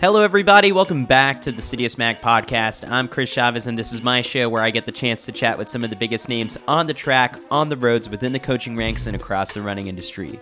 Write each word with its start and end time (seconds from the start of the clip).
Hello, 0.00 0.22
everybody. 0.22 0.72
Welcome 0.72 1.04
back 1.04 1.42
to 1.42 1.52
the 1.52 1.62
Citius 1.62 1.96
Mag 1.96 2.20
podcast. 2.20 2.90
I'm 2.90 3.06
Chris 3.06 3.30
Chavez, 3.30 3.68
and 3.68 3.78
this 3.78 3.92
is 3.92 4.02
my 4.02 4.20
show 4.20 4.48
where 4.48 4.62
I 4.62 4.70
get 4.70 4.84
the 4.84 4.90
chance 4.90 5.24
to 5.26 5.32
chat 5.32 5.56
with 5.56 5.68
some 5.68 5.84
of 5.84 5.90
the 5.90 5.96
biggest 5.96 6.28
names 6.28 6.58
on 6.66 6.88
the 6.88 6.94
track, 6.94 7.38
on 7.52 7.68
the 7.68 7.76
roads, 7.76 8.08
within 8.08 8.32
the 8.32 8.40
coaching 8.40 8.76
ranks, 8.76 9.06
and 9.06 9.14
across 9.14 9.54
the 9.54 9.62
running 9.62 9.86
industry. 9.86 10.40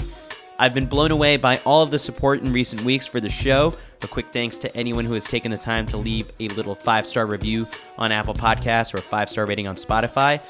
I've 0.59 0.73
been 0.73 0.87
blown 0.87 1.10
away 1.10 1.37
by 1.37 1.60
all 1.66 1.83
of 1.83 1.91
the 1.91 1.98
support 1.98 2.41
in 2.41 2.52
recent 2.52 2.83
weeks 2.84 3.05
for 3.07 3.21
the 3.21 3.29
show. 3.29 3.74
A 4.02 4.07
quick 4.07 4.29
thanks 4.29 4.59
to 4.60 4.74
anyone 4.74 5.05
who 5.05 5.12
has 5.15 5.24
taken 5.24 5.51
the 5.51 5.59
time 5.59 5.85
to 5.87 5.98
leave 5.98 6.30
a 6.41 6.48
little 6.48 6.74
five 6.74 7.07
star 7.07 7.27
review 7.27 7.66
on 7.98 8.12
Apple 8.12 8.35
Podcasts 8.35 8.95
or 8.95 8.98
a 8.98 9.02
five 9.02 9.29
star 9.29 9.45
rating 9.46 9.66
on 9.66 9.77
Spotify. 9.77 10.41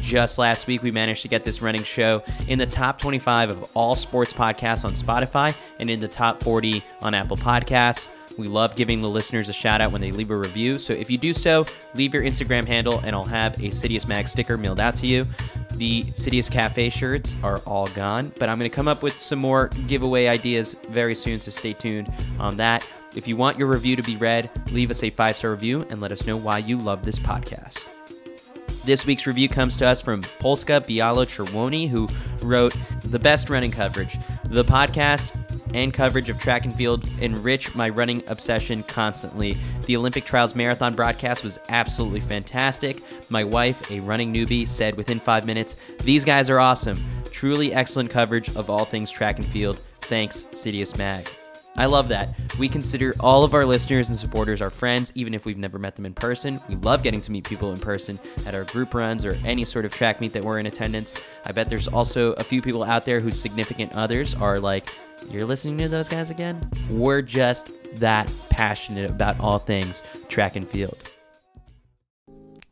Just 0.00 0.38
last 0.38 0.68
week, 0.68 0.82
we 0.82 0.92
managed 0.92 1.22
to 1.22 1.28
get 1.28 1.44
this 1.44 1.60
running 1.60 1.82
show 1.82 2.22
in 2.46 2.58
the 2.58 2.66
top 2.66 3.00
25 3.00 3.50
of 3.50 3.70
all 3.74 3.96
sports 3.96 4.32
podcasts 4.32 4.84
on 4.84 4.92
Spotify 4.92 5.54
and 5.80 5.90
in 5.90 5.98
the 5.98 6.08
top 6.08 6.42
40 6.42 6.84
on 7.02 7.14
Apple 7.14 7.36
Podcasts. 7.36 8.08
We 8.40 8.48
love 8.48 8.74
giving 8.74 9.02
the 9.02 9.08
listeners 9.08 9.50
a 9.50 9.52
shout 9.52 9.82
out 9.82 9.92
when 9.92 10.00
they 10.00 10.12
leave 10.12 10.30
a 10.30 10.36
review. 10.36 10.78
So 10.78 10.94
if 10.94 11.10
you 11.10 11.18
do 11.18 11.34
so, 11.34 11.66
leave 11.94 12.14
your 12.14 12.22
Instagram 12.22 12.66
handle 12.66 13.00
and 13.04 13.14
I'll 13.14 13.22
have 13.22 13.54
a 13.58 13.68
Citius 13.68 14.08
Mag 14.08 14.26
sticker 14.28 14.56
mailed 14.56 14.80
out 14.80 14.96
to 14.96 15.06
you. 15.06 15.26
The 15.74 16.04
Citius 16.14 16.50
Cafe 16.50 16.88
shirts 16.88 17.36
are 17.42 17.58
all 17.66 17.86
gone, 17.88 18.32
but 18.38 18.48
I'm 18.48 18.58
going 18.58 18.70
to 18.70 18.74
come 18.74 18.88
up 18.88 19.02
with 19.02 19.18
some 19.20 19.38
more 19.38 19.68
giveaway 19.86 20.26
ideas 20.26 20.74
very 20.88 21.14
soon, 21.14 21.38
so 21.38 21.50
stay 21.50 21.74
tuned 21.74 22.12
on 22.38 22.56
that. 22.56 22.86
If 23.14 23.28
you 23.28 23.36
want 23.36 23.58
your 23.58 23.68
review 23.68 23.96
to 23.96 24.02
be 24.02 24.16
read, 24.16 24.50
leave 24.72 24.90
us 24.90 25.02
a 25.02 25.10
five 25.10 25.36
star 25.36 25.50
review 25.50 25.86
and 25.90 26.00
let 26.00 26.10
us 26.10 26.26
know 26.26 26.36
why 26.36 26.58
you 26.58 26.78
love 26.78 27.04
this 27.04 27.18
podcast. 27.18 27.86
This 28.84 29.04
week's 29.04 29.26
review 29.26 29.48
comes 29.48 29.76
to 29.76 29.86
us 29.86 30.00
from 30.00 30.22
Polska 30.38 30.80
Bialo 30.80 31.26
Cherwoni, 31.26 31.88
who 31.88 32.08
wrote 32.42 32.74
The 33.04 33.18
Best 33.18 33.50
Running 33.50 33.70
Coverage. 33.70 34.16
The 34.44 34.64
podcast 34.64 35.39
and 35.74 35.92
coverage 35.92 36.28
of 36.28 36.38
track 36.38 36.64
and 36.64 36.74
field 36.74 37.08
enrich 37.20 37.74
my 37.74 37.88
running 37.88 38.22
obsession 38.28 38.82
constantly. 38.84 39.56
The 39.86 39.96
Olympic 39.96 40.24
Trials 40.24 40.54
Marathon 40.54 40.94
broadcast 40.94 41.44
was 41.44 41.58
absolutely 41.68 42.20
fantastic. 42.20 43.02
My 43.30 43.44
wife, 43.44 43.90
a 43.90 44.00
running 44.00 44.32
newbie, 44.32 44.66
said 44.66 44.96
within 44.96 45.20
five 45.20 45.46
minutes, 45.46 45.76
These 46.02 46.24
guys 46.24 46.50
are 46.50 46.60
awesome. 46.60 47.02
Truly 47.30 47.72
excellent 47.72 48.10
coverage 48.10 48.54
of 48.56 48.70
all 48.70 48.84
things 48.84 49.10
track 49.10 49.38
and 49.38 49.46
field. 49.46 49.80
Thanks, 50.00 50.44
Citius 50.52 50.98
Mag. 50.98 51.28
I 51.76 51.86
love 51.86 52.08
that. 52.08 52.34
We 52.58 52.68
consider 52.68 53.14
all 53.20 53.44
of 53.44 53.54
our 53.54 53.64
listeners 53.64 54.08
and 54.08 54.16
supporters 54.16 54.60
our 54.60 54.70
friends, 54.70 55.12
even 55.14 55.34
if 55.34 55.44
we've 55.44 55.56
never 55.56 55.78
met 55.78 55.96
them 55.96 56.04
in 56.04 56.12
person. 56.12 56.60
We 56.68 56.74
love 56.76 57.02
getting 57.02 57.20
to 57.22 57.32
meet 57.32 57.48
people 57.48 57.72
in 57.72 57.78
person 57.78 58.18
at 58.44 58.54
our 58.54 58.64
group 58.64 58.92
runs 58.92 59.24
or 59.24 59.38
any 59.44 59.64
sort 59.64 59.84
of 59.84 59.94
track 59.94 60.20
meet 60.20 60.32
that 60.32 60.44
we're 60.44 60.58
in 60.58 60.66
attendance. 60.66 61.18
I 61.46 61.52
bet 61.52 61.70
there's 61.70 61.88
also 61.88 62.32
a 62.34 62.44
few 62.44 62.60
people 62.60 62.82
out 62.82 63.04
there 63.06 63.20
whose 63.20 63.40
significant 63.40 63.94
others 63.94 64.34
are 64.34 64.58
like, 64.58 64.90
You're 65.28 65.46
listening 65.46 65.78
to 65.78 65.88
those 65.88 66.08
guys 66.08 66.30
again? 66.30 66.68
We're 66.88 67.22
just 67.22 67.70
that 67.96 68.32
passionate 68.50 69.10
about 69.10 69.38
all 69.40 69.58
things 69.58 70.02
track 70.28 70.56
and 70.56 70.68
field. 70.68 70.98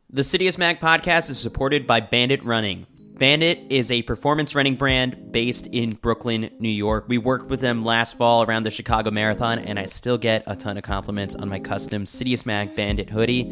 The 0.09 0.23
Citius 0.23 0.57
Mag 0.57 0.79
podcast 0.79 1.29
is 1.29 1.39
supported 1.39 1.85
by 1.85 1.99
Bandit 1.99 2.43
Running. 2.43 2.87
Bandit 3.19 3.59
is 3.69 3.91
a 3.91 4.01
performance 4.03 4.55
running 4.55 4.75
brand 4.75 5.33
based 5.33 5.67
in 5.67 5.89
Brooklyn, 5.89 6.49
New 6.57 6.69
York. 6.69 7.03
We 7.09 7.17
worked 7.17 7.49
with 7.49 7.59
them 7.59 7.83
last 7.83 8.17
fall 8.17 8.43
around 8.43 8.63
the 8.63 8.71
Chicago 8.71 9.11
Marathon, 9.11 9.59
and 9.59 9.77
I 9.77 9.87
still 9.87 10.17
get 10.17 10.41
a 10.47 10.55
ton 10.55 10.77
of 10.77 10.83
compliments 10.83 11.35
on 11.35 11.49
my 11.49 11.59
custom 11.59 12.05
Citius 12.05 12.45
Mag 12.45 12.73
Bandit 12.77 13.09
hoodie. 13.09 13.43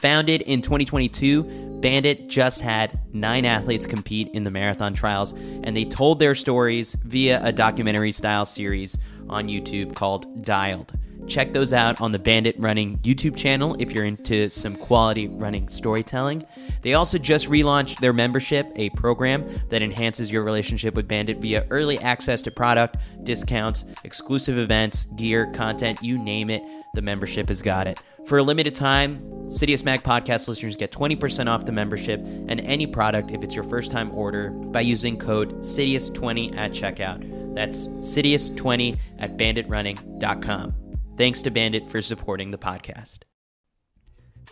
Founded 0.00 0.42
in 0.42 0.60
2022, 0.60 1.80
Bandit 1.80 2.28
just 2.28 2.60
had 2.60 3.00
nine 3.14 3.46
athletes 3.46 3.86
compete 3.86 4.28
in 4.34 4.42
the 4.42 4.50
marathon 4.50 4.92
trials, 4.92 5.32
and 5.32 5.74
they 5.74 5.86
told 5.86 6.18
their 6.18 6.34
stories 6.34 6.94
via 7.04 7.42
a 7.42 7.50
documentary 7.50 8.12
style 8.12 8.44
series 8.44 8.98
on 9.30 9.48
YouTube 9.48 9.94
called 9.94 10.44
Dialed. 10.44 10.92
Check 11.26 11.54
those 11.54 11.72
out 11.72 11.98
on 12.02 12.12
the 12.12 12.18
Bandit 12.18 12.56
Running 12.58 12.98
YouTube 12.98 13.36
channel 13.36 13.74
if 13.78 13.92
you're 13.92 14.04
into 14.04 14.50
some 14.50 14.76
quality 14.76 15.28
running 15.28 15.70
storytelling. 15.70 16.44
They 16.84 16.94
also 16.94 17.16
just 17.16 17.48
relaunched 17.48 17.98
their 17.98 18.12
membership, 18.12 18.70
a 18.76 18.90
program 18.90 19.44
that 19.70 19.82
enhances 19.82 20.30
your 20.30 20.44
relationship 20.44 20.94
with 20.94 21.08
Bandit 21.08 21.38
via 21.38 21.66
early 21.70 21.98
access 21.98 22.42
to 22.42 22.50
product, 22.50 22.98
discounts, 23.24 23.86
exclusive 24.04 24.58
events, 24.58 25.06
gear, 25.16 25.50
content, 25.52 25.98
you 26.02 26.18
name 26.18 26.50
it, 26.50 26.62
the 26.92 27.00
membership 27.00 27.48
has 27.48 27.62
got 27.62 27.86
it. 27.86 27.98
For 28.26 28.38
a 28.38 28.42
limited 28.42 28.74
time, 28.74 29.20
Citius 29.44 29.82
Mag 29.84 30.02
podcast 30.02 30.46
listeners 30.46 30.76
get 30.76 30.92
20% 30.92 31.46
off 31.48 31.64
the 31.64 31.72
membership 31.72 32.20
and 32.20 32.60
any 32.60 32.86
product 32.86 33.30
if 33.30 33.42
it's 33.42 33.54
your 33.54 33.64
first 33.64 33.90
time 33.90 34.14
order 34.14 34.50
by 34.50 34.80
using 34.80 35.18
code 35.18 35.60
Citius20 35.60 36.56
at 36.56 36.72
checkout. 36.72 37.54
That's 37.54 37.88
Citius20 37.88 38.98
at 39.18 39.38
banditrunning.com. 39.38 40.74
Thanks 41.16 41.42
to 41.42 41.50
Bandit 41.50 41.90
for 41.90 42.02
supporting 42.02 42.50
the 42.50 42.58
podcast. 42.58 43.20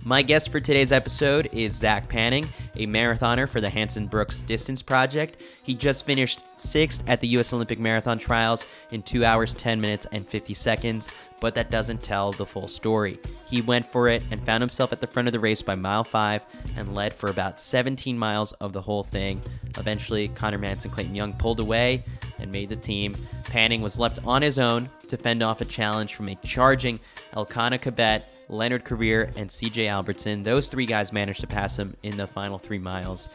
My 0.01 0.23
guest 0.23 0.51
for 0.51 0.59
today's 0.59 0.91
episode 0.91 1.49
is 1.53 1.75
Zach 1.75 2.09
Panning, 2.09 2.49
a 2.75 2.87
marathoner 2.87 3.49
for 3.49 3.61
the 3.61 3.71
Hanson 3.71 4.07
Brooks 4.07 4.41
Distance 4.41 4.83
Project. 4.83 5.43
He 5.63 5.75
just 5.75 6.05
finished 6.05 6.43
sixth 6.59 7.05
at 7.07 7.21
the 7.21 7.29
U.S. 7.29 7.53
Olympic 7.53 7.79
Marathon 7.79 8.19
Trials 8.19 8.67
in 8.91 9.03
2 9.03 9.25
hours, 9.25 9.55
10 9.55 9.81
minutes, 9.81 10.07
and 10.11 10.27
50 10.27 10.55
seconds, 10.55 11.11
but 11.43 11.57
that 11.57 11.71
doesn't 11.71 12.01
tell 12.01 12.31
the 12.31 12.47
full 12.47 12.69
story. 12.69 13.19
He 13.51 13.61
went 13.61 13.85
for 13.85 14.09
it 14.09 14.23
and 14.31 14.47
found 14.47 14.63
himself 14.63 14.93
at 14.93 15.01
the 15.01 15.09
front 15.09 15.27
of 15.27 15.33
the 15.33 15.41
race 15.41 15.61
by 15.61 15.75
mile 15.75 16.05
5 16.05 16.47
and 16.77 16.95
led 16.95 17.13
for 17.13 17.31
about 17.31 17.59
17 17.59 18.17
miles 18.17 18.53
of 18.55 18.73
the 18.73 18.81
whole 18.81 19.03
thing. 19.03 19.43
Eventually, 19.77 20.29
Conner 20.29 20.59
Mantz 20.59 20.85
and 20.85 20.95
Clayton 20.95 21.17
Young 21.17 21.33
pulled 21.33 21.59
away 21.59 22.05
and 22.39 22.53
made 22.53 22.69
the 22.69 22.77
team. 22.77 23.17
Panning 23.47 23.83
was 23.83 23.99
left 23.99 24.25
on 24.25 24.41
his 24.41 24.57
own 24.57 24.89
to 25.09 25.17
fend 25.17 25.43
off 25.43 25.61
a 25.61 25.65
challenge 25.65 26.15
from 26.15 26.29
a 26.29 26.37
charging 26.37 27.01
Elkanah 27.35 27.79
Kibet 27.79 28.23
Leonard 28.49 28.85
Korir, 28.85 29.35
and 29.37 29.51
CJ 29.51 29.91
Albertson. 29.91 30.43
Those 30.43 30.69
three 30.69 30.87
guys 30.87 31.13
managed 31.13 31.41
to 31.41 31.47
pass 31.47 31.79
him 31.79 31.97
in 32.03 32.17
the 32.17 32.27
final 32.27 32.59
three 32.59 32.79
miles. 32.79 33.29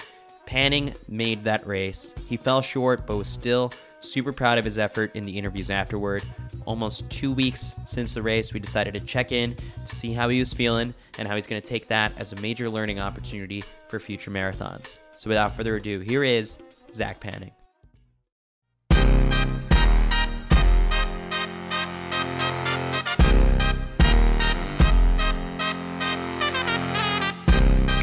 Panning 0.46 0.94
made 1.10 1.44
that 1.44 1.68
race. 1.68 2.16
He 2.30 2.38
fell 2.38 2.62
short, 2.62 3.06
but 3.06 3.18
was 3.18 3.28
still 3.28 3.74
super 4.00 4.32
proud 4.32 4.58
of 4.58 4.66
his 4.66 4.78
effort 4.78 5.16
in 5.16 5.24
the 5.24 5.38
interviews 5.38 5.70
afterward. 5.70 6.24
Almost 6.66 7.10
two 7.10 7.32
weeks 7.32 7.76
since 7.86 8.14
the 8.14 8.22
race, 8.22 8.54
we 8.54 8.60
decided 8.60 8.94
to 8.94 9.00
check 9.00 9.32
in 9.32 9.56
to 9.56 9.96
see 9.96 10.14
how 10.14 10.30
he 10.30 10.40
was 10.40 10.54
feeling 10.54 10.94
and 11.18 11.28
how 11.28 11.36
he's 11.36 11.48
going 11.48 11.62
to 11.62 11.68
take 11.68 11.88
that 11.88 12.12
as 12.20 12.34
a 12.34 12.42
major 12.42 12.70
learning 12.70 13.00
opportunity 13.00 13.64
for 13.88 14.00
future 14.00 14.32
marathons. 14.32 15.00
So 15.16 15.30
without 15.30 15.56
further 15.56 15.76
ado, 15.76 16.00
here 16.00 16.24
is 16.24 16.60
Zach 16.94 17.20
Panning. 17.20 17.52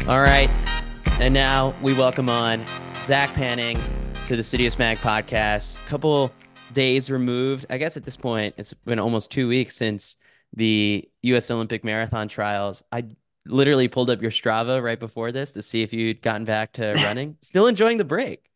All 0.07 0.21
right. 0.21 0.51
And 1.19 1.33
now 1.33 1.73
we 1.81 1.93
welcome 1.93 2.29
on 2.29 2.63
Zach 2.97 3.33
Panning 3.33 3.79
to 4.25 4.35
the 4.35 4.41
Citius 4.41 4.79
Mag 4.79 4.97
podcast. 4.97 5.75
A 5.75 5.87
couple 5.87 6.31
days 6.73 7.11
removed. 7.11 7.67
I 7.69 7.77
guess 7.77 7.95
at 7.95 8.05
this 8.05 8.17
point, 8.17 8.55
it's 8.57 8.73
been 8.73 8.97
almost 8.97 9.29
two 9.29 9.47
weeks 9.47 9.75
since 9.75 10.17
the 10.53 11.07
U.S. 11.21 11.51
Olympic 11.51 11.83
Marathon 11.83 12.27
trials. 12.27 12.83
I 12.91 13.05
literally 13.45 13.87
pulled 13.87 14.09
up 14.09 14.23
your 14.23 14.31
Strava 14.31 14.81
right 14.81 14.99
before 14.99 15.31
this 15.31 15.51
to 15.51 15.61
see 15.61 15.83
if 15.83 15.93
you'd 15.93 16.23
gotten 16.23 16.43
back 16.43 16.73
to 16.73 16.93
running. 17.03 17.37
Still 17.43 17.67
enjoying 17.67 17.99
the 17.99 18.03
break. 18.03 18.49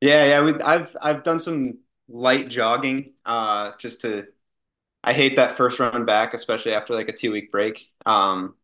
Yeah, 0.00 0.24
yeah. 0.24 0.42
We, 0.42 0.60
I've 0.60 0.96
I've 1.00 1.22
done 1.22 1.38
some 1.38 1.78
light 2.08 2.48
jogging, 2.48 3.12
uh, 3.24 3.70
just 3.78 4.00
to. 4.00 4.26
I 5.04 5.12
hate 5.12 5.36
that 5.36 5.56
first 5.56 5.78
run 5.78 6.04
back, 6.06 6.34
especially 6.34 6.72
after 6.72 6.92
like 6.92 7.08
a 7.08 7.12
two 7.12 7.30
week 7.30 7.52
break. 7.52 7.88
Um, 8.04 8.54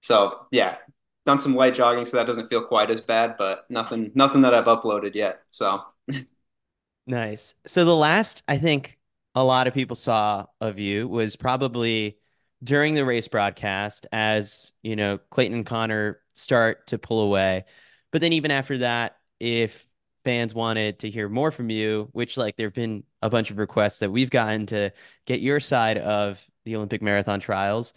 so 0.00 0.46
yeah, 0.50 0.78
done 1.26 1.40
some 1.40 1.54
light 1.54 1.74
jogging, 1.74 2.06
so 2.06 2.16
that 2.16 2.26
doesn't 2.26 2.48
feel 2.48 2.64
quite 2.64 2.90
as 2.90 3.00
bad, 3.00 3.36
but 3.38 3.66
nothing 3.70 4.10
nothing 4.16 4.40
that 4.40 4.52
I've 4.52 4.64
uploaded 4.64 5.14
yet. 5.14 5.42
So 5.52 5.80
nice. 7.06 7.54
So 7.66 7.84
the 7.84 7.96
last 7.96 8.42
I 8.48 8.58
think 8.58 8.98
a 9.34 9.44
lot 9.44 9.66
of 9.66 9.74
people 9.74 9.96
saw 9.96 10.46
of 10.60 10.78
you 10.78 11.08
was 11.08 11.36
probably 11.36 12.18
during 12.62 12.94
the 12.94 13.04
race 13.04 13.28
broadcast 13.28 14.06
as, 14.12 14.72
you 14.82 14.96
know, 14.96 15.18
Clayton 15.30 15.56
and 15.56 15.66
Conner 15.66 16.20
start 16.34 16.88
to 16.88 16.98
pull 16.98 17.20
away. 17.22 17.64
But 18.12 18.20
then 18.20 18.32
even 18.34 18.50
after 18.50 18.78
that, 18.78 19.18
if 19.40 19.86
fans 20.24 20.54
wanted 20.54 21.00
to 21.00 21.10
hear 21.10 21.28
more 21.28 21.50
from 21.50 21.70
you, 21.70 22.08
which 22.12 22.36
like 22.36 22.56
there've 22.56 22.74
been 22.74 23.04
a 23.22 23.30
bunch 23.30 23.50
of 23.50 23.58
requests 23.58 23.98
that 24.00 24.10
we've 24.12 24.30
gotten 24.30 24.66
to 24.66 24.92
get 25.26 25.40
your 25.40 25.60
side 25.60 25.98
of 25.98 26.44
the 26.64 26.76
Olympic 26.76 27.02
marathon 27.02 27.40
trials. 27.40 27.94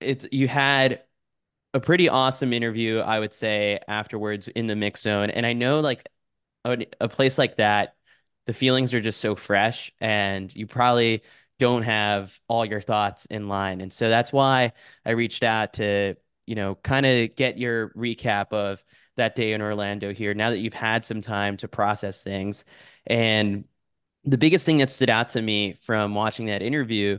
It's 0.00 0.26
you 0.32 0.48
had 0.48 1.02
a 1.74 1.80
pretty 1.80 2.08
awesome 2.08 2.52
interview, 2.52 2.98
I 2.98 3.18
would 3.20 3.34
say, 3.34 3.80
afterwards 3.88 4.48
in 4.48 4.66
the 4.66 4.76
mix 4.76 5.02
zone. 5.02 5.30
And 5.30 5.44
I 5.46 5.52
know 5.52 5.80
like 5.80 6.08
a, 6.64 6.86
a 7.00 7.08
place 7.08 7.38
like 7.38 7.56
that, 7.56 7.96
the 8.46 8.52
feelings 8.52 8.92
are 8.94 9.00
just 9.00 9.20
so 9.20 9.34
fresh 9.34 9.92
and 10.00 10.54
you 10.54 10.66
probably 10.66 11.22
don't 11.58 11.82
have 11.82 12.38
all 12.48 12.64
your 12.64 12.80
thoughts 12.80 13.26
in 13.26 13.48
line. 13.48 13.80
And 13.80 13.92
so 13.92 14.08
that's 14.08 14.32
why 14.32 14.72
I 15.04 15.12
reached 15.12 15.42
out 15.42 15.74
to, 15.74 16.16
you 16.46 16.54
know, 16.54 16.74
kind 16.76 17.06
of 17.06 17.34
get 17.36 17.58
your 17.58 17.90
recap 17.90 18.52
of 18.52 18.84
that 19.16 19.34
day 19.34 19.52
in 19.52 19.62
Orlando 19.62 20.12
here 20.12 20.34
now 20.34 20.50
that 20.50 20.58
you've 20.58 20.74
had 20.74 21.04
some 21.04 21.20
time 21.20 21.56
to 21.58 21.68
process 21.68 22.22
things. 22.22 22.64
And 23.06 23.64
the 24.24 24.38
biggest 24.38 24.66
thing 24.66 24.78
that 24.78 24.90
stood 24.90 25.10
out 25.10 25.30
to 25.30 25.42
me 25.42 25.74
from 25.74 26.14
watching 26.14 26.46
that 26.46 26.62
interview 26.62 27.18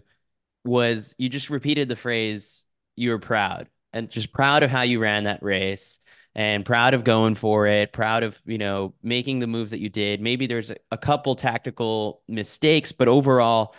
was 0.65 1.15
you 1.17 1.29
just 1.29 1.49
repeated 1.49 1.87
the 1.87 1.95
phrase, 1.95 2.65
you 2.95 3.11
were 3.11 3.19
proud 3.19 3.69
and 3.93 4.09
just 4.09 4.33
proud 4.33 4.63
of 4.63 4.71
how 4.71 4.81
you 4.81 4.99
ran 4.99 5.23
that 5.23 5.41
race 5.41 5.99
and 6.35 6.65
proud 6.65 6.93
of 6.93 7.03
going 7.05 7.35
for 7.35 7.65
it, 7.65 7.93
proud 7.93 8.23
of, 8.23 8.39
you 8.45 8.57
know, 8.57 8.93
making 9.01 9.39
the 9.39 9.47
moves 9.47 9.71
that 9.71 9.79
you 9.79 9.89
did. 9.89 10.21
Maybe 10.21 10.47
there's 10.47 10.71
a, 10.91 10.97
couple 10.97 11.35
tactical 11.35 12.21
mistakes, 12.27 12.91
but 12.91 13.07
overall, 13.07 13.73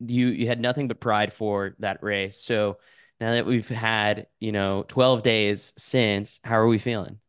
you 0.00 0.28
you 0.28 0.48
had 0.48 0.60
nothing 0.60 0.88
but 0.88 1.00
pride 1.00 1.32
for 1.32 1.76
that 1.78 2.02
race. 2.02 2.38
So 2.38 2.78
now 3.20 3.32
that 3.32 3.46
we've 3.46 3.68
had, 3.68 4.26
you 4.40 4.52
know, 4.52 4.84
12 4.88 5.22
days 5.22 5.72
since, 5.78 6.40
how 6.44 6.56
are 6.56 6.66
we 6.66 6.78
feeling? 6.78 7.20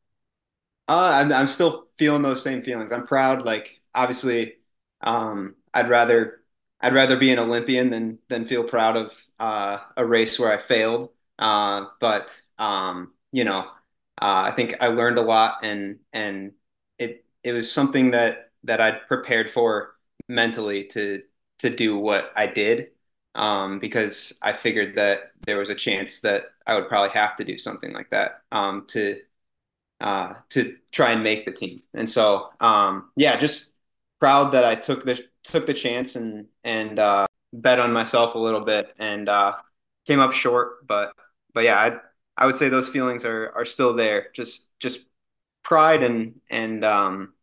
Uh, 0.87 1.11
I'm 1.23 1.31
I'm 1.31 1.47
still 1.47 1.87
feeling 1.97 2.23
those 2.23 2.43
same 2.43 2.61
feelings. 2.63 2.91
I'm 2.91 3.07
proud. 3.07 3.45
Like 3.45 3.79
obviously, 3.93 4.55
um, 5.01 5.55
I'd 5.73 5.89
rather 5.89 6.41
I'd 6.81 6.93
rather 6.93 7.17
be 7.17 7.31
an 7.31 7.39
Olympian 7.39 7.89
than 7.89 8.19
than 8.29 8.45
feel 8.45 8.63
proud 8.63 8.97
of 8.97 9.27
uh, 9.39 9.77
a 9.95 10.05
race 10.05 10.39
where 10.39 10.51
I 10.51 10.57
failed. 10.57 11.11
Uh, 11.39 11.85
but 11.99 12.41
um, 12.57 13.13
you 13.31 13.43
know, 13.43 13.67
uh, 14.21 14.43
I 14.47 14.51
think 14.51 14.75
I 14.81 14.87
learned 14.87 15.17
a 15.17 15.21
lot, 15.21 15.59
and 15.63 15.99
and 16.13 16.53
it 16.97 17.25
it 17.43 17.53
was 17.53 17.71
something 17.71 18.11
that 18.11 18.51
that 18.63 18.79
I'd 18.81 19.07
prepared 19.07 19.49
for 19.49 19.95
mentally 20.27 20.85
to 20.85 21.23
to 21.59 21.69
do 21.69 21.97
what 21.97 22.31
I 22.35 22.47
did, 22.47 22.89
um, 23.35 23.79
because 23.79 24.33
I 24.41 24.53
figured 24.53 24.97
that 24.97 25.31
there 25.45 25.57
was 25.57 25.69
a 25.69 25.75
chance 25.75 26.21
that 26.21 26.45
I 26.67 26.75
would 26.75 26.87
probably 26.87 27.11
have 27.11 27.35
to 27.37 27.43
do 27.43 27.57
something 27.57 27.93
like 27.93 28.09
that 28.11 28.41
um, 28.51 28.85
to 28.89 29.19
uh, 30.01 30.33
to 30.49 30.75
try 30.91 31.11
and 31.11 31.23
make 31.23 31.45
the 31.45 31.51
team. 31.51 31.81
And 31.93 32.09
so, 32.09 32.49
um, 32.59 33.11
yeah, 33.15 33.35
just 33.37 33.71
proud 34.19 34.51
that 34.53 34.65
I 34.65 34.75
took 34.75 35.05
the 35.05 35.21
took 35.43 35.65
the 35.65 35.73
chance 35.73 36.15
and 36.15 36.47
and 36.63 36.99
uh, 36.99 37.25
bet 37.53 37.79
on 37.79 37.93
myself 37.93 38.35
a 38.35 38.39
little 38.39 38.61
bit 38.61 38.93
and 38.99 39.29
uh, 39.29 39.55
came 40.07 40.19
up 40.19 40.33
short. 40.33 40.85
But 40.87 41.13
but 41.53 41.63
yeah, 41.63 41.77
I 41.79 41.99
I 42.37 42.45
would 42.45 42.55
say 42.55 42.69
those 42.69 42.89
feelings 42.89 43.25
are 43.25 43.51
are 43.55 43.65
still 43.65 43.95
there. 43.95 44.27
Just 44.33 44.67
just 44.79 45.01
pride 45.63 46.03
and 46.03 46.41
and 46.49 46.83
um, 46.85 47.33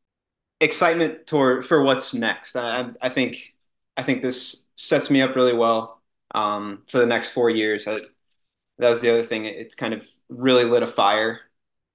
excitement 0.60 1.26
toward 1.26 1.66
for 1.66 1.82
what's 1.82 2.14
next. 2.14 2.56
I 2.56 2.90
I 3.02 3.08
think 3.10 3.54
I 3.96 4.02
think 4.02 4.22
this 4.22 4.64
sets 4.76 5.10
me 5.10 5.22
up 5.22 5.36
really 5.36 5.54
well 5.54 6.02
um, 6.34 6.84
for 6.88 6.98
the 6.98 7.06
next 7.06 7.30
four 7.32 7.50
years. 7.50 7.86
I, 7.88 8.00
that 8.78 8.90
was 8.90 9.00
the 9.00 9.10
other 9.10 9.22
thing. 9.22 9.44
It's 9.44 9.74
kind 9.74 9.94
of 9.94 10.06
really 10.30 10.64
lit 10.64 10.82
a 10.82 10.86
fire 10.86 11.40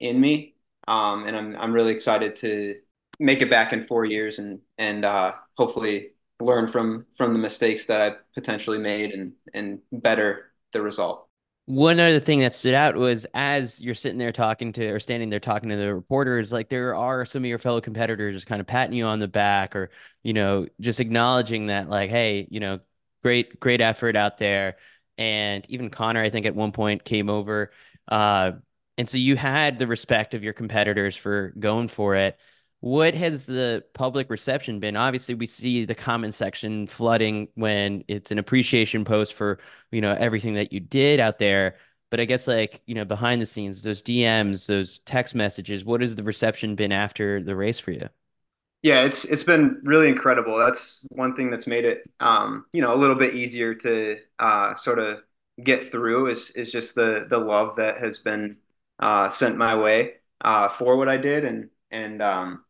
in 0.00 0.20
me 0.20 0.54
um, 0.88 1.24
and 1.26 1.36
I'm 1.36 1.56
I'm 1.56 1.72
really 1.72 1.92
excited 1.92 2.36
to 2.36 2.76
make 3.18 3.42
it 3.42 3.50
back 3.50 3.72
in 3.72 3.82
four 3.82 4.04
years 4.04 4.38
and 4.38 4.60
and 4.78 5.04
uh, 5.04 5.34
hopefully 5.56 6.12
learn 6.40 6.68
from 6.68 7.06
from 7.16 7.32
the 7.32 7.38
mistakes 7.38 7.86
that 7.86 8.00
I 8.12 8.16
potentially 8.34 8.78
made 8.78 9.12
and 9.12 9.32
and 9.54 9.80
better 9.92 10.52
the 10.72 10.82
result. 10.82 11.25
One 11.66 11.98
other 11.98 12.20
thing 12.20 12.40
that 12.40 12.54
stood 12.54 12.74
out 12.74 12.94
was 12.94 13.26
as 13.34 13.80
you're 13.80 13.96
sitting 13.96 14.18
there 14.18 14.30
talking 14.30 14.72
to 14.74 14.88
or 14.88 15.00
standing 15.00 15.30
there 15.30 15.40
talking 15.40 15.68
to 15.70 15.76
the 15.76 15.92
reporters, 15.94 16.52
like 16.52 16.68
there 16.68 16.94
are 16.94 17.24
some 17.24 17.42
of 17.42 17.48
your 17.48 17.58
fellow 17.58 17.80
competitors 17.80 18.36
just 18.36 18.46
kind 18.46 18.60
of 18.60 18.68
patting 18.68 18.96
you 18.96 19.04
on 19.04 19.18
the 19.18 19.26
back 19.26 19.74
or, 19.74 19.90
you 20.22 20.32
know, 20.32 20.68
just 20.80 21.00
acknowledging 21.00 21.66
that, 21.66 21.88
like, 21.88 22.08
hey, 22.08 22.46
you 22.50 22.60
know, 22.60 22.78
great, 23.24 23.58
great 23.58 23.80
effort 23.80 24.14
out 24.14 24.38
there. 24.38 24.76
And 25.18 25.68
even 25.68 25.90
Conner, 25.90 26.20
I 26.20 26.30
think 26.30 26.46
at 26.46 26.54
one 26.54 26.70
point 26.70 27.04
came 27.04 27.28
over, 27.28 27.72
uh, 28.06 28.52
and 28.98 29.10
so 29.10 29.18
you 29.18 29.36
had 29.36 29.78
the 29.78 29.86
respect 29.86 30.34
of 30.34 30.44
your 30.44 30.52
competitors 30.52 31.16
for 31.16 31.52
going 31.58 31.88
for 31.88 32.14
it. 32.14 32.38
What 32.86 33.14
has 33.14 33.46
the 33.46 33.84
public 33.94 34.30
reception 34.30 34.78
been? 34.78 34.94
Obviously, 34.94 35.34
we 35.34 35.46
see 35.46 35.84
the 35.84 35.94
comment 35.96 36.34
section 36.34 36.86
flooding 36.86 37.48
when 37.56 38.04
it's 38.06 38.30
an 38.30 38.38
appreciation 38.38 39.04
post 39.04 39.34
for, 39.34 39.58
you 39.90 40.00
know, 40.00 40.12
everything 40.12 40.54
that 40.54 40.72
you 40.72 40.78
did 40.78 41.18
out 41.18 41.40
there. 41.40 41.78
But 42.10 42.20
I 42.20 42.26
guess 42.26 42.46
like, 42.46 42.82
you 42.86 42.94
know, 42.94 43.04
behind 43.04 43.42
the 43.42 43.46
scenes, 43.46 43.82
those 43.82 44.02
DMs, 44.02 44.68
those 44.68 45.00
text 45.00 45.34
messages, 45.34 45.84
what 45.84 46.00
has 46.00 46.14
the 46.14 46.22
reception 46.22 46.76
been 46.76 46.92
after 46.92 47.42
the 47.42 47.56
race 47.56 47.80
for 47.80 47.90
you? 47.90 48.08
Yeah, 48.82 49.02
it's 49.04 49.24
it's 49.24 49.42
been 49.42 49.80
really 49.82 50.06
incredible. 50.06 50.56
That's 50.56 51.04
one 51.10 51.34
thing 51.34 51.50
that's 51.50 51.66
made 51.66 51.84
it 51.84 52.06
um, 52.20 52.66
you 52.72 52.82
know, 52.82 52.94
a 52.94 52.96
little 52.96 53.16
bit 53.16 53.34
easier 53.34 53.74
to 53.74 54.20
uh, 54.38 54.76
sort 54.76 55.00
of 55.00 55.24
get 55.60 55.90
through 55.90 56.28
is 56.28 56.50
is 56.52 56.70
just 56.70 56.94
the 56.94 57.26
the 57.28 57.38
love 57.38 57.74
that 57.76 57.96
has 57.98 58.20
been 58.20 58.58
uh, 59.00 59.28
sent 59.28 59.56
my 59.56 59.74
way 59.74 60.18
uh, 60.42 60.68
for 60.68 60.96
what 60.96 61.08
I 61.08 61.16
did, 61.16 61.44
and 61.44 61.68
and 61.90 62.22
um, 62.22 62.62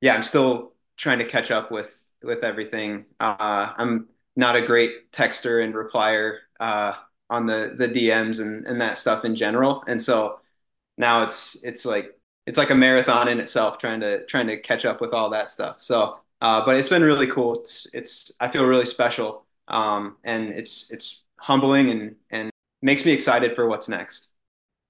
yeah, 0.00 0.14
I'm 0.14 0.22
still 0.22 0.72
trying 0.96 1.18
to 1.18 1.24
catch 1.24 1.50
up 1.50 1.70
with 1.70 2.04
with 2.22 2.44
everything. 2.44 3.06
Uh, 3.20 3.72
I'm 3.76 4.08
not 4.36 4.56
a 4.56 4.62
great 4.62 5.12
texter 5.12 5.62
and 5.64 5.74
replier 5.74 6.38
uh, 6.60 6.94
on 7.30 7.46
the 7.46 7.74
the 7.76 7.88
DMs 7.88 8.40
and 8.40 8.66
and 8.66 8.80
that 8.80 8.98
stuff 8.98 9.24
in 9.24 9.36
general, 9.36 9.84
and 9.88 10.00
so 10.00 10.40
now 10.98 11.24
it's 11.24 11.62
it's 11.64 11.84
like 11.86 12.18
it's 12.46 12.58
like 12.58 12.70
a 12.70 12.74
marathon 12.74 13.28
in 13.28 13.40
itself 13.40 13.78
trying 13.78 14.00
to 14.00 14.24
trying 14.26 14.46
to 14.48 14.58
catch 14.60 14.84
up 14.84 15.00
with 15.00 15.12
all 15.12 15.30
that 15.30 15.48
stuff. 15.48 15.80
So, 15.80 16.18
uh, 16.40 16.64
but 16.64 16.76
it's 16.76 16.88
been 16.88 17.02
really 17.02 17.26
cool. 17.26 17.54
It's 17.60 17.86
it's 17.94 18.32
I 18.40 18.48
feel 18.48 18.66
really 18.66 18.86
special, 18.86 19.44
um, 19.68 20.16
and 20.24 20.50
it's 20.50 20.90
it's 20.90 21.22
humbling 21.38 21.90
and 21.90 22.16
and 22.30 22.50
makes 22.82 23.04
me 23.04 23.12
excited 23.12 23.54
for 23.56 23.68
what's 23.68 23.88
next 23.88 24.30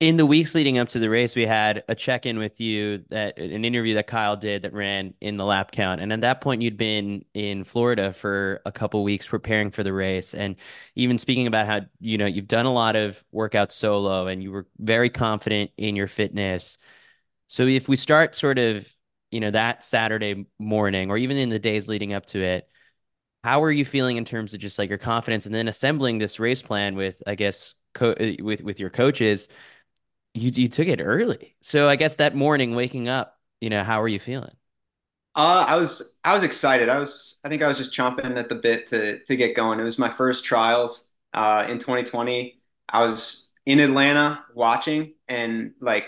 in 0.00 0.16
the 0.16 0.26
weeks 0.26 0.54
leading 0.54 0.78
up 0.78 0.88
to 0.90 1.00
the 1.00 1.10
race, 1.10 1.34
we 1.34 1.44
had 1.44 1.82
a 1.88 1.94
check 1.94 2.24
in 2.24 2.38
with 2.38 2.60
you 2.60 2.98
that 3.08 3.36
an 3.36 3.64
interview 3.64 3.94
that 3.94 4.06
Kyle 4.06 4.36
did 4.36 4.62
that 4.62 4.72
ran 4.72 5.12
in 5.20 5.36
the 5.36 5.44
lap 5.44 5.72
count. 5.72 6.00
And 6.00 6.12
at 6.12 6.20
that 6.20 6.40
point, 6.40 6.62
you'd 6.62 6.76
been 6.76 7.24
in 7.34 7.64
Florida 7.64 8.12
for 8.12 8.60
a 8.64 8.70
couple 8.70 9.02
weeks 9.02 9.26
preparing 9.26 9.72
for 9.72 9.82
the 9.82 9.92
race. 9.92 10.34
And 10.34 10.54
even 10.94 11.18
speaking 11.18 11.48
about 11.48 11.66
how, 11.66 11.80
you 11.98 12.16
know, 12.16 12.26
you've 12.26 12.46
done 12.46 12.66
a 12.66 12.72
lot 12.72 12.94
of 12.94 13.24
workouts 13.34 13.72
solo 13.72 14.28
and 14.28 14.40
you 14.40 14.52
were 14.52 14.68
very 14.78 15.10
confident 15.10 15.72
in 15.76 15.96
your 15.96 16.06
fitness. 16.06 16.78
So 17.48 17.64
if 17.64 17.88
we 17.88 17.96
start 17.96 18.36
sort 18.36 18.58
of, 18.58 18.88
you 19.32 19.40
know, 19.40 19.50
that 19.50 19.82
Saturday 19.82 20.46
morning 20.60 21.10
or 21.10 21.18
even 21.18 21.36
in 21.36 21.48
the 21.48 21.58
days 21.58 21.88
leading 21.88 22.12
up 22.12 22.26
to 22.26 22.40
it, 22.40 22.68
how 23.44 23.62
are 23.62 23.72
you 23.72 23.84
feeling 23.84 24.16
in 24.16 24.24
terms 24.24 24.54
of 24.54 24.60
just 24.60 24.78
like 24.78 24.88
your 24.88 24.98
confidence 24.98 25.46
and 25.46 25.54
then 25.54 25.68
assembling 25.68 26.18
this 26.18 26.38
race 26.40 26.62
plan 26.62 26.96
with, 26.96 27.22
I 27.26 27.34
guess, 27.34 27.74
co- 27.94 28.14
with 28.40 28.62
with 28.62 28.80
your 28.80 28.90
coaches? 28.90 29.48
You 30.38 30.50
you 30.54 30.68
took 30.68 30.88
it 30.88 31.00
early. 31.02 31.56
So 31.62 31.88
I 31.88 31.96
guess 31.96 32.16
that 32.16 32.34
morning 32.34 32.74
waking 32.74 33.08
up, 33.08 33.38
you 33.60 33.70
know, 33.70 33.82
how 33.84 34.00
are 34.02 34.08
you 34.08 34.20
feeling? 34.20 34.56
Uh, 35.34 35.64
I 35.68 35.76
was 35.76 36.14
I 36.24 36.34
was 36.34 36.42
excited. 36.42 36.88
I 36.88 36.98
was 36.98 37.38
I 37.44 37.48
think 37.48 37.62
I 37.62 37.68
was 37.68 37.78
just 37.78 37.92
chomping 37.92 38.36
at 38.36 38.48
the 38.48 38.54
bit 38.56 38.86
to 38.88 39.22
to 39.24 39.36
get 39.36 39.54
going. 39.54 39.78
It 39.78 39.84
was 39.84 39.98
my 39.98 40.08
first 40.10 40.44
trials 40.44 41.08
uh, 41.32 41.66
in 41.68 41.78
2020. 41.78 42.60
I 42.88 43.06
was 43.06 43.50
in 43.66 43.78
Atlanta 43.80 44.44
watching, 44.54 45.14
and 45.28 45.74
like 45.80 46.06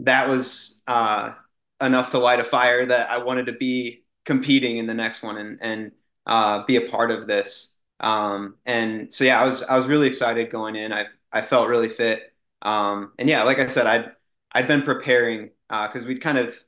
that 0.00 0.28
was 0.28 0.82
uh, 0.88 1.34
enough 1.82 2.10
to 2.10 2.18
light 2.18 2.40
a 2.40 2.44
fire 2.44 2.86
that 2.86 3.10
I 3.10 3.18
wanted 3.18 3.46
to 3.46 3.52
be 3.54 4.04
competing 4.24 4.78
in 4.78 4.86
the 4.86 4.94
next 4.94 5.22
one 5.22 5.38
and 5.38 5.58
and 5.62 5.92
uh, 6.26 6.64
be 6.66 6.76
a 6.76 6.82
part 6.90 7.10
of 7.12 7.26
this. 7.28 7.74
Um, 8.00 8.56
and 8.66 9.12
so 9.14 9.24
yeah, 9.24 9.40
I 9.40 9.44
was 9.44 9.62
I 9.64 9.76
was 9.76 9.86
really 9.86 10.08
excited 10.08 10.50
going 10.52 10.76
in. 10.76 10.92
I 10.92 11.06
I 11.32 11.42
felt 11.42 11.68
really 11.68 11.88
fit. 11.90 12.34
Um, 12.62 13.12
and 13.18 13.28
yeah, 13.28 13.42
like 13.42 13.58
I 13.58 13.66
said, 13.66 13.86
I'd 13.86 14.12
I'd 14.52 14.68
been 14.68 14.82
preparing 14.82 15.50
because 15.68 16.02
uh, 16.02 16.06
we'd 16.06 16.20
kind 16.20 16.38
of 16.38 16.58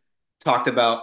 talked 0.40 0.68
about 0.68 1.02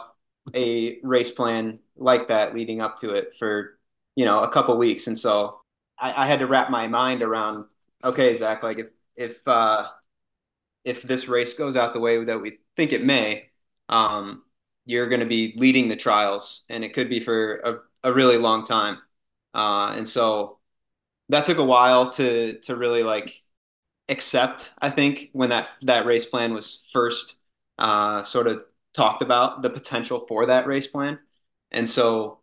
a 0.54 1.00
race 1.04 1.32
plan 1.32 1.80
like 1.98 2.28
that 2.28 2.54
leading 2.54 2.82
up 2.82 3.00
to 3.00 3.12
it 3.12 3.34
for 3.38 3.78
you 4.16 4.26
know 4.26 4.42
a 4.42 4.50
couple 4.50 4.78
weeks, 4.78 5.08
and 5.08 5.18
so 5.18 5.60
I, 6.00 6.24
I, 6.24 6.28
had 6.28 6.40
to 6.40 6.48
wrap 6.48 6.70
my 6.70 6.88
mind 6.88 7.22
around 7.22 7.66
okay, 8.04 8.34
Zach, 8.36 8.64
like 8.64 8.80
if 8.80 8.88
if 9.16 9.48
uh, 9.48 9.90
if 10.84 11.04
this 11.04 11.28
race 11.28 11.54
goes 11.54 11.76
out 11.76 11.94
the 11.94 12.00
way 12.00 12.24
that 12.24 12.42
we 12.42 12.60
think 12.76 12.94
it 12.94 13.04
may, 13.04 13.50
um, 13.90 14.44
you're 14.86 15.10
going 15.10 15.22
to 15.22 15.26
be 15.26 15.54
leading 15.58 15.88
the 15.88 15.96
trials, 15.96 16.64
and 16.70 16.84
it 16.84 16.94
could 16.94 17.10
be 17.10 17.20
for 17.20 17.58
a, 18.04 18.10
a 18.10 18.14
really 18.14 18.38
long 18.38 18.64
time, 18.64 19.00
uh, 19.54 19.94
and 19.98 20.08
so 20.08 20.60
that 21.30 21.46
took 21.46 21.58
a 21.58 21.66
while 21.66 22.10
to 22.12 22.60
to 22.60 22.76
really 22.76 23.04
like 23.04 23.32
accept. 24.10 24.74
I 24.80 24.90
think 24.90 25.30
when 25.34 25.50
that 25.50 25.72
that 25.82 26.06
race 26.06 26.26
plan 26.26 26.54
was 26.54 26.88
first 26.92 27.38
uh, 27.80 28.24
sort 28.24 28.48
of 28.48 28.64
talked 28.94 29.22
about, 29.22 29.62
the 29.62 29.70
potential 29.70 30.26
for 30.28 30.46
that 30.46 30.68
race 30.68 30.88
plan, 30.88 31.20
and 31.72 31.88
so 31.88 32.40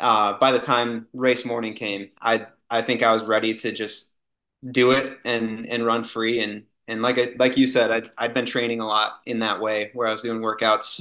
uh, 0.00 0.34
by 0.38 0.52
the 0.52 0.58
time 0.58 1.06
race 1.12 1.44
morning 1.44 1.74
came, 1.74 2.10
I 2.20 2.46
I 2.70 2.82
think 2.82 3.02
I 3.02 3.12
was 3.12 3.22
ready 3.24 3.54
to 3.54 3.72
just 3.72 4.10
do 4.70 4.90
it 4.92 5.18
and 5.24 5.68
and 5.68 5.86
run 5.86 6.04
free 6.04 6.40
and 6.40 6.64
and 6.90 7.02
like 7.02 7.18
I, 7.18 7.34
like 7.38 7.56
you 7.56 7.68
said, 7.68 7.92
I'd, 7.92 8.10
I'd 8.18 8.34
been 8.34 8.46
training 8.46 8.80
a 8.80 8.86
lot 8.86 9.20
in 9.24 9.38
that 9.38 9.60
way 9.60 9.90
where 9.94 10.08
I 10.08 10.12
was 10.12 10.22
doing 10.22 10.40
workouts 10.40 11.00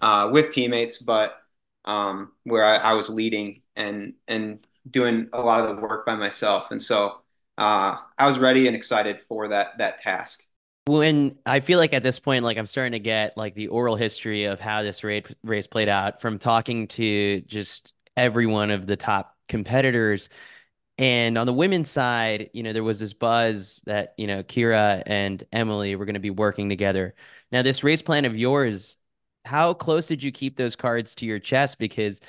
uh, 0.00 0.28
with 0.32 0.52
teammates, 0.52 0.98
but 0.98 1.40
um, 1.84 2.32
where 2.42 2.64
I, 2.64 2.76
I, 2.78 2.92
was 2.94 3.08
leading 3.08 3.62
and 3.76 4.14
and 4.26 4.66
doing 4.90 5.28
a 5.32 5.40
lot 5.40 5.60
of 5.60 5.68
the 5.68 5.80
work 5.80 6.04
by 6.04 6.16
myself. 6.16 6.70
And 6.72 6.82
so 6.82 7.20
uh, 7.58 7.96
I 8.18 8.26
was 8.26 8.38
ready 8.38 8.66
and 8.66 8.76
excited 8.76 9.20
for 9.20 9.48
that 9.48 9.78
that 9.78 9.98
task. 9.98 10.44
When 10.86 11.38
I 11.46 11.60
feel 11.60 11.78
like 11.78 11.94
at 11.94 12.02
this 12.02 12.18
point, 12.18 12.44
like 12.44 12.58
I'm 12.58 12.66
starting 12.66 12.92
to 12.92 12.98
get 12.98 13.36
like 13.36 13.54
the 13.54 13.68
oral 13.68 13.96
history 13.96 14.44
of 14.44 14.60
how 14.60 14.82
this 14.82 15.02
race 15.02 15.24
race 15.42 15.66
played 15.66 15.88
out 15.88 16.20
from 16.20 16.38
talking 16.38 16.88
to 16.88 17.40
just 17.42 17.92
every 18.16 18.46
one 18.46 18.70
of 18.70 18.86
the 18.86 18.96
top 18.96 19.36
competitors. 19.48 20.28
And 20.96 21.36
on 21.38 21.46
the 21.46 21.52
women's 21.52 21.90
side, 21.90 22.50
you 22.52 22.62
know, 22.62 22.72
there 22.72 22.84
was 22.84 23.00
this 23.00 23.12
buzz 23.12 23.82
that, 23.86 24.14
you 24.16 24.28
know, 24.28 24.44
Keira 24.44 25.02
and 25.06 25.42
Emily 25.52 25.96
were 25.96 26.04
going 26.04 26.14
to 26.14 26.20
be 26.20 26.30
working 26.30 26.68
together. 26.68 27.14
Now, 27.50 27.62
this 27.62 27.82
race 27.82 28.02
plan 28.02 28.24
of 28.24 28.36
yours, 28.36 28.96
how 29.44 29.74
close 29.74 30.06
did 30.06 30.22
you 30.22 30.30
keep 30.30 30.56
those 30.56 30.76
cards 30.76 31.16
to 31.16 31.26
your 31.26 31.40
chest? 31.40 31.78
Because 31.80 32.20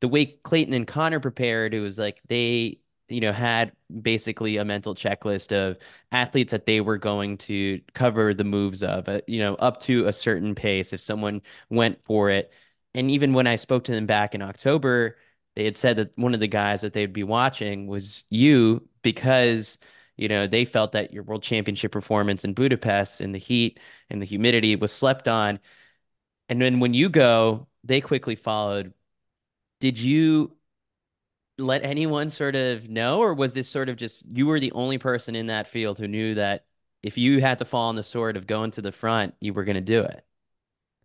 the 0.00 0.08
way 0.08 0.24
Clayton 0.26 0.72
and 0.72 0.86
Conner 0.86 1.20
prepared, 1.20 1.74
it 1.74 1.80
was 1.80 1.98
like 1.98 2.20
they, 2.28 2.80
you 3.08 3.20
know, 3.20 3.32
had 3.32 3.72
basically 4.02 4.56
a 4.56 4.64
mental 4.64 4.94
checklist 4.94 5.52
of 5.52 5.78
athletes 6.12 6.50
that 6.52 6.66
they 6.66 6.80
were 6.80 6.98
going 6.98 7.36
to 7.38 7.80
cover 7.94 8.34
the 8.34 8.44
moves 8.44 8.82
of, 8.82 9.08
uh, 9.08 9.20
you 9.26 9.38
know, 9.40 9.54
up 9.56 9.80
to 9.80 10.06
a 10.06 10.12
certain 10.12 10.54
pace 10.54 10.92
if 10.92 11.00
someone 11.00 11.42
went 11.70 12.02
for 12.04 12.30
it. 12.30 12.52
And 12.94 13.10
even 13.10 13.32
when 13.34 13.46
I 13.46 13.56
spoke 13.56 13.84
to 13.84 13.92
them 13.92 14.06
back 14.06 14.34
in 14.34 14.42
October, 14.42 15.16
they 15.56 15.64
had 15.64 15.76
said 15.76 15.96
that 15.96 16.16
one 16.18 16.34
of 16.34 16.40
the 16.40 16.48
guys 16.48 16.80
that 16.82 16.92
they'd 16.92 17.12
be 17.12 17.22
watching 17.24 17.86
was 17.86 18.24
you 18.30 18.88
because 19.02 19.78
you 20.16 20.28
know 20.28 20.46
they 20.46 20.64
felt 20.64 20.92
that 20.92 21.12
your 21.12 21.22
world 21.22 21.42
championship 21.42 21.92
performance 21.92 22.44
in 22.44 22.54
Budapest 22.54 23.20
in 23.20 23.32
the 23.32 23.38
heat 23.38 23.80
and 24.10 24.20
the 24.20 24.26
humidity 24.26 24.76
was 24.76 24.92
slept 24.92 25.28
on 25.28 25.60
and 26.48 26.60
then 26.60 26.80
when 26.80 26.94
you 26.94 27.08
go 27.08 27.66
they 27.84 28.00
quickly 28.00 28.36
followed 28.36 28.92
did 29.80 29.98
you 29.98 30.53
let 31.58 31.84
anyone 31.84 32.30
sort 32.30 32.56
of 32.56 32.88
know 32.88 33.20
or 33.20 33.34
was 33.34 33.54
this 33.54 33.68
sort 33.68 33.88
of 33.88 33.96
just 33.96 34.24
you 34.32 34.46
were 34.46 34.58
the 34.58 34.72
only 34.72 34.98
person 34.98 35.36
in 35.36 35.46
that 35.46 35.66
field 35.68 35.98
who 35.98 36.08
knew 36.08 36.34
that 36.34 36.66
if 37.02 37.16
you 37.16 37.40
had 37.40 37.58
to 37.58 37.64
fall 37.64 37.88
on 37.88 37.96
the 37.96 38.02
sword 38.02 38.36
of 38.36 38.46
going 38.46 38.70
to 38.72 38.82
the 38.82 38.90
front 38.92 39.34
you 39.40 39.52
were 39.52 39.64
going 39.64 39.76
to 39.76 39.80
do 39.80 40.02
it 40.02 40.24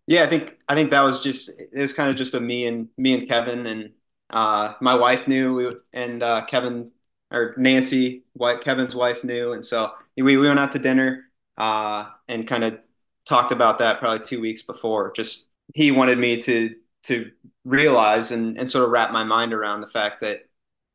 yeah 0.06 0.22
i 0.22 0.26
think 0.26 0.58
i 0.68 0.74
think 0.74 0.90
that 0.90 1.02
was 1.02 1.22
just 1.22 1.50
it 1.50 1.80
was 1.80 1.92
kind 1.92 2.10
of 2.10 2.16
just 2.16 2.34
a 2.34 2.40
me 2.40 2.66
and 2.66 2.88
me 2.96 3.14
and 3.14 3.28
kevin 3.28 3.66
and 3.66 3.92
uh, 4.30 4.74
my 4.80 4.94
wife 4.94 5.26
knew, 5.26 5.80
and 5.92 6.22
uh, 6.22 6.44
Kevin 6.44 6.90
or 7.30 7.54
Nancy, 7.56 8.24
what 8.32 8.62
Kevin's 8.62 8.94
wife 8.94 9.24
knew, 9.24 9.52
and 9.52 9.64
so 9.64 9.92
we 10.16 10.36
we 10.36 10.46
went 10.46 10.58
out 10.58 10.72
to 10.72 10.78
dinner 10.78 11.24
uh, 11.58 12.06
and 12.28 12.46
kind 12.46 12.64
of 12.64 12.78
talked 13.24 13.52
about 13.52 13.78
that 13.78 13.98
probably 13.98 14.20
two 14.20 14.40
weeks 14.40 14.62
before. 14.62 15.12
Just 15.12 15.48
he 15.74 15.90
wanted 15.90 16.18
me 16.18 16.36
to 16.38 16.74
to 17.04 17.30
realize 17.64 18.30
and, 18.30 18.58
and 18.58 18.70
sort 18.70 18.84
of 18.84 18.90
wrap 18.90 19.12
my 19.12 19.24
mind 19.24 19.52
around 19.52 19.80
the 19.80 19.86
fact 19.86 20.20
that 20.20 20.44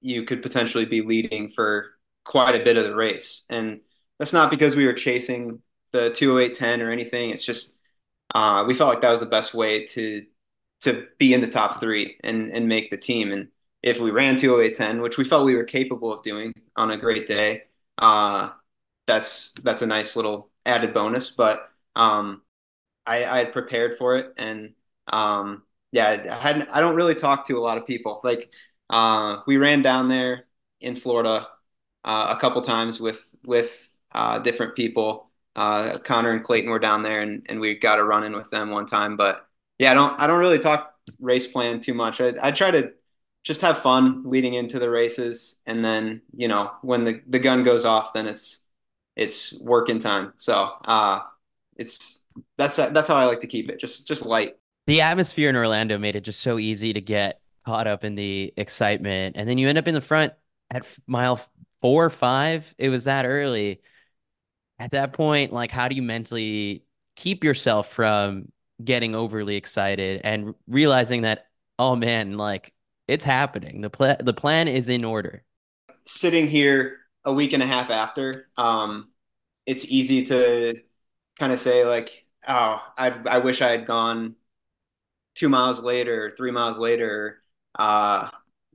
you 0.02 0.24
could 0.24 0.42
potentially 0.42 0.86
be 0.86 1.02
leading 1.02 1.50
for 1.50 1.92
quite 2.24 2.60
a 2.60 2.64
bit 2.64 2.78
of 2.78 2.84
the 2.84 2.96
race, 2.96 3.44
and 3.50 3.82
that's 4.20 4.34
not 4.34 4.50
because 4.50 4.76
we 4.76 4.86
were 4.86 4.94
chasing 4.94 5.62
the 5.92 6.12
208.10 6.12 6.82
or 6.82 6.92
anything. 6.92 7.30
It's 7.30 7.46
just 7.46 7.78
uh, 8.34 8.66
we 8.68 8.74
felt 8.74 8.90
like 8.90 9.02
that 9.02 9.12
was 9.12 9.22
the 9.22 9.26
best 9.26 9.54
way 9.54 9.86
to 9.86 10.26
to 10.82 11.08
be 11.18 11.34
in 11.34 11.42
the 11.42 11.48
top 11.48 11.80
three 11.82 12.18
and 12.24 12.52
and 12.52 12.68
make 12.68 12.92
the 12.92 12.98
team. 12.98 13.32
And 13.32 13.50
if 13.82 14.00
we 14.00 14.12
ran 14.12 14.36
208.10, 14.36 15.02
which 15.02 15.18
we 15.18 15.24
felt 15.24 15.46
we 15.46 15.56
were 15.56 15.64
capable 15.64 16.12
of 16.12 16.24
doing 16.24 16.54
on 16.76 16.92
a 16.92 16.98
great 16.98 17.26
day, 17.26 17.64
uh, 17.98 18.52
that's 19.08 19.54
that's 19.64 19.82
a 19.82 19.88
nice 19.88 20.16
little 20.16 20.50
added 20.66 20.94
bonus. 20.94 21.30
But 21.32 21.70
um, 21.96 22.42
I, 23.06 23.20
had 23.20 23.54
prepared 23.54 23.98
for 23.98 24.18
it, 24.18 24.34
and 24.38 24.74
um, 25.08 25.64
yeah, 25.96 26.26
I 26.30 26.36
hadn't. 26.36 26.70
I 26.74 26.82
don't 26.82 26.96
really 26.96 27.16
talk 27.16 27.46
to 27.48 27.58
a 27.58 27.62
lot 27.62 27.78
of 27.78 27.88
people. 27.88 28.20
Like 28.24 28.54
uh, 28.90 29.38
we 29.48 29.56
ran 29.56 29.82
down 29.82 30.10
there 30.10 30.46
in 30.82 30.96
Florida 30.98 31.48
uh, 32.04 32.36
a 32.38 32.40
couple 32.40 32.62
times 32.62 33.00
with 33.00 33.34
with 33.46 33.98
uh, 34.12 34.40
different 34.40 34.76
people. 34.76 35.30
Uh, 35.56 35.98
Conner 36.00 36.32
and 36.32 36.44
Clayton 36.44 36.70
were 36.70 36.80
down 36.80 37.02
there, 37.02 37.22
and, 37.22 37.46
and 37.48 37.62
we 37.62 37.76
got 37.80 37.98
a 38.00 38.04
run 38.04 38.26
in 38.26 38.34
with 38.36 38.50
them 38.52 38.72
one 38.72 38.86
time. 38.88 39.16
But 39.16 39.48
yeah, 39.80 39.92
I 39.92 39.94
don't 39.94 40.20
I 40.20 40.28
don't 40.28 40.40
really 40.40 40.60
talk 40.60 40.94
race 41.20 41.48
plan 41.48 41.80
too 41.80 41.94
much. 41.94 42.20
I, 42.20 42.34
I 42.42 42.52
try 42.52 42.72
to 42.72 42.92
just 43.44 43.62
have 43.62 43.78
fun 43.78 44.24
leading 44.26 44.54
into 44.54 44.80
the 44.80 44.90
races, 44.90 45.62
and 45.66 45.84
then 45.84 46.22
you 46.36 46.50
know 46.50 46.72
when 46.82 47.06
the, 47.06 47.22
the 47.28 47.40
gun 47.40 47.64
goes 47.64 47.86
off, 47.86 48.12
then 48.14 48.28
it's 48.28 48.66
it's 49.16 49.54
working 49.62 50.00
time. 50.00 50.34
So 50.36 50.72
uh, 50.84 51.22
it's 51.78 52.22
that's 52.58 52.76
that's 52.76 53.08
how 53.08 53.16
I 53.16 53.26
like 53.28 53.40
to 53.42 53.48
keep 53.48 53.70
it, 53.70 53.80
just 53.80 54.06
just 54.06 54.26
light. 54.26 54.58
The 54.88 55.02
atmosphere 55.02 55.50
in 55.50 55.56
Orlando 55.56 55.98
made 55.98 56.16
it 56.16 56.22
just 56.22 56.42
so 56.42 56.60
easy 56.60 56.94
to 56.94 57.02
get 57.02 57.42
caught 57.66 57.88
up 57.88 58.04
in 58.04 58.16
the 58.16 58.54
excitement, 58.58 59.36
and 59.38 59.50
then 59.50 59.58
you 59.58 59.68
end 59.68 59.78
up 59.78 59.88
in 59.88 59.96
the 59.96 60.02
front 60.02 60.34
at 60.72 60.86
mile 61.08 61.40
four 61.82 62.06
or 62.06 62.10
five. 62.10 62.74
It 62.78 62.90
was 62.90 63.06
that 63.06 63.26
early. 63.26 63.82
At 64.78 64.92
that 64.92 65.14
point, 65.14 65.54
like, 65.54 65.72
how 65.72 65.88
do 65.88 65.96
you 65.96 66.04
mentally 66.04 66.84
keep 67.16 67.44
yourself 67.44 67.92
from 67.92 68.52
getting 68.84 69.16
overly 69.16 69.56
excited 69.56 70.22
and 70.24 70.54
realizing 70.68 71.22
that 71.22 71.48
oh 71.80 71.96
man 71.96 72.38
like 72.38 72.74
it's 73.08 73.24
happening 73.24 73.82
the 73.82 73.90
plan 73.90 74.18
the 74.20 74.34
plan 74.34 74.68
is 74.68 74.90
in 74.90 75.06
order 75.06 75.44
sitting 76.04 76.48
here 76.48 76.98
a 77.24 77.32
week 77.34 77.54
and 77.54 77.64
a 77.64 77.66
half 77.66 77.90
after 77.90 78.50
um 78.58 79.10
it's 79.66 79.86
easy 79.86 80.24
to 80.24 80.76
kind 81.40 81.54
of 81.54 81.60
say 81.60 81.86
like 81.86 82.26
oh 82.48 82.86
i 82.98 83.10
i 83.28 83.38
wish 83.38 83.62
i 83.62 83.70
had 83.70 83.86
gone 83.86 84.36
2 85.36 85.50
miles 85.50 85.82
later 85.82 86.32
3 86.38 86.52
miles 86.52 86.78
later 86.78 87.40
uh 87.78 88.30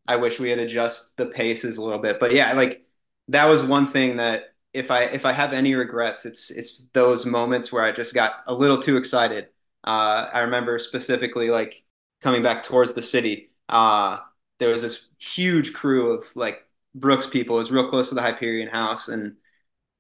i 0.06 0.16
wish 0.16 0.40
we 0.40 0.50
had 0.50 0.58
adjusted 0.58 1.10
the 1.16 1.26
paces 1.26 1.78
a 1.78 1.82
little 1.82 1.98
bit 1.98 2.20
but 2.20 2.32
yeah 2.32 2.52
like 2.52 2.84
that 3.28 3.46
was 3.46 3.62
one 3.62 3.86
thing 3.86 4.16
that 4.16 4.54
if 4.72 4.90
i 4.90 5.04
if 5.04 5.24
i 5.26 5.32
have 5.32 5.52
any 5.52 5.74
regrets 5.74 6.26
it's 6.26 6.50
it's 6.50 6.86
those 6.92 7.26
moments 7.26 7.72
where 7.72 7.82
i 7.82 7.90
just 7.92 8.14
got 8.14 8.42
a 8.46 8.54
little 8.54 8.78
too 8.78 8.96
excited 8.96 9.48
uh, 9.84 10.28
I 10.32 10.40
remember 10.40 10.78
specifically 10.78 11.50
like 11.50 11.84
coming 12.20 12.42
back 12.42 12.62
towards 12.62 12.92
the 12.92 13.02
city. 13.02 13.50
Uh, 13.68 14.18
there 14.58 14.68
was 14.68 14.82
this 14.82 15.08
huge 15.18 15.72
crew 15.72 16.12
of 16.12 16.24
like 16.36 16.64
Brooks 16.94 17.26
people. 17.26 17.56
It 17.56 17.60
was 17.60 17.72
real 17.72 17.88
close 17.88 18.10
to 18.10 18.14
the 18.14 18.22
Hyperion 18.22 18.68
house, 18.68 19.08
and 19.08 19.36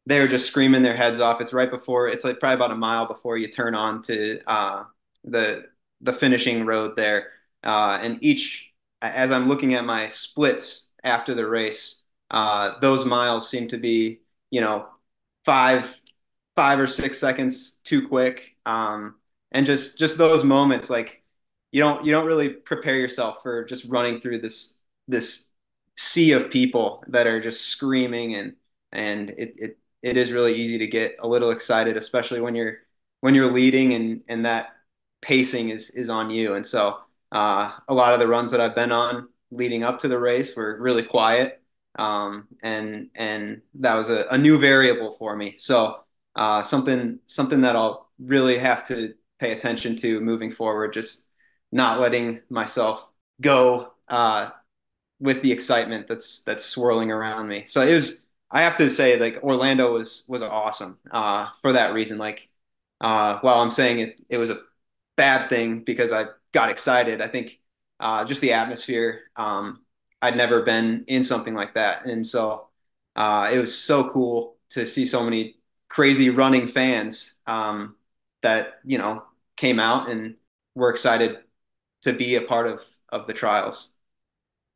they 0.06 0.20
were 0.20 0.28
just 0.28 0.46
screaming 0.46 0.82
their 0.82 0.96
heads 0.96 1.20
off. 1.20 1.40
It's 1.40 1.52
right 1.52 1.70
before. 1.70 2.08
It's 2.08 2.24
like 2.24 2.40
probably 2.40 2.56
about 2.56 2.72
a 2.72 2.76
mile 2.76 3.06
before 3.06 3.38
you 3.38 3.48
turn 3.48 3.74
on 3.74 4.02
to 4.02 4.40
uh, 4.46 4.84
the 5.24 5.66
the 6.00 6.12
finishing 6.12 6.66
road 6.66 6.96
there. 6.96 7.28
Uh, 7.64 7.98
and 8.02 8.18
each, 8.22 8.72
as 9.02 9.30
I'm 9.30 9.48
looking 9.48 9.74
at 9.74 9.84
my 9.84 10.08
splits 10.08 10.88
after 11.04 11.34
the 11.34 11.46
race, 11.46 11.96
uh, 12.30 12.78
those 12.80 13.04
miles 13.04 13.48
seem 13.50 13.68
to 13.68 13.78
be, 13.78 14.20
you 14.50 14.60
know, 14.60 14.86
five 15.44 16.00
five 16.56 16.78
or 16.80 16.86
six 16.86 17.18
seconds 17.18 17.78
too 17.84 18.06
quick. 18.08 18.56
Um, 18.66 19.16
and 19.52 19.66
just 19.66 19.98
just 19.98 20.18
those 20.18 20.44
moments 20.44 20.90
like 20.90 21.22
you 21.72 21.80
don't 21.80 22.04
you 22.04 22.12
don't 22.12 22.26
really 22.26 22.48
prepare 22.50 22.96
yourself 22.96 23.42
for 23.42 23.64
just 23.64 23.84
running 23.86 24.20
through 24.20 24.38
this 24.38 24.78
this 25.08 25.48
sea 25.96 26.32
of 26.32 26.50
people 26.50 27.04
that 27.08 27.26
are 27.26 27.40
just 27.40 27.62
screaming 27.68 28.34
and 28.34 28.54
and 28.92 29.30
it, 29.30 29.56
it 29.58 29.78
it 30.02 30.16
is 30.16 30.32
really 30.32 30.54
easy 30.54 30.78
to 30.78 30.86
get 30.86 31.16
a 31.20 31.28
little 31.28 31.50
excited 31.50 31.96
especially 31.96 32.40
when 32.40 32.54
you're 32.54 32.78
when 33.20 33.34
you're 33.34 33.50
leading 33.50 33.92
and 33.94 34.22
and 34.28 34.46
that 34.46 34.76
pacing 35.22 35.70
is 35.70 35.90
is 35.90 36.08
on 36.08 36.30
you 36.30 36.54
and 36.54 36.64
so 36.64 36.98
uh, 37.32 37.70
a 37.88 37.94
lot 37.94 38.12
of 38.12 38.20
the 38.20 38.26
runs 38.26 38.52
that 38.52 38.60
I've 38.60 38.74
been 38.74 38.92
on 38.92 39.28
leading 39.50 39.84
up 39.84 40.00
to 40.00 40.08
the 40.08 40.18
race 40.18 40.56
were 40.56 40.78
really 40.80 41.02
quiet 41.02 41.62
um, 41.98 42.48
and 42.62 43.08
and 43.14 43.62
that 43.74 43.94
was 43.94 44.10
a, 44.10 44.26
a 44.30 44.38
new 44.38 44.58
variable 44.58 45.12
for 45.12 45.36
me 45.36 45.54
so 45.58 46.00
uh, 46.36 46.62
something 46.62 47.18
something 47.26 47.60
that 47.62 47.76
I'll 47.76 48.08
really 48.18 48.58
have 48.58 48.86
to 48.88 49.14
pay 49.38 49.52
attention 49.52 49.96
to 49.96 50.20
moving 50.20 50.50
forward. 50.50 50.92
Just 50.92 51.26
not 51.72 52.00
letting 52.00 52.40
myself 52.50 53.04
go 53.40 53.92
uh, 54.08 54.50
with 55.18 55.42
the 55.42 55.52
excitement 55.52 56.06
that's 56.08 56.40
that's 56.42 56.64
swirling 56.64 57.10
around 57.10 57.48
me. 57.48 57.64
So 57.66 57.82
it 57.82 57.94
was. 57.94 58.24
I 58.52 58.62
have 58.62 58.76
to 58.78 58.90
say, 58.90 59.16
like 59.18 59.42
Orlando 59.44 59.92
was 59.92 60.24
was 60.26 60.42
awesome 60.42 60.98
uh, 61.10 61.48
for 61.62 61.72
that 61.72 61.94
reason. 61.94 62.18
Like 62.18 62.48
uh, 63.00 63.38
while 63.40 63.60
I'm 63.60 63.70
saying 63.70 64.00
it, 64.00 64.20
it 64.28 64.38
was 64.38 64.50
a 64.50 64.60
bad 65.20 65.50
thing 65.50 65.80
because 65.80 66.12
I 66.12 66.28
got 66.52 66.70
excited. 66.70 67.20
I 67.20 67.28
think 67.28 67.60
uh, 68.00 68.24
just 68.24 68.40
the 68.40 68.54
atmosphere. 68.54 69.24
Um, 69.36 69.80
I'd 70.22 70.34
never 70.34 70.62
been 70.62 71.04
in 71.08 71.24
something 71.24 71.54
like 71.54 71.74
that, 71.74 72.06
and 72.06 72.26
so 72.26 72.68
uh, 73.16 73.50
it 73.52 73.58
was 73.58 73.76
so 73.76 74.08
cool 74.08 74.56
to 74.70 74.86
see 74.86 75.04
so 75.04 75.22
many 75.22 75.56
crazy 75.90 76.30
running 76.30 76.66
fans 76.66 77.34
um, 77.46 77.96
that 78.40 78.80
you 78.82 78.96
know 78.96 79.22
came 79.56 79.78
out 79.78 80.08
and 80.08 80.36
we're 80.74 80.88
excited 80.88 81.36
to 82.02 82.14
be 82.14 82.36
a 82.36 82.40
part 82.40 82.66
of 82.66 82.82
of 83.10 83.26
the 83.26 83.34
trials. 83.34 83.90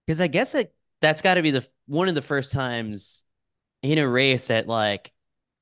Because 0.07 0.21
I 0.21 0.27
guess 0.27 0.55
it, 0.55 0.75
that's 1.01 1.23
got 1.23 1.35
to 1.35 1.43
be 1.43 1.53
the 1.53 1.67
one 1.87 2.11
of 2.11 2.15
the 2.15 2.23
first 2.23 2.53
times 2.53 3.25
in 3.83 3.97
a 3.97 4.07
race 4.07 4.49
that 4.49 4.69
like 4.69 5.11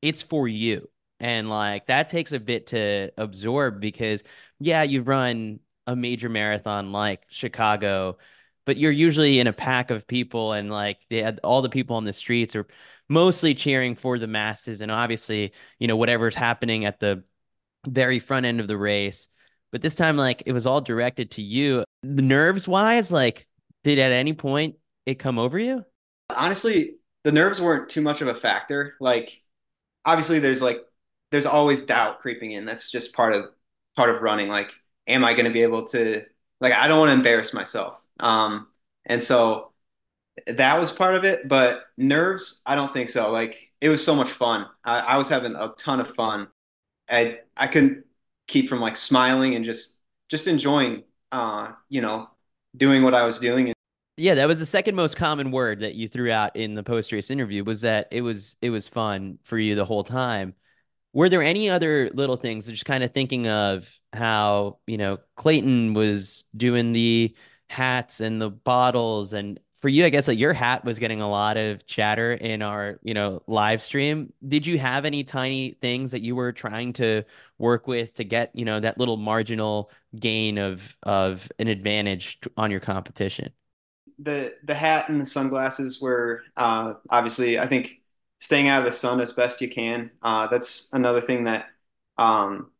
it's 0.00 0.22
for 0.22 0.48
you. 0.48 0.88
And 1.22 1.48
like 1.48 1.86
that 1.86 2.08
takes 2.08 2.32
a 2.32 2.40
bit 2.40 2.66
to 2.68 3.12
absorb 3.16 3.80
because 3.80 4.24
yeah, 4.58 4.82
you 4.82 5.02
run 5.02 5.60
a 5.86 5.94
major 5.94 6.28
marathon 6.28 6.90
like 6.90 7.22
Chicago, 7.28 8.18
but 8.66 8.76
you're 8.76 8.90
usually 8.90 9.38
in 9.38 9.46
a 9.46 9.52
pack 9.52 9.92
of 9.92 10.08
people 10.08 10.52
and 10.52 10.68
like 10.68 10.98
they 11.10 11.22
had 11.22 11.38
all 11.44 11.62
the 11.62 11.68
people 11.68 11.94
on 11.94 12.04
the 12.04 12.12
streets 12.12 12.56
are 12.56 12.66
mostly 13.08 13.54
cheering 13.54 13.94
for 13.94 14.18
the 14.18 14.26
masses 14.26 14.80
and 14.80 14.90
obviously, 14.90 15.52
you 15.78 15.86
know, 15.86 15.96
whatever's 15.96 16.34
happening 16.34 16.84
at 16.86 16.98
the 16.98 17.22
very 17.86 18.18
front 18.18 18.44
end 18.44 18.58
of 18.58 18.66
the 18.66 18.76
race. 18.76 19.28
But 19.70 19.80
this 19.80 19.94
time 19.94 20.16
like 20.16 20.42
it 20.44 20.52
was 20.52 20.66
all 20.66 20.80
directed 20.80 21.30
to 21.32 21.42
you. 21.42 21.84
The 22.02 22.22
nerves 22.22 22.66
wise, 22.66 23.12
like 23.12 23.46
did 23.84 24.00
at 24.00 24.10
any 24.10 24.32
point 24.32 24.74
it 25.06 25.20
come 25.20 25.38
over 25.38 25.56
you? 25.56 25.84
Honestly, 26.30 26.96
the 27.22 27.30
nerves 27.30 27.60
weren't 27.60 27.88
too 27.88 28.02
much 28.02 28.22
of 28.22 28.26
a 28.28 28.34
factor. 28.34 28.94
Like 28.98 29.40
obviously 30.04 30.40
there's 30.40 30.60
like 30.62 30.80
there's 31.32 31.46
always 31.46 31.80
doubt 31.80 32.20
creeping 32.20 32.52
in. 32.52 32.64
That's 32.64 32.90
just 32.90 33.14
part 33.14 33.34
of 33.34 33.46
part 33.96 34.14
of 34.14 34.22
running. 34.22 34.48
Like, 34.48 34.72
am 35.08 35.24
I 35.24 35.32
going 35.32 35.46
to 35.46 35.50
be 35.50 35.62
able 35.62 35.84
to 35.88 36.24
like 36.60 36.74
I 36.74 36.86
don't 36.86 37.00
want 37.00 37.08
to 37.08 37.14
embarrass 37.14 37.52
myself. 37.52 38.00
Um, 38.20 38.68
and 39.04 39.20
so 39.20 39.72
that 40.46 40.78
was 40.78 40.92
part 40.92 41.14
of 41.14 41.24
it. 41.24 41.48
But 41.48 41.82
nerves, 41.96 42.62
I 42.64 42.76
don't 42.76 42.94
think 42.94 43.08
so. 43.08 43.30
Like 43.30 43.70
it 43.80 43.88
was 43.88 44.04
so 44.04 44.14
much 44.14 44.30
fun. 44.30 44.66
I, 44.84 45.00
I 45.00 45.16
was 45.16 45.28
having 45.28 45.56
a 45.56 45.74
ton 45.76 45.98
of 45.98 46.14
fun. 46.14 46.48
I 47.10 47.40
I 47.56 47.66
couldn't 47.66 48.04
keep 48.46 48.68
from 48.68 48.80
like 48.80 48.96
smiling 48.96 49.56
and 49.56 49.64
just 49.64 49.96
just 50.28 50.46
enjoying 50.46 51.02
uh, 51.32 51.72
you 51.88 52.02
know, 52.02 52.28
doing 52.76 53.02
what 53.02 53.14
I 53.14 53.24
was 53.24 53.38
doing 53.38 53.72
yeah, 54.18 54.34
that 54.34 54.46
was 54.46 54.58
the 54.58 54.66
second 54.66 54.94
most 54.94 55.16
common 55.16 55.50
word 55.50 55.80
that 55.80 55.94
you 55.94 56.06
threw 56.06 56.30
out 56.30 56.54
in 56.54 56.74
the 56.74 56.82
post 56.82 57.12
race 57.12 57.30
interview 57.30 57.64
was 57.64 57.80
that 57.80 58.08
it 58.10 58.20
was 58.20 58.56
it 58.60 58.70
was 58.70 58.86
fun 58.86 59.38
for 59.42 59.58
you 59.58 59.74
the 59.74 59.84
whole 59.86 60.04
time. 60.04 60.54
Were 61.12 61.28
there 61.28 61.42
any 61.42 61.68
other 61.70 62.10
little 62.14 62.36
things 62.36 62.66
just 62.68 62.84
kind 62.86 63.04
of 63.04 63.12
thinking 63.12 63.48
of 63.48 63.90
how, 64.12 64.78
you 64.86 64.98
know, 64.98 65.18
Clayton 65.36 65.94
was 65.94 66.44
doing 66.56 66.92
the 66.92 67.34
hats 67.68 68.20
and 68.20 68.40
the 68.40 68.50
bottles 68.50 69.32
and 69.32 69.58
for 69.76 69.88
you, 69.88 70.04
I 70.04 70.10
guess 70.10 70.28
like 70.28 70.38
your 70.38 70.52
hat 70.52 70.84
was 70.84 71.00
getting 71.00 71.20
a 71.20 71.28
lot 71.28 71.56
of 71.56 71.84
chatter 71.86 72.34
in 72.34 72.62
our, 72.62 73.00
you 73.02 73.14
know, 73.14 73.42
live 73.48 73.82
stream. 73.82 74.32
Did 74.46 74.64
you 74.64 74.78
have 74.78 75.04
any 75.04 75.24
tiny 75.24 75.72
things 75.80 76.12
that 76.12 76.22
you 76.22 76.36
were 76.36 76.52
trying 76.52 76.92
to 76.94 77.24
work 77.58 77.88
with 77.88 78.14
to 78.14 78.24
get, 78.24 78.52
you 78.54 78.64
know, 78.64 78.78
that 78.78 78.98
little 78.98 79.16
marginal 79.16 79.90
gain 80.18 80.56
of 80.58 80.96
of 81.02 81.50
an 81.58 81.66
advantage 81.66 82.38
on 82.56 82.70
your 82.70 82.80
competition? 82.80 83.52
the 84.18 84.54
the 84.64 84.74
hat 84.74 85.08
and 85.08 85.20
the 85.20 85.26
sunglasses 85.26 86.00
were 86.00 86.42
uh, 86.56 86.94
obviously 87.10 87.58
I 87.58 87.66
think 87.66 88.01
staying 88.42 88.66
out 88.66 88.80
of 88.80 88.84
the 88.84 88.92
sun 88.92 89.20
as 89.20 89.32
best 89.32 89.60
you 89.60 89.68
can. 89.68 90.10
Uh, 90.20 90.48
that's 90.48 90.88
another 90.92 91.20
thing 91.20 91.44
that 91.44 91.66
um, 92.18 92.72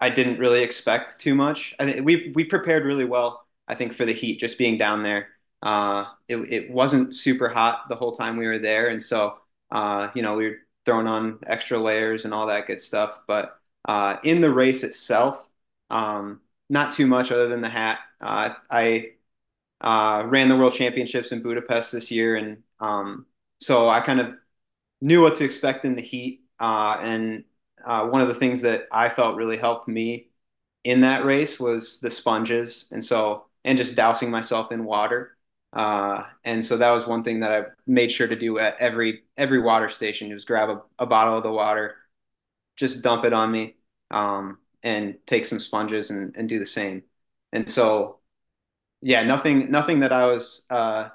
I 0.00 0.08
didn't 0.08 0.38
really 0.38 0.62
expect 0.62 1.20
too 1.20 1.34
much. 1.34 1.74
I 1.78 1.84
think 1.84 2.06
we 2.06 2.32
we 2.34 2.44
prepared 2.44 2.86
really 2.86 3.04
well. 3.04 3.44
I 3.68 3.74
think 3.74 3.92
for 3.92 4.06
the 4.06 4.14
heat, 4.14 4.40
just 4.40 4.56
being 4.56 4.78
down 4.78 5.02
there, 5.02 5.28
uh, 5.62 6.06
it 6.26 6.38
it 6.50 6.70
wasn't 6.70 7.14
super 7.14 7.50
hot 7.50 7.90
the 7.90 7.96
whole 7.96 8.12
time 8.12 8.38
we 8.38 8.46
were 8.46 8.58
there, 8.58 8.88
and 8.88 9.02
so 9.02 9.36
uh, 9.70 10.08
you 10.14 10.22
know 10.22 10.36
we 10.36 10.46
were 10.48 10.56
throwing 10.86 11.06
on 11.06 11.38
extra 11.46 11.78
layers 11.78 12.24
and 12.24 12.32
all 12.32 12.46
that 12.46 12.66
good 12.66 12.80
stuff. 12.80 13.20
But 13.26 13.60
uh, 13.86 14.16
in 14.24 14.40
the 14.40 14.50
race 14.50 14.84
itself, 14.84 15.46
um, 15.90 16.40
not 16.70 16.92
too 16.92 17.06
much 17.06 17.30
other 17.30 17.48
than 17.48 17.60
the 17.60 17.68
hat. 17.68 17.98
Uh, 18.22 18.54
I 18.70 19.10
uh, 19.82 20.24
ran 20.26 20.48
the 20.48 20.56
World 20.56 20.72
Championships 20.72 21.30
in 21.32 21.42
Budapest 21.42 21.92
this 21.92 22.10
year, 22.10 22.36
and 22.36 22.62
um, 22.80 23.26
so 23.60 23.90
I 23.90 24.00
kind 24.00 24.20
of 24.20 24.34
knew 25.00 25.20
what 25.22 25.36
to 25.36 25.44
expect 25.44 25.84
in 25.84 25.94
the 25.94 26.02
heat. 26.02 26.44
Uh, 26.58 26.98
and 27.00 27.44
uh, 27.84 28.06
one 28.06 28.20
of 28.20 28.28
the 28.28 28.34
things 28.34 28.62
that 28.62 28.86
I 28.90 29.08
felt 29.08 29.36
really 29.36 29.56
helped 29.56 29.88
me 29.88 30.28
in 30.84 31.00
that 31.02 31.24
race 31.24 31.60
was 31.60 31.98
the 32.00 32.10
sponges, 32.10 32.86
and 32.90 33.04
so 33.04 33.46
and 33.64 33.76
just 33.76 33.94
dousing 33.94 34.30
myself 34.30 34.72
in 34.72 34.84
water. 34.84 35.36
Uh, 35.72 36.22
and 36.44 36.64
so 36.64 36.76
that 36.76 36.90
was 36.90 37.06
one 37.06 37.22
thing 37.22 37.40
that 37.40 37.52
I 37.52 37.66
made 37.86 38.10
sure 38.10 38.26
to 38.26 38.36
do 38.36 38.58
at 38.58 38.80
every 38.80 39.22
every 39.36 39.60
water 39.60 39.88
station. 39.88 40.32
Was 40.32 40.44
grab 40.44 40.70
a, 40.70 40.82
a 40.98 41.06
bottle 41.06 41.36
of 41.36 41.42
the 41.42 41.52
water, 41.52 41.96
just 42.76 43.02
dump 43.02 43.24
it 43.24 43.32
on 43.32 43.52
me, 43.52 43.76
um, 44.10 44.58
and 44.82 45.16
take 45.26 45.46
some 45.46 45.58
sponges 45.58 46.10
and, 46.10 46.34
and 46.36 46.48
do 46.48 46.58
the 46.58 46.66
same. 46.66 47.02
And 47.52 47.68
so 47.68 48.18
yeah, 49.02 49.22
nothing 49.22 49.70
nothing 49.70 50.00
that 50.00 50.12
I 50.12 50.26
was 50.26 50.64
uh, 50.70 51.08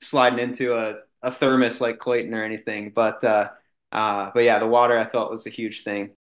sliding 0.00 0.38
into 0.38 0.74
a, 0.74 1.00
a 1.22 1.30
thermos 1.30 1.80
like 1.80 1.98
Clayton 1.98 2.34
or 2.34 2.44
anything, 2.44 2.90
but 2.94 3.22
uh, 3.24 3.50
uh, 3.92 4.30
but 4.34 4.44
yeah, 4.44 4.58
the 4.58 4.66
water 4.66 4.98
I 4.98 5.04
felt 5.04 5.30
was 5.30 5.46
a 5.46 5.50
huge 5.50 5.84
thing. 5.84 6.14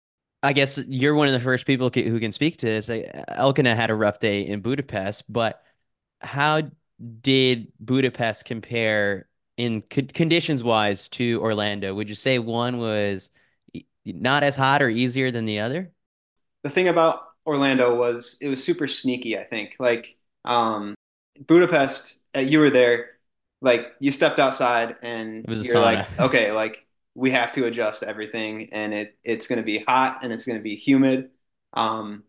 I 0.44 0.54
guess 0.54 0.78
you're 0.88 1.16
one 1.16 1.28
of 1.28 1.34
the 1.34 1.40
first 1.40 1.66
people 1.66 1.90
who 1.94 2.20
can 2.20 2.32
speak 2.32 2.58
to 2.58 2.66
this. 2.66 2.90
Elkanah 3.30 3.76
had 3.76 3.90
a 3.90 3.96
rough 3.96 4.20
day 4.20 4.42
in 4.42 4.62
Budapest, 4.62 5.32
but 5.32 5.64
how 6.22 6.62
did 7.22 7.72
Budapest 7.80 8.46
compare 8.46 9.28
in 9.58 9.82
conditions 9.82 10.64
wise 10.64 11.10
to 11.10 11.42
Orlando? 11.42 11.94
Would 11.96 12.10
you 12.10 12.16
say 12.16 12.40
one 12.40 12.78
was 12.78 13.32
not 14.06 14.44
as 14.44 14.56
hot 14.56 14.82
or 14.82 14.90
easier 14.90 15.32
than 15.32 15.46
the 15.46 15.60
other? 15.60 15.92
The 16.64 16.70
thing 16.70 16.88
about 16.88 17.24
Orlando 17.46 17.96
was 17.96 18.38
it 18.40 18.50
was 18.50 18.64
super 18.64 18.88
sneaky, 18.88 19.38
I 19.38 19.44
think. 19.44 19.76
Like 19.80 20.18
um, 20.46 20.96
Budapest, 21.48 22.20
uh, 22.36 22.40
you 22.40 22.60
were 22.60 22.70
there, 22.70 23.17
like 23.62 23.94
you 24.00 24.12
stepped 24.12 24.40
outside 24.40 24.96
and 25.02 25.46
you're 25.48 25.80
like, 25.80 26.08
okay, 26.20 26.52
like 26.52 26.86
we 27.16 27.32
have 27.32 27.52
to 27.54 27.66
adjust 27.66 28.04
everything, 28.04 28.70
and 28.74 28.94
it 28.94 29.18
it's 29.24 29.48
going 29.48 29.58
to 29.58 29.64
be 29.64 29.80
hot 29.80 30.24
and 30.24 30.32
it's 30.32 30.46
going 30.46 30.58
to 30.58 30.64
be 30.64 30.76
humid, 30.76 31.32
um, 31.74 32.24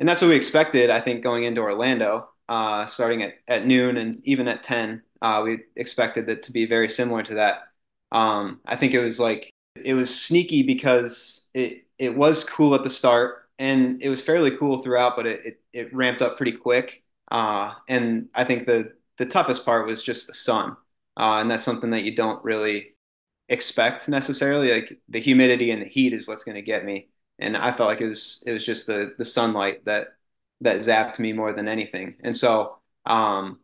and 0.00 0.08
that's 0.08 0.22
what 0.22 0.28
we 0.28 0.36
expected. 0.36 0.90
I 0.90 1.00
think 1.00 1.22
going 1.22 1.44
into 1.44 1.60
Orlando, 1.62 2.28
uh, 2.48 2.86
starting 2.86 3.22
at 3.22 3.34
at 3.48 3.66
noon 3.66 3.96
and 3.96 4.20
even 4.24 4.48
at 4.48 4.62
ten, 4.62 5.02
uh, 5.22 5.42
we 5.44 5.60
expected 5.76 6.28
it 6.28 6.42
to 6.44 6.52
be 6.52 6.66
very 6.66 6.88
similar 6.88 7.22
to 7.24 7.34
that. 7.34 7.68
Um, 8.12 8.60
I 8.66 8.76
think 8.76 8.94
it 8.94 9.02
was 9.02 9.20
like 9.20 9.50
it 9.76 9.94
was 9.94 10.14
sneaky 10.14 10.62
because 10.62 11.46
it 11.54 11.86
it 11.98 12.16
was 12.16 12.44
cool 12.44 12.74
at 12.74 12.82
the 12.82 12.90
start 12.90 13.46
and 13.58 14.02
it 14.02 14.08
was 14.08 14.22
fairly 14.22 14.50
cool 14.56 14.78
throughout, 14.78 15.16
but 15.16 15.26
it, 15.26 15.46
it, 15.46 15.60
it 15.72 15.94
ramped 15.94 16.22
up 16.22 16.36
pretty 16.36 16.52
quick. 16.52 17.02
Uh, 17.30 17.72
and 17.88 18.28
I 18.34 18.44
think 18.44 18.66
the 18.66 18.92
the 19.18 19.26
toughest 19.26 19.64
part 19.64 19.86
was 19.86 20.02
just 20.02 20.26
the 20.26 20.34
sun, 20.34 20.76
uh, 21.16 21.38
and 21.40 21.50
that's 21.50 21.64
something 21.64 21.90
that 21.90 22.04
you 22.04 22.14
don't 22.14 22.44
really 22.44 22.94
expect 23.48 24.08
necessarily. 24.08 24.72
Like 24.72 24.98
the 25.08 25.20
humidity 25.20 25.70
and 25.70 25.82
the 25.82 25.86
heat 25.86 26.12
is 26.12 26.26
what's 26.26 26.44
going 26.44 26.56
to 26.56 26.62
get 26.62 26.84
me, 26.84 27.08
and 27.38 27.56
I 27.56 27.72
felt 27.72 27.88
like 27.88 28.00
it 28.00 28.08
was 28.08 28.42
it 28.46 28.52
was 28.52 28.64
just 28.66 28.86
the 28.86 29.14
the 29.18 29.24
sunlight 29.24 29.84
that 29.86 30.08
that 30.62 30.78
zapped 30.78 31.18
me 31.18 31.32
more 31.32 31.52
than 31.52 31.68
anything. 31.68 32.16
And 32.22 32.34
so, 32.34 32.78
um, 33.04 33.60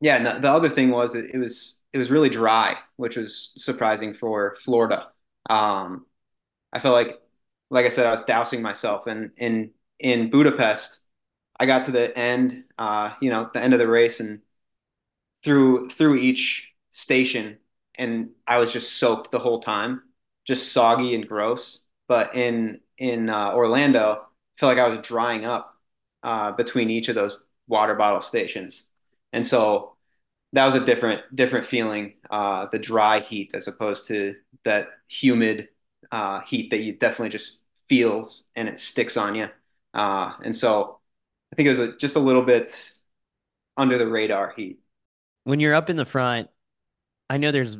yeah, 0.00 0.18
no, 0.18 0.38
the 0.38 0.50
other 0.50 0.68
thing 0.68 0.90
was 0.90 1.14
it, 1.14 1.34
it, 1.34 1.38
was 1.38 1.80
it 1.92 1.98
was 1.98 2.10
really 2.10 2.28
dry, 2.28 2.76
which 2.96 3.16
was 3.16 3.52
surprising 3.56 4.14
for 4.14 4.54
Florida. 4.60 5.08
Um, 5.50 6.06
I 6.72 6.80
felt 6.80 6.94
like, 6.94 7.20
like 7.70 7.86
I 7.86 7.90
said, 7.90 8.06
I 8.06 8.10
was 8.10 8.22
dousing 8.22 8.62
myself, 8.62 9.06
and 9.06 9.30
in 9.36 9.70
in 9.98 10.30
Budapest 10.30 11.00
I 11.60 11.66
got 11.66 11.84
to 11.84 11.90
the 11.92 12.16
end, 12.16 12.64
uh, 12.78 13.14
you 13.20 13.30
know, 13.30 13.50
the 13.52 13.62
end 13.62 13.72
of 13.72 13.80
the 13.80 13.88
race, 13.88 14.20
and 14.20 14.40
through 15.48 15.88
through 15.88 16.16
each 16.16 16.72
station, 16.90 17.56
and 17.94 18.30
I 18.46 18.58
was 18.58 18.70
just 18.72 18.98
soaked 18.98 19.30
the 19.30 19.38
whole 19.38 19.60
time, 19.60 20.02
just 20.46 20.72
soggy 20.72 21.14
and 21.14 21.26
gross. 21.26 21.80
But 22.06 22.34
in 22.36 22.80
in 22.98 23.30
uh, 23.30 23.52
Orlando, 23.54 24.26
I 24.60 24.66
like 24.66 24.78
I 24.78 24.88
was 24.88 24.98
drying 24.98 25.46
up 25.46 25.74
uh, 26.22 26.52
between 26.52 26.90
each 26.90 27.08
of 27.08 27.14
those 27.14 27.38
water 27.66 27.94
bottle 27.94 28.20
stations, 28.20 28.88
and 29.32 29.46
so 29.46 29.96
that 30.52 30.66
was 30.66 30.74
a 30.74 30.84
different 30.84 31.22
different 31.34 31.64
feeling. 31.66 32.14
Uh, 32.30 32.66
the 32.70 32.78
dry 32.78 33.20
heat 33.20 33.52
as 33.54 33.68
opposed 33.68 34.06
to 34.08 34.34
that 34.64 34.88
humid 35.08 35.68
uh, 36.12 36.40
heat 36.40 36.70
that 36.70 36.80
you 36.80 36.92
definitely 36.92 37.30
just 37.30 37.60
feel 37.88 38.30
and 38.54 38.68
it 38.68 38.78
sticks 38.78 39.16
on 39.16 39.34
you. 39.34 39.48
Uh, 39.94 40.34
and 40.44 40.54
so 40.54 40.98
I 41.52 41.56
think 41.56 41.66
it 41.66 41.70
was 41.70 41.78
a, 41.78 41.96
just 41.96 42.16
a 42.16 42.20
little 42.20 42.42
bit 42.42 42.92
under 43.76 43.96
the 43.98 44.08
radar 44.08 44.52
heat. 44.56 44.80
When 45.48 45.60
you're 45.60 45.72
up 45.72 45.88
in 45.88 45.96
the 45.96 46.04
front, 46.04 46.50
I 47.30 47.38
know 47.38 47.52
there's 47.52 47.78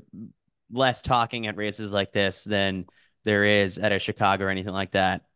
less 0.71 1.03
talking 1.03 1.47
at 1.47 1.59
races 1.59 1.93
like 1.93 2.15
this 2.15 2.45
than 2.45 2.87
there 3.25 3.45
is 3.45 3.77
at 3.77 3.93
a 3.93 3.99
Chicago 3.99 4.47
or 4.47 4.49
anything 4.49 4.73
like 4.73 4.93
that. 4.93 5.27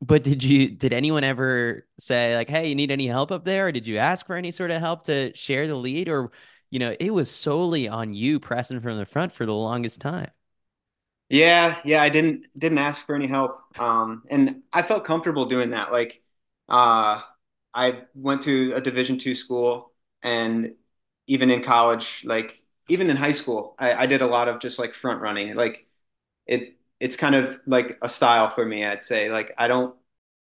But 0.00 0.22
did 0.22 0.44
you 0.44 0.68
did 0.70 0.92
anyone 0.92 1.24
ever 1.24 1.88
say 1.98 2.36
like, 2.36 2.48
"Hey, 2.48 2.68
you 2.68 2.76
need 2.76 2.92
any 2.92 3.08
help 3.08 3.32
up 3.32 3.44
there?" 3.44 3.66
Or 3.66 3.72
did 3.72 3.88
you 3.88 3.96
ask 3.98 4.24
for 4.24 4.36
any 4.36 4.52
sort 4.52 4.70
of 4.70 4.80
help 4.80 5.02
to 5.06 5.34
share 5.34 5.66
the 5.66 5.74
lead 5.74 6.08
or 6.08 6.30
you 6.70 6.78
know, 6.78 6.94
it 7.00 7.10
was 7.10 7.28
solely 7.28 7.88
on 7.88 8.14
you 8.14 8.38
pressing 8.38 8.80
from 8.80 8.96
the 8.98 9.04
front 9.04 9.32
for 9.32 9.44
the 9.44 9.52
longest 9.54 10.00
time. 10.00 10.30
Yeah, 11.28 11.80
yeah, 11.84 12.02
I 12.02 12.08
didn't 12.08 12.46
didn't 12.58 12.78
ask 12.78 13.04
for 13.04 13.14
any 13.16 13.26
help. 13.26 13.62
Um 13.78 14.22
and 14.30 14.62
I 14.72 14.82
felt 14.82 15.04
comfortable 15.04 15.46
doing 15.46 15.70
that. 15.70 15.92
Like 15.92 16.22
uh 16.68 17.20
I 17.74 18.02
went 18.14 18.42
to 18.42 18.72
a 18.74 18.80
Division 18.80 19.18
two 19.18 19.34
school, 19.34 19.92
and 20.22 20.74
even 21.30 21.50
in 21.50 21.62
college, 21.62 22.24
like 22.26 22.62
even 22.88 23.08
in 23.10 23.16
high 23.16 23.32
school, 23.32 23.76
I, 23.78 23.94
I 24.04 24.06
did 24.06 24.20
a 24.22 24.26
lot 24.26 24.48
of 24.48 24.60
just 24.60 24.78
like 24.80 24.94
front 24.94 25.20
running. 25.22 25.54
Like 25.54 25.86
it, 26.46 26.76
it's 27.00 27.16
kind 27.16 27.34
of 27.34 27.60
like 27.66 27.98
a 28.02 28.08
style 28.08 28.50
for 28.50 28.64
me. 28.66 28.84
I'd 28.84 29.04
say 29.04 29.30
like 29.30 29.52
I 29.58 29.68
don't 29.68 29.94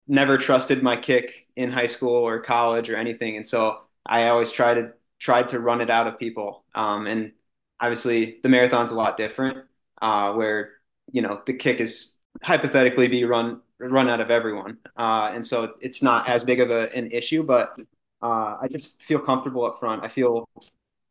never 0.09 0.38
trusted 0.38 0.83
my 0.83 0.97
kick 0.97 1.49
in 1.57 1.73
high 1.73 1.87
school 1.87 2.14
or 2.14 2.40
college 2.40 2.90
or 2.90 2.97
anything, 2.97 3.37
and 3.37 3.47
so 3.47 3.81
I 4.07 4.29
always 4.29 4.53
tried 4.53 4.75
to 4.75 4.92
tried 5.20 5.51
to 5.51 5.61
run 5.61 5.81
it 5.81 5.90
out 5.90 6.07
of 6.07 6.18
people. 6.18 6.64
Um, 6.75 7.07
and 7.07 7.33
obviously, 7.81 8.38
the 8.42 8.49
marathon's 8.49 8.90
a 8.92 8.97
lot 8.97 9.16
different, 9.16 9.59
uh, 10.03 10.33
where 10.35 10.73
you 11.12 11.23
know 11.23 11.42
the 11.47 11.55
kick 11.55 11.81
is 11.81 12.12
hypothetically 12.42 13.09
be 13.09 13.25
run 13.25 13.61
run 13.81 14.09
out 14.09 14.20
of 14.20 14.31
everyone, 14.31 14.79
uh, 14.97 15.31
and 15.35 15.44
so 15.47 15.75
it's 15.81 16.03
not 16.03 16.29
as 16.29 16.44
big 16.44 16.61
of 16.61 16.70
a, 16.70 16.94
an 16.97 17.11
issue. 17.12 17.42
But 17.42 17.77
uh, 18.24 18.58
I 18.62 18.68
just 18.70 19.02
feel 19.02 19.20
comfortable 19.20 19.66
up 19.66 19.78
front. 19.80 20.02
I 20.04 20.08
feel 20.08 20.48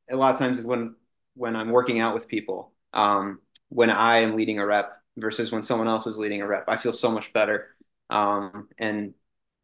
a 0.10 0.16
lot 0.16 0.34
of 0.34 0.40
times 0.40 0.64
when 0.64 0.96
when 1.36 1.56
I'm 1.56 1.70
working 1.72 2.00
out 2.00 2.14
with 2.14 2.28
people, 2.28 2.74
um, 2.94 3.40
when 3.70 3.90
I 3.90 4.20
am 4.20 4.36
leading 4.36 4.60
a 4.60 4.66
rep 4.66 4.96
versus 5.18 5.52
when 5.52 5.64
someone 5.64 5.88
else 5.88 6.08
is 6.08 6.18
leading 6.18 6.42
a 6.42 6.48
rep, 6.48 6.66
I 6.68 6.78
feel 6.78 6.94
so 6.94 7.12
much 7.12 7.34
better. 7.34 7.70
Um, 8.10 8.70
and 8.80 9.14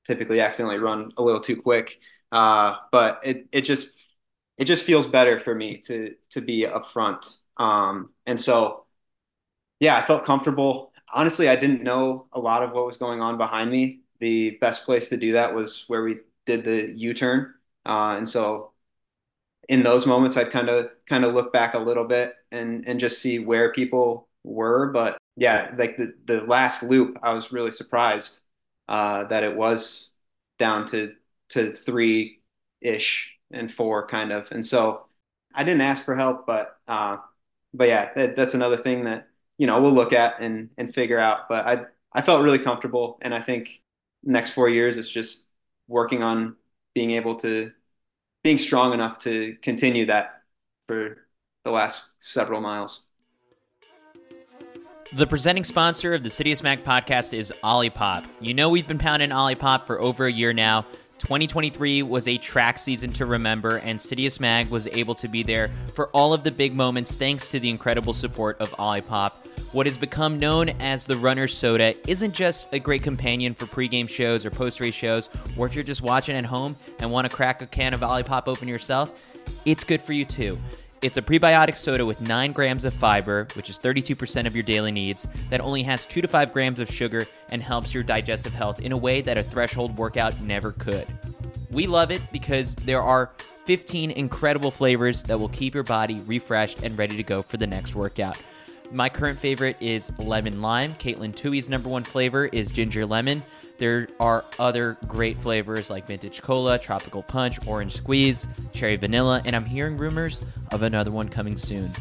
typically 0.07 0.41
accidentally 0.41 0.79
run 0.79 1.11
a 1.17 1.23
little 1.23 1.41
too 1.41 1.61
quick. 1.61 1.99
Uh, 2.31 2.75
but 2.91 3.21
it 3.23 3.47
it 3.51 3.61
just 3.61 3.93
it 4.57 4.65
just 4.65 4.85
feels 4.85 5.07
better 5.07 5.39
for 5.39 5.55
me 5.55 5.77
to 5.79 6.15
to 6.31 6.41
be 6.41 6.65
up 6.67 6.85
front. 6.85 7.27
Um, 7.57 8.11
and 8.25 8.39
so 8.39 8.85
yeah, 9.79 9.97
I 9.97 10.01
felt 10.05 10.25
comfortable. 10.25 10.93
Honestly, 11.13 11.49
I 11.49 11.55
didn't 11.55 11.83
know 11.83 12.27
a 12.33 12.39
lot 12.39 12.63
of 12.63 12.71
what 12.71 12.85
was 12.85 12.97
going 12.97 13.21
on 13.21 13.37
behind 13.37 13.71
me. 13.71 14.01
The 14.19 14.57
best 14.61 14.85
place 14.85 15.09
to 15.09 15.17
do 15.17 15.33
that 15.33 15.53
was 15.55 15.85
where 15.87 16.03
we 16.03 16.19
did 16.49 16.65
the 16.65 16.91
U-turn. 16.97 17.53
Uh, 17.85 18.15
and 18.17 18.27
so 18.27 18.71
in 19.67 19.83
those 19.83 20.05
moments, 20.07 20.35
I'd 20.35 20.51
kind 20.51 20.69
of 20.69 20.89
kind 21.07 21.23
of 21.23 21.33
look 21.33 21.53
back 21.53 21.75
a 21.75 21.79
little 21.79 22.05
bit 22.05 22.33
and 22.51 22.87
and 22.87 22.99
just 22.99 23.21
see 23.21 23.39
where 23.39 23.71
people 23.71 24.27
were. 24.43 24.91
But 24.91 25.17
yeah, 25.35 25.73
like 25.77 25.97
the 25.97 26.13
the 26.25 26.41
last 26.41 26.83
loop, 26.83 27.17
I 27.21 27.33
was 27.33 27.51
really 27.51 27.71
surprised 27.71 28.41
uh, 28.87 29.25
that 29.25 29.43
it 29.43 29.55
was 29.55 30.11
down 30.57 30.85
to 30.87 31.13
to 31.49 31.73
three 31.73 32.41
ish 32.81 33.31
and 33.51 33.71
four 33.71 34.07
kind 34.07 34.31
of. 34.31 34.51
And 34.51 34.65
so 34.65 35.05
I 35.53 35.63
didn't 35.63 35.81
ask 35.81 36.03
for 36.03 36.15
help, 36.15 36.47
but 36.47 36.77
uh, 36.87 37.17
but 37.73 37.87
yeah, 37.87 38.11
that, 38.15 38.35
that's 38.35 38.55
another 38.55 38.77
thing 38.77 39.05
that 39.05 39.27
you 39.57 39.67
know 39.67 39.81
we'll 39.81 39.93
look 39.93 40.13
at 40.13 40.39
and 40.41 40.69
and 40.77 40.93
figure 40.93 41.19
out. 41.19 41.47
But 41.49 41.65
I 41.67 41.85
I 42.13 42.21
felt 42.23 42.43
really 42.43 42.59
comfortable, 42.59 43.19
and 43.21 43.33
I 43.35 43.41
think 43.41 43.81
next 44.23 44.51
four 44.51 44.69
years 44.69 44.97
it's 44.97 45.09
just 45.09 45.45
working 45.89 46.23
on 46.23 46.55
being 46.95 47.11
able 47.11 47.35
to 47.35 47.71
being 48.43 48.57
strong 48.57 48.93
enough 48.93 49.17
to 49.19 49.57
continue 49.61 50.05
that 50.05 50.43
for 50.87 51.17
the 51.65 51.71
last 51.71 52.13
several 52.19 52.61
miles. 52.61 53.01
The 55.11 55.27
presenting 55.27 55.63
sponsor 55.63 56.13
of 56.13 56.23
the 56.23 56.29
Citius 56.29 56.63
Mag 56.63 56.83
podcast 56.83 57.33
is 57.33 57.51
Olipop. 57.63 58.25
You 58.39 58.53
know 58.53 58.69
we've 58.69 58.87
been 58.87 58.99
pounding 58.99 59.31
Olipop 59.31 59.85
for 59.85 59.99
over 59.99 60.27
a 60.27 60.31
year 60.31 60.53
now. 60.53 60.83
2023 61.17 62.03
was 62.03 62.27
a 62.27 62.37
track 62.37 62.77
season 62.77 63.11
to 63.13 63.25
remember, 63.25 63.77
and 63.79 63.99
Citius 63.99 64.39
Mag 64.39 64.69
was 64.69 64.87
able 64.87 65.15
to 65.15 65.27
be 65.27 65.43
there 65.43 65.69
for 65.93 66.07
all 66.09 66.33
of 66.33 66.43
the 66.43 66.51
big 66.51 66.75
moments 66.75 67.17
thanks 67.17 67.47
to 67.49 67.59
the 67.59 67.69
incredible 67.69 68.13
support 68.13 68.57
of 68.61 68.71
Olipop. 68.77 69.33
What 69.71 69.85
has 69.85 69.99
become 69.99 70.39
known 70.39 70.69
as 70.79 71.05
the 71.05 71.15
runner's 71.15 71.55
soda 71.55 71.93
isn't 72.09 72.33
just 72.33 72.73
a 72.73 72.79
great 72.79 73.03
companion 73.03 73.53
for 73.53 73.67
pregame 73.67 74.09
shows 74.09 74.43
or 74.43 74.49
post 74.49 74.79
race 74.79 74.95
shows, 74.95 75.29
or 75.55 75.67
if 75.67 75.75
you're 75.75 75.83
just 75.83 76.01
watching 76.01 76.35
at 76.35 76.45
home 76.45 76.75
and 76.97 77.11
want 77.11 77.29
to 77.29 77.35
crack 77.35 77.61
a 77.61 77.67
can 77.67 77.93
of 77.93 77.99
Olipop 77.99 78.47
open 78.47 78.67
yourself, 78.67 79.23
it's 79.65 79.83
good 79.83 80.01
for 80.01 80.13
you 80.13 80.25
too. 80.25 80.57
It's 81.03 81.17
a 81.17 81.21
prebiotic 81.21 81.75
soda 81.75 82.03
with 82.03 82.19
9 82.19 82.51
grams 82.51 82.83
of 82.83 82.95
fiber, 82.95 83.47
which 83.53 83.69
is 83.69 83.77
32% 83.77 84.47
of 84.47 84.55
your 84.55 84.63
daily 84.63 84.91
needs, 84.91 85.27
that 85.51 85.61
only 85.61 85.83
has 85.83 86.03
2 86.07 86.23
to 86.23 86.27
5 86.27 86.51
grams 86.51 86.79
of 86.79 86.89
sugar 86.89 87.27
and 87.51 87.61
helps 87.61 87.93
your 87.93 88.01
digestive 88.01 88.55
health 88.55 88.81
in 88.81 88.91
a 88.91 88.97
way 88.97 89.21
that 89.21 89.37
a 89.37 89.43
threshold 89.43 89.95
workout 89.99 90.41
never 90.41 90.71
could. 90.71 91.05
We 91.69 91.85
love 91.85 92.09
it 92.09 92.23
because 92.31 92.73
there 92.73 93.03
are 93.03 93.33
15 93.65 94.09
incredible 94.09 94.71
flavors 94.71 95.21
that 95.23 95.39
will 95.39 95.49
keep 95.49 95.75
your 95.75 95.83
body 95.83 96.21
refreshed 96.25 96.81
and 96.81 96.97
ready 96.97 97.15
to 97.15 97.23
go 97.23 97.43
for 97.43 97.57
the 97.57 97.67
next 97.67 97.93
workout. 97.93 98.35
My 98.91 99.07
current 99.07 99.37
favorite 99.37 99.77
is 99.79 100.11
lemon 100.17 100.61
lime. 100.61 100.95
Caitlin 100.95 101.35
Tui's 101.35 101.69
number 101.69 101.89
one 101.89 102.03
flavor 102.03 102.47
is 102.47 102.71
ginger 102.71 103.05
lemon. 103.05 103.43
There 103.77 104.07
are 104.19 104.43
other 104.57 104.97
great 105.07 105.39
flavors 105.39 105.89
like 105.89 106.07
vintage 106.07 106.41
cola, 106.41 106.79
tropical 106.79 107.21
punch, 107.21 107.65
orange 107.67 107.93
squeeze, 107.93 108.47
cherry 108.73 108.95
vanilla, 108.95 109.41
and 109.45 109.55
I'm 109.55 109.65
hearing 109.65 109.95
rumors 109.95 110.43
of 110.71 110.81
another 110.81 111.11
one 111.11 111.29
coming 111.29 111.55
soon. 111.55 111.91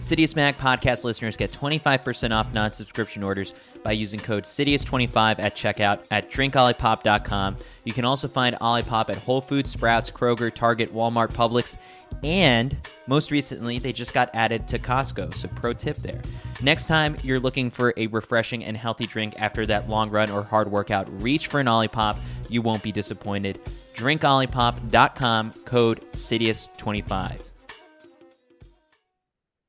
Citius 0.00 0.36
Mag 0.36 0.56
podcast 0.58 1.04
listeners 1.04 1.36
get 1.36 1.50
25% 1.50 2.32
off 2.32 2.52
non 2.52 2.72
subscription 2.72 3.24
orders 3.24 3.52
by 3.82 3.92
using 3.92 4.20
code 4.20 4.44
CITIUS25 4.44 5.40
at 5.40 5.56
checkout 5.56 6.04
at 6.10 6.30
drinkolipop.com. 6.30 7.56
You 7.84 7.92
can 7.92 8.04
also 8.04 8.28
find 8.28 8.54
Olipop 8.56 9.08
at 9.08 9.18
Whole 9.18 9.40
Foods, 9.40 9.70
Sprouts, 9.70 10.10
Kroger, 10.10 10.54
Target, 10.54 10.94
Walmart, 10.94 11.32
Publix, 11.32 11.76
and 12.22 12.76
most 13.06 13.30
recently, 13.30 13.78
they 13.78 13.92
just 13.92 14.12
got 14.12 14.30
added 14.34 14.68
to 14.68 14.78
Costco. 14.78 15.34
So, 15.34 15.48
pro 15.48 15.72
tip 15.72 15.96
there. 15.98 16.20
Next 16.62 16.86
time 16.86 17.16
you're 17.22 17.40
looking 17.40 17.70
for 17.70 17.94
a 17.96 18.06
refreshing 18.08 18.64
and 18.64 18.76
healthy 18.76 19.06
drink 19.06 19.34
after 19.40 19.64
that 19.66 19.88
long 19.88 20.10
run 20.10 20.30
or 20.30 20.42
hard 20.42 20.70
workout, 20.70 21.08
reach 21.22 21.46
for 21.46 21.60
an 21.60 21.66
Olipop. 21.66 22.18
You 22.48 22.62
won't 22.62 22.82
be 22.82 22.92
disappointed. 22.92 23.58
DrinkOlipop.com, 23.94 25.52
code 25.64 26.00
CITIUS25 26.12 27.42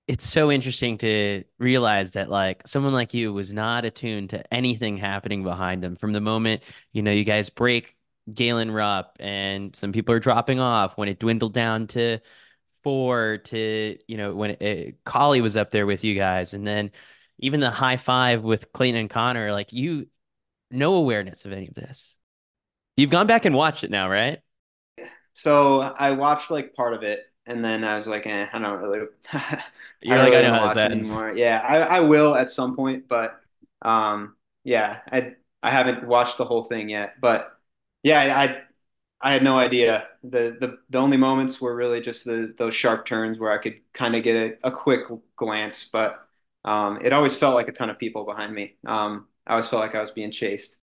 it's 0.10 0.28
so 0.28 0.52
interesting 0.52 0.98
to 0.98 1.44
realize 1.60 2.14
that 2.14 2.32
like 2.32 2.68
someone 2.68 2.94
like 2.94 3.14
you 3.14 3.32
was 3.32 3.54
not 3.54 3.86
attuned 3.86 4.32
to 4.32 4.54
anything 4.54 4.98
happening 4.98 5.44
behind 5.44 5.84
them 5.84 5.96
from 5.96 6.14
the 6.14 6.20
moment 6.20 6.64
you 6.92 7.04
know 7.04 7.12
you 7.12 7.24
guys 7.24 7.52
break 7.52 7.96
Galen 8.36 8.72
Rupp 8.72 9.18
and 9.20 9.76
some 9.76 9.92
people 9.92 10.14
are 10.16 10.20
dropping 10.20 10.60
off 10.60 10.98
when 10.98 11.10
it 11.10 11.20
dwindled 11.20 11.54
down 11.54 11.88
to 11.88 12.20
four 12.84 13.40
to 13.46 13.98
you 14.08 14.18
know 14.18 14.34
when 14.34 14.52
it, 14.52 14.62
it, 14.62 15.04
Collie 15.04 15.42
was 15.42 15.58
up 15.58 15.72
there 15.72 15.86
with 15.86 16.04
you 16.04 16.16
guys 16.16 16.54
and 16.54 16.66
then 16.66 16.92
even 17.40 17.60
the 17.60 17.72
high 17.72 17.98
five 17.98 18.44
with 18.44 18.72
Clayton 18.72 19.00
and 19.00 19.10
Conner 19.10 19.52
like 19.52 19.74
you 19.74 20.08
no 20.72 20.96
awareness 20.96 21.46
of 21.46 21.52
any 21.52 21.68
of 21.68 21.74
this 21.74 22.18
you've 22.96 23.10
gone 23.10 23.28
back 23.28 23.46
and 23.46 23.56
watched 23.56 23.84
it 23.84 23.92
now 23.92 24.10
right 24.10 24.40
so 25.34 25.82
I 25.82 26.12
watched 26.12 26.52
like 26.52 26.74
part 26.74 26.94
of 26.94 27.04
it 27.04 27.30
and 27.50 27.66
then 27.66 27.84
I 27.84 27.98
was 27.98 28.08
like, 28.08 28.28
eh, 28.28 28.48
I 28.54 28.60
don't 28.60 28.80
really. 28.80 29.00
You're 30.02 30.18
I 30.18 30.24
like, 30.24 30.34
I 30.34 30.42
know 30.44 30.54
how 30.54 30.74
this 30.74 30.78
anymore. 30.78 31.34
Yeah, 31.36 31.66
I, 31.68 31.78
I 31.78 32.00
will 32.02 32.36
at 32.36 32.50
some 32.50 32.76
point, 32.76 33.08
but 33.08 33.42
um, 33.82 34.36
yeah, 34.64 35.00
I 35.12 35.36
I 35.62 35.72
haven't 35.72 36.08
watched 36.08 36.38
the 36.38 36.46
whole 36.46 36.64
thing 36.64 36.90
yet, 36.90 37.16
but 37.20 37.59
yeah, 38.04 38.38
I 38.38 38.62
I 39.22 39.34
had 39.34 39.44
no 39.44 39.58
idea. 39.58 40.10
The 40.24 40.58
the 40.60 40.80
the 40.90 40.98
only 41.00 41.18
moments 41.18 41.62
were 41.62 41.76
really 41.76 42.02
just 42.02 42.26
the 42.26 42.54
those 42.58 42.76
sharp 42.76 43.06
turns 43.06 43.40
where 43.40 43.52
I 43.52 43.58
could 43.58 43.82
kind 43.94 44.16
of 44.16 44.24
get 44.24 44.60
a, 44.64 44.68
a 44.70 44.72
quick 44.72 45.02
glance, 45.36 45.86
but 45.92 46.28
um, 46.66 47.00
it 47.02 47.14
always 47.14 47.38
felt 47.38 47.56
like 47.56 47.70
a 47.70 47.72
ton 47.74 47.90
of 47.90 48.00
people 48.00 48.26
behind 48.26 48.54
me. 48.54 48.76
Um, 48.86 49.28
I 49.48 49.54
always 49.54 49.70
felt 49.70 49.82
like 49.82 49.96
I 49.96 50.00
was 50.02 50.12
being 50.12 50.32
chased. 50.32 50.80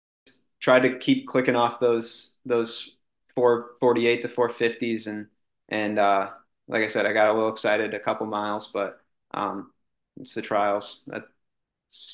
Tried 0.61 0.83
to 0.85 0.99
keep 0.99 1.27
clicking 1.29 1.57
off 1.57 1.81
those 1.81 2.35
those 2.47 2.97
448 3.35 4.23
to 4.23 4.29
450s 4.29 5.07
and 5.07 5.29
and 5.71 5.99
uh, 5.99 6.31
like 6.69 6.85
I 6.85 6.89
said, 6.89 7.07
I 7.07 7.13
got 7.13 7.29
a 7.29 7.33
little 7.35 7.51
excited 7.51 7.95
a 7.95 8.01
couple 8.01 8.27
miles, 8.27 8.69
but 8.73 9.01
um, 9.35 9.73
it's 10.21 10.35
the 10.35 10.43
trials. 10.43 11.03
That's 11.09 11.27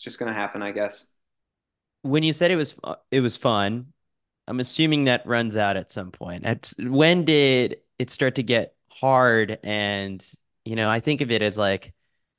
just 0.02 0.18
going 0.18 0.28
to 0.32 0.38
happen, 0.38 0.62
I 0.62 0.72
guess. 0.72 1.06
When 2.02 2.22
you 2.22 2.32
said 2.32 2.50
it 2.50 2.56
was 2.56 2.74
it 3.10 3.20
was 3.20 3.36
fun, 3.36 3.92
I'm 4.48 4.60
assuming 4.60 5.04
that 5.04 5.26
runs 5.26 5.56
out 5.56 5.76
at 5.76 5.92
some 5.92 6.10
point. 6.10 6.44
At 6.44 6.72
when 6.78 7.24
did 7.24 7.78
it 7.98 8.10
start 8.10 8.34
to 8.36 8.42
get 8.42 8.74
hard? 8.90 9.58
And 9.62 10.24
you 10.64 10.76
know, 10.76 10.88
I 10.88 11.00
think 11.00 11.20
of 11.20 11.30
it 11.30 11.42
as 11.42 11.56
like 11.56 11.92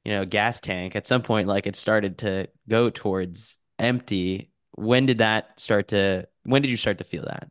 you 0.05 0.11
know, 0.11 0.25
gas 0.25 0.59
tank. 0.59 0.95
At 0.95 1.07
some 1.07 1.21
point, 1.21 1.47
like 1.47 1.65
it 1.65 1.75
started 1.75 2.17
to 2.19 2.49
go 2.69 2.89
towards 2.89 3.57
empty. 3.79 4.51
When 4.75 5.05
did 5.05 5.19
that 5.19 5.59
start 5.59 5.89
to? 5.89 6.27
When 6.43 6.61
did 6.61 6.71
you 6.71 6.77
start 6.77 6.97
to 6.97 7.03
feel 7.03 7.23
that? 7.25 7.49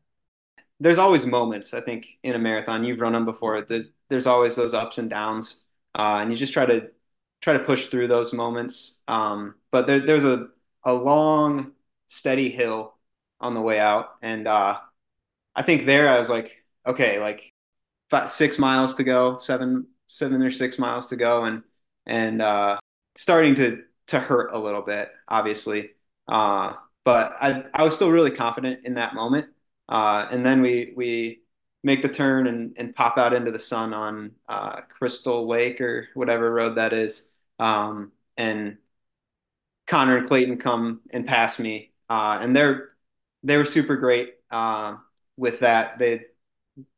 There's 0.81 0.99
always 0.99 1.25
moments. 1.25 1.75
I 1.75 1.81
think 1.81 2.07
in 2.23 2.35
a 2.35 2.39
marathon, 2.39 2.85
you've 2.85 3.01
run 3.01 3.13
them 3.13 3.25
before. 3.25 3.63
There's 3.63 3.87
there's 4.09 4.27
always 4.27 4.57
those 4.57 4.75
ups 4.75 4.99
and 4.99 5.09
downs, 5.09 5.63
uh, 5.95 6.19
and 6.21 6.31
you 6.31 6.37
just 6.37 6.53
try 6.53 6.67
to 6.67 6.91
try 7.41 7.55
to 7.55 7.61
push 7.61 7.87
through 7.87 8.09
those 8.09 8.33
moments. 8.33 9.01
Um, 9.09 9.55
but 9.71 9.87
there, 9.87 10.01
there's 10.01 10.25
a 10.25 10.49
a 10.85 10.93
long, 10.93 11.73
steady 12.09 12.51
hill 12.51 12.92
on 13.43 13.55
the 13.55 13.61
way 13.61 13.79
out, 13.79 14.11
and 14.23 14.47
uh, 14.49 14.79
I 15.55 15.63
think 15.63 15.87
there 15.87 16.09
I 16.09 16.19
was 16.19 16.31
like, 16.31 16.65
okay, 16.87 17.21
like 17.21 17.53
about 18.11 18.31
six 18.31 18.59
miles 18.59 18.95
to 18.95 19.05
go, 19.05 19.39
seven 19.39 19.87
seven 20.07 20.43
or 20.43 20.51
six 20.51 20.79
miles 20.79 21.09
to 21.09 21.17
go, 21.17 21.45
and 21.45 21.63
and 22.07 22.43
uh, 22.43 22.79
starting 23.17 23.55
to 23.57 23.83
to 24.09 24.21
hurt 24.21 24.51
a 24.53 24.59
little 24.59 24.83
bit, 24.83 25.11
obviously. 25.29 25.91
Uh, 26.29 26.75
but 27.05 27.35
I 27.41 27.65
I 27.75 27.83
was 27.85 27.95
still 27.95 28.11
really 28.11 28.31
confident 28.31 28.85
in 28.85 28.95
that 28.95 29.15
moment. 29.15 29.49
Uh, 29.89 30.27
and 30.31 30.45
then 30.47 30.63
we 30.63 30.93
we 30.97 31.43
make 31.85 32.03
the 32.03 32.09
turn 32.09 32.47
and, 32.47 32.75
and 32.79 32.95
pop 32.95 33.19
out 33.19 33.35
into 33.35 33.51
the 33.51 33.59
sun 33.59 33.93
on 33.93 34.33
uh, 34.49 34.81
Crystal 34.83 35.47
Lake 35.47 35.81
or 35.81 36.09
whatever 36.15 36.53
road 36.53 36.77
that 36.77 36.93
is. 36.93 37.29
Um, 37.59 38.13
and 38.37 38.79
Conner 39.87 40.19
and 40.19 40.29
Clayton 40.29 40.59
come 40.59 41.01
and 41.11 41.27
pass 41.27 41.59
me, 41.59 41.93
uh, 42.09 42.39
and 42.41 42.55
they're 42.55 42.92
they 43.43 43.57
were 43.57 43.65
super 43.65 43.97
great 43.97 44.35
uh, 44.51 44.97
with 45.37 45.61
that. 45.61 45.99
They 45.99 46.27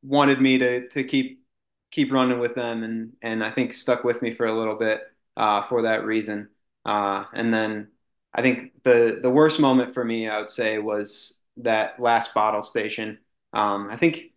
wanted 0.02 0.40
me 0.40 0.58
to 0.58 0.88
to 0.88 1.04
keep 1.04 1.44
keep 1.90 2.12
running 2.12 2.38
with 2.38 2.54
them, 2.54 2.82
and 2.82 3.12
and 3.22 3.44
I 3.44 3.50
think 3.50 3.72
stuck 3.72 4.04
with 4.04 4.22
me 4.22 4.32
for 4.32 4.46
a 4.46 4.52
little 4.52 4.76
bit 4.76 5.02
uh, 5.36 5.62
for 5.62 5.82
that 5.82 6.04
reason. 6.04 6.48
Uh, 6.84 7.24
and 7.32 7.52
then 7.52 7.88
I 8.32 8.42
think 8.42 8.72
the 8.84 9.20
the 9.22 9.30
worst 9.30 9.60
moment 9.60 9.94
for 9.94 10.04
me, 10.04 10.28
I 10.28 10.38
would 10.38 10.48
say, 10.48 10.78
was 10.78 11.38
that 11.58 12.00
last 12.00 12.34
bottle 12.34 12.62
station. 12.62 13.18
Um, 13.52 13.88
I 13.90 13.96
think 13.96 14.32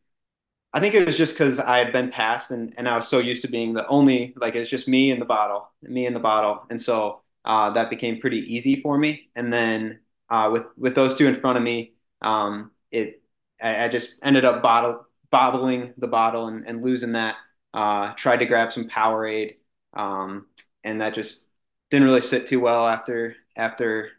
I 0.74 0.80
think 0.80 0.94
it 0.94 1.06
was 1.06 1.18
just 1.18 1.34
because 1.34 1.60
I 1.60 1.78
had 1.78 1.94
been 1.94 2.10
passed 2.12 2.52
and, 2.52 2.74
and 2.78 2.88
I 2.88 2.96
was 2.96 3.08
so 3.08 3.20
used 3.20 3.42
to 3.44 3.48
being 3.48 3.74
the 3.74 3.88
only 3.88 4.34
like 4.38 4.56
it's 4.56 4.70
just 4.70 4.88
me 4.88 5.12
in 5.12 5.20
the 5.20 5.26
bottle, 5.26 5.72
me 5.82 6.06
in 6.06 6.14
the 6.14 6.20
bottle, 6.20 6.66
and 6.70 6.80
so 6.80 7.22
uh, 7.46 7.72
that 7.72 7.90
became 7.90 8.20
pretty 8.20 8.40
easy 8.54 8.76
for 8.82 8.98
me. 8.98 9.30
And 9.36 9.52
then 9.52 10.00
uh, 10.30 10.50
with 10.52 10.66
with 10.78 10.96
those 10.96 11.16
two 11.16 11.28
in 11.28 11.40
front 11.42 11.58
of 11.58 11.64
me, 11.64 11.94
um, 12.22 12.72
it 12.92 13.22
I, 13.62 13.86
I, 13.86 13.88
just 13.90 14.18
ended 14.24 14.46
up 14.46 14.64
bottle 14.64 15.06
bobbling 15.32 15.94
the 15.98 16.08
bottle 16.08 16.48
and, 16.48 16.66
and 16.68 16.84
losing 16.84 17.14
that. 17.14 17.36
Uh, 17.74 18.14
tried 18.14 18.38
to 18.38 18.46
grab 18.46 18.72
some 18.72 18.88
Powerade, 18.90 19.58
um, 19.94 20.48
and 20.84 21.02
that 21.02 21.14
just 21.14 21.46
didn't 21.92 22.08
really 22.08 22.22
sit 22.22 22.48
too 22.48 22.60
well 22.60 22.88
after 22.88 23.36
after 23.56 24.12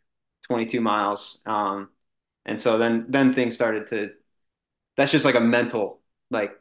22 0.47 0.81
miles. 0.81 1.41
Um, 1.47 1.91
and 2.47 2.59
so 2.59 2.79
then 2.79 3.07
then 3.09 3.35
things 3.35 3.55
started 3.55 3.87
to. 3.89 4.13
That's 4.97 5.13
just 5.13 5.25
like 5.25 5.35
a 5.37 5.41
mental 5.41 6.01
like 6.31 6.59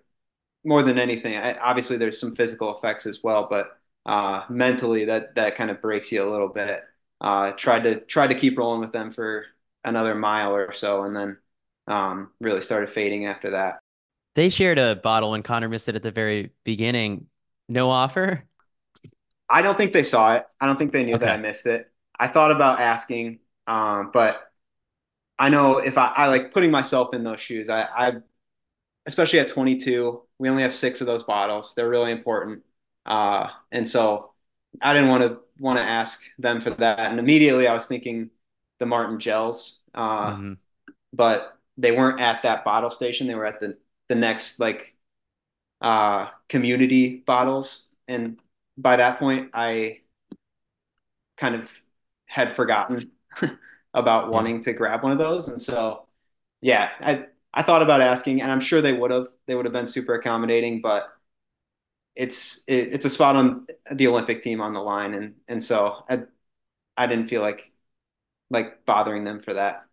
more 0.64 0.84
than 0.84 1.00
anything. 1.00 1.38
I, 1.38 1.58
obviously, 1.58 1.98
there's 1.98 2.20
some 2.20 2.36
physical 2.36 2.76
effects 2.76 3.06
as 3.06 3.24
well, 3.24 3.48
but 3.50 3.80
uh, 4.06 4.44
mentally, 4.50 5.06
that 5.06 5.36
that 5.36 5.56
kind 5.56 5.70
of 5.72 5.82
breaks 5.82 6.12
you 6.12 6.24
a 6.24 6.30
little 6.30 6.50
bit. 6.50 6.82
Uh, 7.22 7.52
tried 7.52 7.84
to 7.84 8.00
tried 8.02 8.28
to 8.28 8.36
keep 8.36 8.58
rolling 8.58 8.82
with 8.82 8.92
them 8.92 9.12
for 9.12 9.46
another 9.84 10.16
mile 10.16 10.56
or 10.56 10.72
so, 10.72 11.04
and 11.04 11.16
then 11.16 11.38
um, 11.88 12.32
really 12.40 12.62
started 12.62 12.90
fading 12.90 13.26
after 13.26 13.52
that. 13.52 13.80
They 14.36 14.50
shared 14.50 14.78
a 14.78 14.96
bottle 14.96 15.32
when 15.32 15.42
Conner 15.42 15.70
missed 15.70 15.90
it 15.90 15.96
at 15.96 16.04
the 16.04 16.12
very 16.12 16.52
beginning. 16.64 17.28
No 17.68 17.90
offer. 17.90 18.44
I 19.50 19.62
don't 19.62 19.78
think 19.78 19.94
they 19.94 20.04
saw 20.04 20.36
it. 20.36 20.46
I 20.60 20.66
don't 20.66 20.78
think 20.78 20.92
they 20.92 21.04
knew 21.04 21.16
okay. 21.16 21.26
that 21.26 21.36
I 21.36 21.38
missed 21.38 21.66
it. 21.66 21.90
I 22.20 22.28
thought 22.28 22.52
about 22.52 22.80
asking, 22.80 23.40
um, 23.66 24.12
but 24.14 24.52
I 25.40 25.50
know 25.50 25.78
if 25.78 25.98
I, 25.98 26.12
I, 26.16 26.28
like 26.28 26.54
putting 26.54 26.72
myself 26.72 27.14
in 27.14 27.24
those 27.24 27.40
shoes, 27.40 27.70
I, 27.70 27.82
I, 27.84 28.12
especially 29.06 29.40
at 29.40 29.48
22, 29.48 30.22
we 30.40 30.50
only 30.50 30.64
have 30.64 30.74
six 30.74 31.02
of 31.02 31.08
those 31.08 31.24
bottles. 31.24 31.76
They're 31.76 31.90
really 31.90 32.12
important. 32.12 32.64
Uh, 33.06 33.50
and 33.72 33.88
so 33.88 34.32
I 34.82 34.94
didn't 34.94 35.10
want 35.10 35.24
to 35.24 35.40
want 35.60 35.80
to 35.80 35.84
ask 35.84 36.22
them 36.38 36.62
for 36.62 36.72
that. 36.72 37.00
And 37.00 37.20
immediately 37.20 37.68
I 37.68 37.74
was 37.74 37.88
thinking 37.88 38.30
the 38.80 38.86
Maurten 38.86 39.18
gels, 39.18 39.82
uh, 39.94 40.34
mm-hmm. 40.34 40.54
but 41.14 41.58
they 41.78 41.92
weren't 41.92 42.20
at 42.20 42.44
that 42.44 42.66
bottle 42.66 42.90
station. 42.90 43.28
They 43.28 43.36
were 43.36 43.46
at 43.46 43.60
the, 43.60 43.78
the 44.10 44.16
next 44.16 44.60
like 44.60 44.96
uh, 45.82 46.28
community 46.50 47.18
bottles. 47.26 47.86
And 48.08 48.40
by 48.78 48.96
that 48.96 49.20
point, 49.20 49.52
I 49.54 50.02
kind 51.38 51.56
of 51.56 51.72
had 52.26 52.56
forgotten 52.56 53.12
about 53.94 54.32
wanting 54.32 54.62
to 54.62 54.74
grab 54.74 55.04
one 55.04 55.12
of 55.12 55.18
those. 55.18 55.48
And 55.48 55.60
so, 55.60 56.06
yeah, 56.62 56.90
I, 57.00 57.26
I 57.54 57.64
thought 57.64 57.82
about 57.82 58.02
asking, 58.02 58.42
and 58.42 58.52
I'm 58.52 58.62
sure 58.62 58.82
they 58.82 58.94
would 58.94 59.12
have. 59.12 59.28
They 59.46 59.56
would 59.56 59.66
have 59.66 59.74
been 59.74 59.88
super 59.88 60.14
accommodating, 60.14 60.82
but 60.82 61.08
it's 62.16 62.64
it, 62.68 62.94
it's 62.94 63.06
a 63.06 63.10
spot 63.10 63.36
on 63.36 63.66
the 63.92 64.08
Olympic 64.08 64.42
team 64.42 64.62
on 64.62 64.74
the 64.74 64.82
line, 64.82 65.14
and 65.14 65.36
and 65.48 65.62
so 65.64 66.04
I 66.10 66.24
I 66.98 67.08
didn't 67.08 67.28
feel 67.28 67.42
like 67.42 67.72
like 68.50 68.86
bothering 68.86 69.24
them 69.24 69.42
for 69.42 69.54
that. 69.54 69.86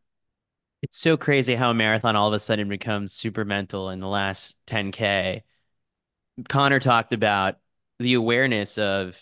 It's 0.83 0.99
so 0.99 1.17
crazy 1.17 1.55
how 1.55 1.71
a 1.71 1.75
marathon 1.75 2.15
all 2.17 2.29
of 2.29 2.35
a 2.35 2.41
sudden 2.41 2.69
becomes 2.69 3.13
super 3.13 3.45
mental 3.45 3.91
in 3.91 4.01
the 4.01 4.09
last 4.09 4.57
10k. 4.67 5.43
Conner 6.49 6.81
talked 6.81 7.13
about 7.15 7.59
the 7.99 8.15
awareness 8.15 8.79
of 8.79 9.19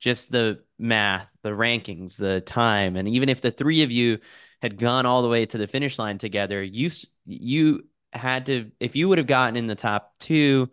just 0.00 0.30
the 0.32 0.62
math, 0.78 1.30
the 1.42 1.50
rankings, 1.50 2.16
the 2.18 2.40
time, 2.42 2.96
and 2.96 3.08
even 3.08 3.28
if 3.28 3.40
the 3.40 3.50
three 3.50 3.82
of 3.82 3.90
you 3.92 4.18
had 4.62 4.78
gone 4.78 5.06
all 5.06 5.22
the 5.22 5.28
way 5.28 5.46
to 5.46 5.58
the 5.58 5.66
finish 5.68 5.98
line 5.98 6.18
together, 6.18 6.62
you 6.62 6.90
you 7.24 7.88
had 8.12 8.46
to 8.46 8.70
if 8.80 8.96
you 8.96 9.08
would 9.08 9.18
have 9.18 9.26
gotten 9.26 9.56
in 9.56 9.66
the 9.66 9.74
top 9.74 10.14
two 10.20 10.70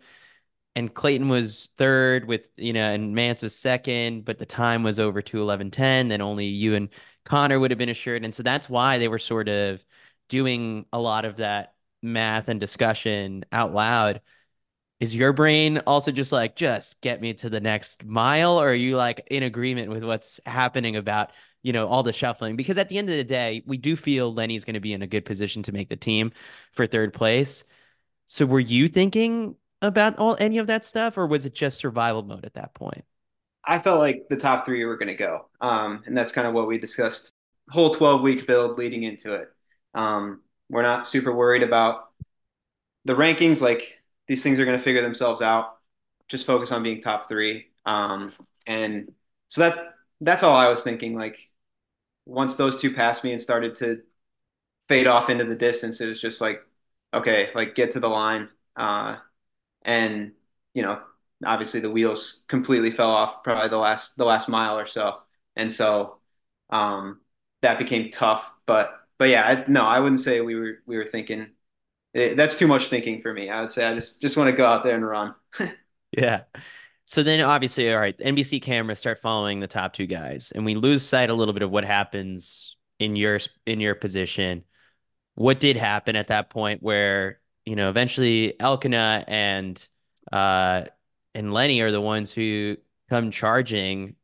and 0.76 0.92
Clayton 0.92 1.28
was 1.28 1.70
third 1.76 2.26
with 2.26 2.50
you 2.56 2.72
know 2.72 2.90
and 2.90 3.14
Mantz 3.16 3.42
was 3.42 3.56
second, 3.56 4.24
but 4.24 4.38
the 4.38 4.46
time 4.46 4.82
was 4.82 4.98
over 4.98 5.22
to 5.22 5.40
eleven 5.40 5.70
ten. 5.70 6.08
Then 6.08 6.20
only 6.20 6.46
you 6.46 6.74
and 6.74 6.88
Conner 7.24 7.58
would 7.58 7.70
have 7.70 7.78
been 7.78 7.88
assured, 7.88 8.24
and 8.24 8.34
so 8.34 8.42
that's 8.42 8.68
why 8.68 8.98
they 8.98 9.08
were 9.08 9.18
sort 9.18 9.48
of 9.48 9.84
doing 10.28 10.86
a 10.92 10.98
lot 10.98 11.24
of 11.24 11.36
that 11.38 11.74
math 12.02 12.48
and 12.48 12.60
discussion 12.60 13.44
out 13.52 13.72
loud. 13.74 14.20
Is 15.00 15.14
your 15.16 15.32
brain 15.32 15.78
also 15.86 16.12
just 16.12 16.32
like 16.32 16.56
just 16.56 17.00
get 17.02 17.20
me 17.20 17.34
to 17.34 17.50
the 17.50 17.60
next 17.60 18.04
mile, 18.04 18.60
or 18.60 18.70
are 18.70 18.74
you 18.74 18.96
like 18.96 19.26
in 19.30 19.42
agreement 19.42 19.90
with 19.90 20.04
what's 20.04 20.40
happening 20.46 20.96
about 20.96 21.32
you 21.62 21.72
know 21.72 21.86
all 21.88 22.02
the 22.02 22.12
shuffling? 22.12 22.56
Because 22.56 22.78
at 22.78 22.88
the 22.88 22.98
end 22.98 23.10
of 23.10 23.16
the 23.16 23.24
day, 23.24 23.62
we 23.66 23.76
do 23.78 23.96
feel 23.96 24.32
Lenny's 24.32 24.64
going 24.64 24.74
to 24.74 24.80
be 24.80 24.92
in 24.92 25.02
a 25.02 25.06
good 25.06 25.24
position 25.24 25.62
to 25.64 25.72
make 25.72 25.88
the 25.88 25.96
team 25.96 26.32
for 26.72 26.86
third 26.86 27.12
place. 27.14 27.64
So 28.26 28.46
were 28.46 28.60
you 28.60 28.88
thinking 28.88 29.56
about 29.82 30.18
all 30.18 30.36
any 30.38 30.58
of 30.58 30.66
that 30.68 30.84
stuff, 30.84 31.18
or 31.18 31.26
was 31.26 31.46
it 31.46 31.54
just 31.54 31.78
survival 31.78 32.22
mode 32.22 32.44
at 32.44 32.54
that 32.54 32.74
point? 32.74 33.04
I 33.66 33.78
felt 33.78 33.98
like 33.98 34.26
the 34.28 34.36
top 34.36 34.66
three 34.66 34.84
were 34.84 34.96
going 34.96 35.08
to 35.08 35.14
go, 35.14 35.46
um, 35.60 36.02
and 36.06 36.16
that's 36.16 36.32
kind 36.32 36.46
of 36.46 36.54
what 36.54 36.66
we 36.66 36.78
discussed. 36.78 37.32
Whole 37.70 37.94
twelve 37.94 38.20
week 38.20 38.46
build 38.46 38.78
leading 38.78 39.04
into 39.04 39.32
it. 39.34 39.50
Um, 39.94 40.42
we're 40.68 40.82
not 40.82 41.06
super 41.06 41.32
worried 41.34 41.62
about 41.62 42.10
the 43.04 43.14
rankings. 43.14 43.62
Like 43.62 44.02
these 44.28 44.42
things 44.42 44.58
are 44.60 44.64
going 44.64 44.76
to 44.78 44.82
figure 44.82 45.02
themselves 45.02 45.42
out. 45.42 45.78
Just 46.28 46.46
focus 46.46 46.72
on 46.72 46.82
being 46.82 47.00
top 47.00 47.28
three. 47.28 47.68
Um, 47.86 48.30
and 48.66 49.12
so 49.48 49.62
that 49.62 49.94
that's 50.20 50.42
all 50.42 50.56
I 50.56 50.68
was 50.68 50.82
thinking. 50.82 51.16
Like 51.16 51.50
once 52.26 52.56
those 52.56 52.80
two 52.80 52.92
passed 52.94 53.24
me 53.24 53.32
and 53.32 53.40
started 53.40 53.76
to 53.76 54.02
fade 54.88 55.06
off 55.06 55.30
into 55.30 55.44
the 55.44 55.56
distance, 55.56 56.00
it 56.00 56.08
was 56.08 56.20
just 56.20 56.40
like, 56.40 56.62
okay, 57.12 57.50
like 57.54 57.74
get 57.74 57.92
to 57.92 58.00
the 58.00 58.08
line. 58.08 58.48
Uh, 58.76 59.16
and 59.84 60.32
you 60.74 60.82
know 60.82 61.00
obviously 61.44 61.80
the 61.80 61.90
wheels 61.90 62.42
completely 62.48 62.90
fell 62.90 63.10
off 63.10 63.42
probably 63.42 63.68
the 63.68 63.78
last 63.78 64.16
the 64.16 64.24
last 64.24 64.48
mile 64.48 64.78
or 64.78 64.86
so. 64.86 65.18
And 65.56 65.70
so 65.70 66.18
um, 66.70 67.20
that 67.62 67.78
became 67.78 68.10
tough. 68.10 68.52
But 68.66 69.04
but 69.18 69.28
yeah 69.28 69.44
I, 69.46 69.70
no 69.70 69.82
i 69.82 70.00
wouldn't 70.00 70.20
say 70.20 70.40
we 70.40 70.54
were 70.54 70.78
we 70.86 70.96
were 70.96 71.08
thinking 71.08 71.50
it, 72.12 72.32
eh, 72.32 72.34
that's 72.34 72.58
too 72.58 72.66
much 72.66 72.88
thinking 72.88 73.20
for 73.20 73.32
me. 73.32 73.48
I 73.50 73.60
would 73.60 73.70
say 73.70 73.84
i 73.86 73.94
just 73.94 74.20
just 74.20 74.36
want 74.36 74.50
to 74.50 74.56
go 74.56 74.66
out 74.66 74.84
there 74.84 74.94
and 74.94 75.06
run. 75.06 75.34
Yeah. 76.16 76.42
So 77.06 77.24
then 77.24 77.40
obviously 77.40 77.92
all 77.92 77.98
right 78.00 78.16
nbc 78.18 78.62
cameras 78.62 79.00
start 79.00 79.18
following 79.18 79.60
the 79.60 79.66
top 79.66 79.92
two 79.92 80.06
guys 80.06 80.52
and 80.54 80.64
we 80.64 80.76
lose 80.76 81.02
sight 81.02 81.28
a 81.28 81.34
little 81.34 81.52
bit 81.52 81.64
of 81.64 81.70
what 81.70 81.84
happens 81.84 82.76
in 82.98 83.16
your 83.16 83.40
in 83.66 83.80
your 83.80 83.94
position. 83.94 84.64
What 85.34 85.58
did 85.60 85.76
happen 85.76 86.16
at 86.16 86.28
that 86.28 86.50
point 86.50 86.82
where 86.82 87.40
you 87.64 87.76
know, 87.76 87.88
eventually 87.88 88.58
Elkanah 88.60 89.24
and 89.28 89.86
uh 90.32 90.84
and 91.34 91.52
Lenny 91.52 91.80
are 91.80 91.90
the 91.90 92.00
ones 92.00 92.32
who 92.32 92.76
come 93.08 93.30
charging. 93.30 94.16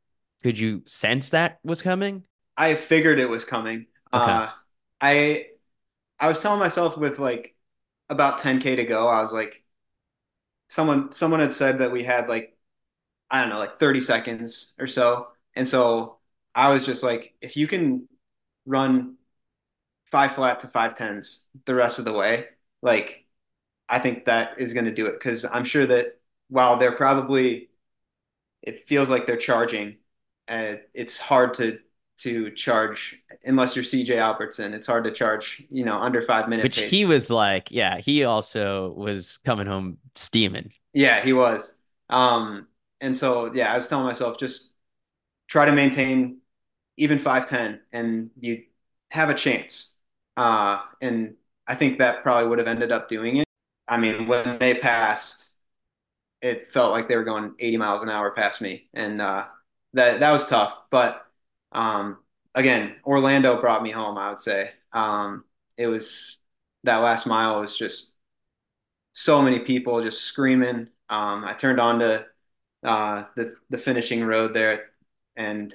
Could 0.43 0.59
you 0.59 0.83
sense 0.87 1.31
that 1.31 1.61
was 1.65 1.83
coming? 1.83 2.25
I 2.57 2.75
figured 2.75 3.19
it 3.19 3.29
was 3.29 3.45
coming. 3.45 3.87
Okay. 4.13 4.41
Uh 4.43 4.51
I 5.01 5.47
I 6.21 6.29
was 6.29 6.41
telling 6.41 6.61
myself 6.61 6.99
with 6.99 7.19
like 7.19 7.57
about 8.11 8.39
10k 8.41 8.77
to 8.77 8.85
go, 8.85 9.09
I 9.09 9.21
was 9.21 9.33
like 9.33 9.65
someone 10.69 11.13
someone 11.13 11.41
had 11.41 11.53
said 11.53 11.79
that 11.79 11.93
we 11.93 12.03
had 12.03 12.29
like 12.29 12.57
I 13.31 13.41
don't 13.41 13.51
know, 13.51 13.59
like 13.59 13.79
30 13.81 14.01
seconds 14.01 14.75
or 14.79 14.87
so. 14.87 15.29
And 15.57 15.69
so 15.69 16.19
I 16.55 16.71
was 16.73 16.87
just 16.87 17.03
like, 17.03 17.35
if 17.43 17.57
you 17.57 17.67
can 17.69 18.09
run 18.67 19.17
five 20.13 20.35
flat 20.35 20.61
to 20.61 20.69
five 20.69 20.95
tens 20.97 21.47
the 21.67 21.75
rest 21.75 21.99
of 22.01 22.05
the 22.07 22.13
way, 22.15 22.49
like 22.83 23.27
I 23.91 23.99
think 23.99 24.25
that 24.27 24.59
is 24.59 24.73
going 24.73 24.87
to 24.87 24.93
do 24.93 25.07
it 25.07 25.15
because 25.15 25.45
I'm 25.45 25.65
sure 25.65 25.85
that 25.87 26.19
while 26.49 26.77
they're 26.77 26.93
probably, 26.93 27.71
it 28.63 28.89
feels 28.89 29.11
like 29.11 29.27
they're 29.27 29.37
charging, 29.37 29.97
uh, 30.49 30.77
it's 30.95 31.19
hard 31.19 31.55
to 31.55 31.79
to 32.19 32.51
charge 32.51 33.19
unless 33.45 33.75
you're 33.75 33.83
CJ 33.83 34.19
Albertson. 34.19 34.75
It's 34.75 34.87
hard 34.87 35.05
to 35.05 35.11
charge, 35.11 35.65
you 35.71 35.85
know, 35.85 35.97
under 35.97 36.21
five 36.23 36.49
minutes. 36.49 36.65
Which 36.65 36.77
pace. 36.77 36.91
he 36.91 37.05
was 37.07 37.31
like, 37.31 37.71
yeah, 37.71 37.99
he 37.99 38.25
also 38.25 38.93
was 38.93 39.39
coming 39.39 39.67
home 39.67 39.99
steaming. 40.15 40.73
Yeah, 40.93 41.23
he 41.23 41.33
was. 41.33 41.73
Um, 42.11 42.67
and 43.01 43.17
so 43.17 43.53
yeah, 43.55 43.73
I 43.73 43.75
was 43.75 43.89
telling 43.89 44.07
myself 44.07 44.39
just 44.39 44.71
try 45.49 45.65
to 45.65 45.73
maintain 45.73 46.39
even 46.97 47.19
five 47.19 47.49
ten, 47.49 47.81
and 47.93 48.31
you 48.39 48.65
have 49.11 49.31
a 49.31 49.35
chance. 49.35 49.95
Uh, 50.37 50.81
and 51.01 51.35
I 51.67 51.75
think 51.75 51.99
that 51.99 52.23
probably 52.23 52.49
would 52.49 52.59
have 52.59 52.69
ended 52.69 52.93
up 52.93 53.09
doing 53.09 53.39
it. 53.39 53.47
I 53.91 53.99
mean, 53.99 54.29
when 54.29 54.59
they 54.61 54.75
passed, 54.77 55.53
it 56.43 56.73
felt 56.73 56.93
like 56.93 57.09
they 57.09 57.17
were 57.17 57.25
going 57.25 57.55
80 57.59 57.79
miles 57.79 58.03
an 58.03 58.11
hour 58.11 58.33
past 58.33 58.61
me, 58.63 58.89
and 58.95 59.21
uh, 59.23 59.47
that 59.95 60.21
that 60.21 60.33
was 60.33 60.47
tough. 60.47 60.77
But 60.91 61.27
um, 61.73 62.19
again, 62.55 62.97
Orlando 63.05 63.61
brought 63.61 63.83
me 63.83 63.91
home. 63.93 64.19
I 64.19 64.31
would 64.31 64.41
say 64.41 64.73
um, 64.93 65.45
it 65.79 65.89
was 65.89 66.39
that 66.85 66.99
last 66.99 67.27
mile 67.27 67.61
was 67.61 67.77
just 67.79 68.13
so 69.13 69.43
many 69.43 69.61
people 69.61 70.03
just 70.03 70.23
screaming. 70.23 70.89
Um, 71.09 71.45
I 71.45 71.53
turned 71.55 71.81
on 71.81 71.99
to 72.01 72.27
uh, 72.85 73.25
the 73.37 73.57
the 73.71 73.79
finishing 73.79 74.25
road 74.25 74.55
there, 74.55 74.91
and 75.37 75.75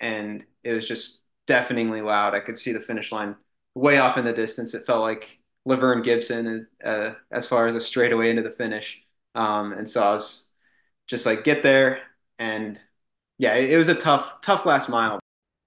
and 0.00 0.44
it 0.64 0.72
was 0.74 0.88
just 0.88 1.20
deafeningly 1.46 2.02
loud. 2.02 2.34
I 2.34 2.40
could 2.40 2.58
see 2.58 2.72
the 2.72 2.80
finish 2.80 3.12
line 3.12 3.36
way 3.74 3.98
off 3.98 4.18
in 4.18 4.24
the 4.24 4.32
distance. 4.32 4.74
It 4.74 4.86
felt 4.86 5.02
like 5.02 5.37
Laverne 5.68 6.02
Gibson 6.02 6.66
uh, 6.82 7.12
as 7.30 7.46
far 7.46 7.66
as 7.66 7.74
a 7.74 7.80
straightaway 7.80 8.30
into 8.30 8.42
the 8.42 8.50
finish. 8.50 9.00
Um, 9.34 9.72
and 9.72 9.88
so 9.88 10.02
I 10.02 10.12
was 10.12 10.48
just 11.06 11.26
like, 11.26 11.44
get 11.44 11.62
there. 11.62 12.00
And 12.38 12.80
yeah, 13.36 13.54
it, 13.54 13.72
it 13.72 13.78
was 13.78 13.90
a 13.90 13.94
tough, 13.94 14.40
tough 14.40 14.64
last 14.64 14.88
mile. 14.88 15.20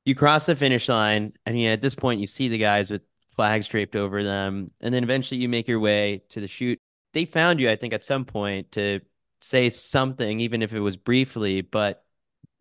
You 0.06 0.16
cross 0.16 0.48
the 0.48 0.56
finish 0.56 0.90
line, 0.90 1.34
and 1.46 1.60
yeah, 1.60 1.70
at 1.70 1.84
this 1.84 1.94
point, 1.94 2.20
you 2.20 2.26
see 2.26 2.48
the 2.48 2.58
guys 2.58 2.90
with 2.90 3.04
flags 3.36 3.68
draped 3.68 3.96
over 3.96 4.24
them, 4.24 4.72
and 4.82 4.92
then 4.92 5.04
eventually 5.04 5.40
you 5.40 5.48
make 5.48 5.68
your 5.68 5.80
way 5.80 6.24
to 6.30 6.42
the 6.42 6.48
chute. 6.48 6.80
They 7.14 7.26
found 7.26 7.60
you, 7.60 7.70
I 7.70 7.76
think, 7.76 7.94
at 7.94 8.04
some 8.04 8.26
point 8.26 8.72
to 8.72 9.02
say 9.42 9.70
something, 9.70 10.40
even 10.40 10.64
if 10.64 10.74
it 10.74 10.80
was 10.80 10.98
briefly, 10.98 11.62
but 11.62 12.04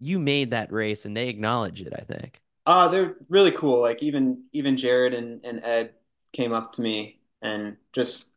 you 0.01 0.19
made 0.19 0.51
that 0.51 0.71
race 0.71 1.07
and 1.07 1.17
they 1.17 1.29
acknowledge 1.29 1.81
it, 1.81 1.95
I 1.97 2.03
think. 2.03 2.41
Uh, 2.67 2.89
they're 2.89 3.17
really 3.29 3.51
cool. 3.53 3.81
Like 3.81 4.03
even 4.03 4.45
even 4.53 4.77
Jared 4.77 5.15
and, 5.15 5.43
and 5.45 5.65
Ed 5.65 5.95
came 6.33 6.53
up 6.53 6.73
to 6.73 6.83
me 6.83 7.20
and 7.43 7.77
just 7.93 8.31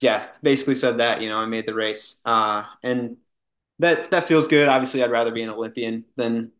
yeah, 0.00 0.26
basically 0.42 0.74
said 0.74 0.98
that, 0.98 1.22
you 1.22 1.28
know, 1.28 1.38
I 1.38 1.46
made 1.46 1.66
the 1.66 1.74
race. 1.74 2.20
Uh, 2.24 2.64
and 2.82 3.16
that 3.78 4.10
that 4.10 4.28
feels 4.28 4.48
good. 4.48 4.68
Obviously 4.68 5.02
I'd 5.02 5.10
rather 5.10 5.32
be 5.32 5.42
an 5.42 5.50
Olympian 5.50 6.04
than 6.16 6.52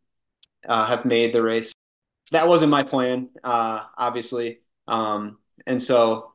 uh, 0.68 0.86
have 0.86 1.04
made 1.04 1.34
the 1.34 1.42
race. 1.42 1.72
That 2.32 2.48
wasn't 2.48 2.70
my 2.70 2.82
plan, 2.82 3.30
uh, 3.44 3.84
obviously. 3.98 4.60
Um, 4.88 5.38
and 5.66 5.80
so 5.80 6.34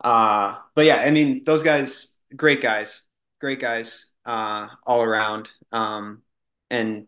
uh, 0.00 0.58
but 0.74 0.86
yeah, 0.86 0.96
I 0.96 1.10
mean, 1.10 1.44
those 1.44 1.62
guys, 1.62 2.14
great 2.34 2.62
guys, 2.62 3.02
great 3.40 3.60
guys 3.60 4.06
uh, 4.24 4.68
all 4.86 5.02
around. 5.02 5.48
Um, 5.72 6.22
and 6.70 7.06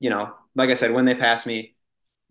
you 0.00 0.10
know, 0.10 0.34
like 0.54 0.70
I 0.70 0.74
said, 0.74 0.92
when 0.92 1.04
they 1.04 1.14
passed 1.14 1.46
me, 1.46 1.76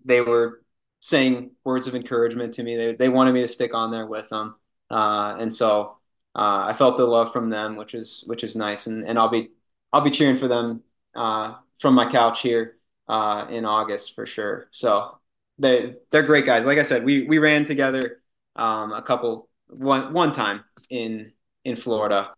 they 0.03 0.21
were 0.21 0.61
saying 1.05 1.51
words 1.63 1.87
of 1.87 1.93
encouragement 1.93 2.51
to 2.51 2.63
me. 2.63 2.75
They 2.75 2.95
they 2.95 3.09
wanted 3.09 3.33
me 3.33 3.41
to 3.41 3.47
stick 3.47 3.75
on 3.75 3.91
there 3.91 4.07
with 4.07 4.27
them, 4.29 4.55
uh, 4.89 5.35
and 5.39 5.53
so 5.53 5.97
uh, 6.33 6.65
I 6.67 6.73
felt 6.73 6.97
the 6.97 7.05
love 7.05 7.31
from 7.31 7.51
them, 7.51 7.75
which 7.75 7.93
is 7.93 8.23
which 8.25 8.43
is 8.43 8.55
nice. 8.55 8.87
And 8.87 9.07
and 9.07 9.19
I'll 9.19 9.29
be 9.29 9.51
I'll 9.93 10.01
be 10.01 10.09
cheering 10.09 10.35
for 10.35 10.47
them 10.47 10.81
uh, 11.15 11.53
from 11.77 11.93
my 11.93 12.09
couch 12.09 12.41
here 12.41 12.77
uh, 13.07 13.45
in 13.51 13.65
August 13.65 14.15
for 14.15 14.25
sure. 14.25 14.67
So 14.71 15.19
they 15.59 15.93
they're 16.09 16.23
great 16.23 16.47
guys. 16.47 16.65
Like 16.65 16.79
I 16.79 16.83
said, 16.83 17.05
we 17.05 17.27
we 17.27 17.37
ran 17.37 17.65
together 17.65 18.23
um, 18.55 18.91
a 18.91 19.03
couple 19.03 19.47
one 19.67 20.11
one 20.11 20.31
time 20.31 20.63
in 20.89 21.31
in 21.63 21.75
Florida 21.75 22.33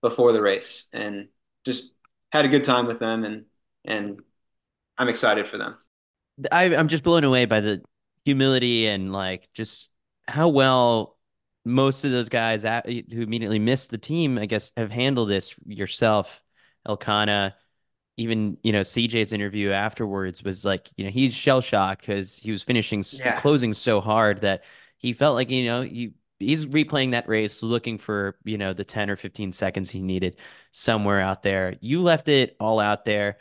before 0.00 0.32
the 0.32 0.42
race, 0.42 0.84
and 0.92 1.26
just 1.64 1.90
had 2.30 2.44
a 2.44 2.48
good 2.48 2.62
time 2.62 2.86
with 2.86 3.00
them, 3.00 3.24
and 3.24 3.46
and 3.84 4.22
I'm 4.96 5.08
excited 5.08 5.48
for 5.48 5.58
them. 5.58 5.76
I, 6.52 6.76
I'm 6.76 6.86
just 6.86 7.02
blown 7.02 7.24
away 7.24 7.46
by 7.46 7.58
the 7.58 7.82
humility 8.24 8.86
and 8.86 9.12
like 9.12 9.48
just 9.52 9.90
how 10.28 10.48
well 10.48 11.18
most 11.64 12.04
of 12.04 12.10
those 12.10 12.28
guys 12.28 12.62
who 12.64 13.22
immediately 13.22 13.58
missed 13.58 13.90
the 13.90 13.98
team, 13.98 14.38
I 14.38 14.46
guess, 14.46 14.72
have 14.76 14.90
handled 14.90 15.28
this 15.28 15.54
yourself, 15.66 16.42
Elkanah. 16.86 17.56
Even 18.18 18.58
you 18.62 18.72
know 18.72 18.82
CJ's 18.82 19.32
interview 19.32 19.70
afterwards 19.70 20.44
was 20.44 20.66
like 20.66 20.90
you 20.96 21.04
know 21.04 21.10
he's 21.10 21.32
shell 21.32 21.62
shocked 21.62 22.02
because 22.02 22.36
he 22.36 22.52
was 22.52 22.62
finishing 22.62 23.02
yeah. 23.14 23.40
closing 23.40 23.72
so 23.72 24.02
hard 24.02 24.42
that 24.42 24.64
he 24.98 25.14
felt 25.14 25.34
like 25.34 25.50
you 25.50 25.64
know 25.64 25.80
he 25.80 26.12
he's 26.38 26.66
replaying 26.66 27.12
that 27.12 27.26
race 27.26 27.62
looking 27.62 27.96
for 27.96 28.36
you 28.44 28.58
know 28.58 28.74
the 28.74 28.84
10 28.84 29.08
or 29.08 29.16
15 29.16 29.52
seconds 29.52 29.90
he 29.90 30.02
needed 30.02 30.36
somewhere 30.72 31.20
out 31.20 31.42
there 31.42 31.74
you 31.80 32.00
left 32.02 32.28
it 32.28 32.54
all 32.60 32.80
out 32.80 33.06
there 33.06 33.38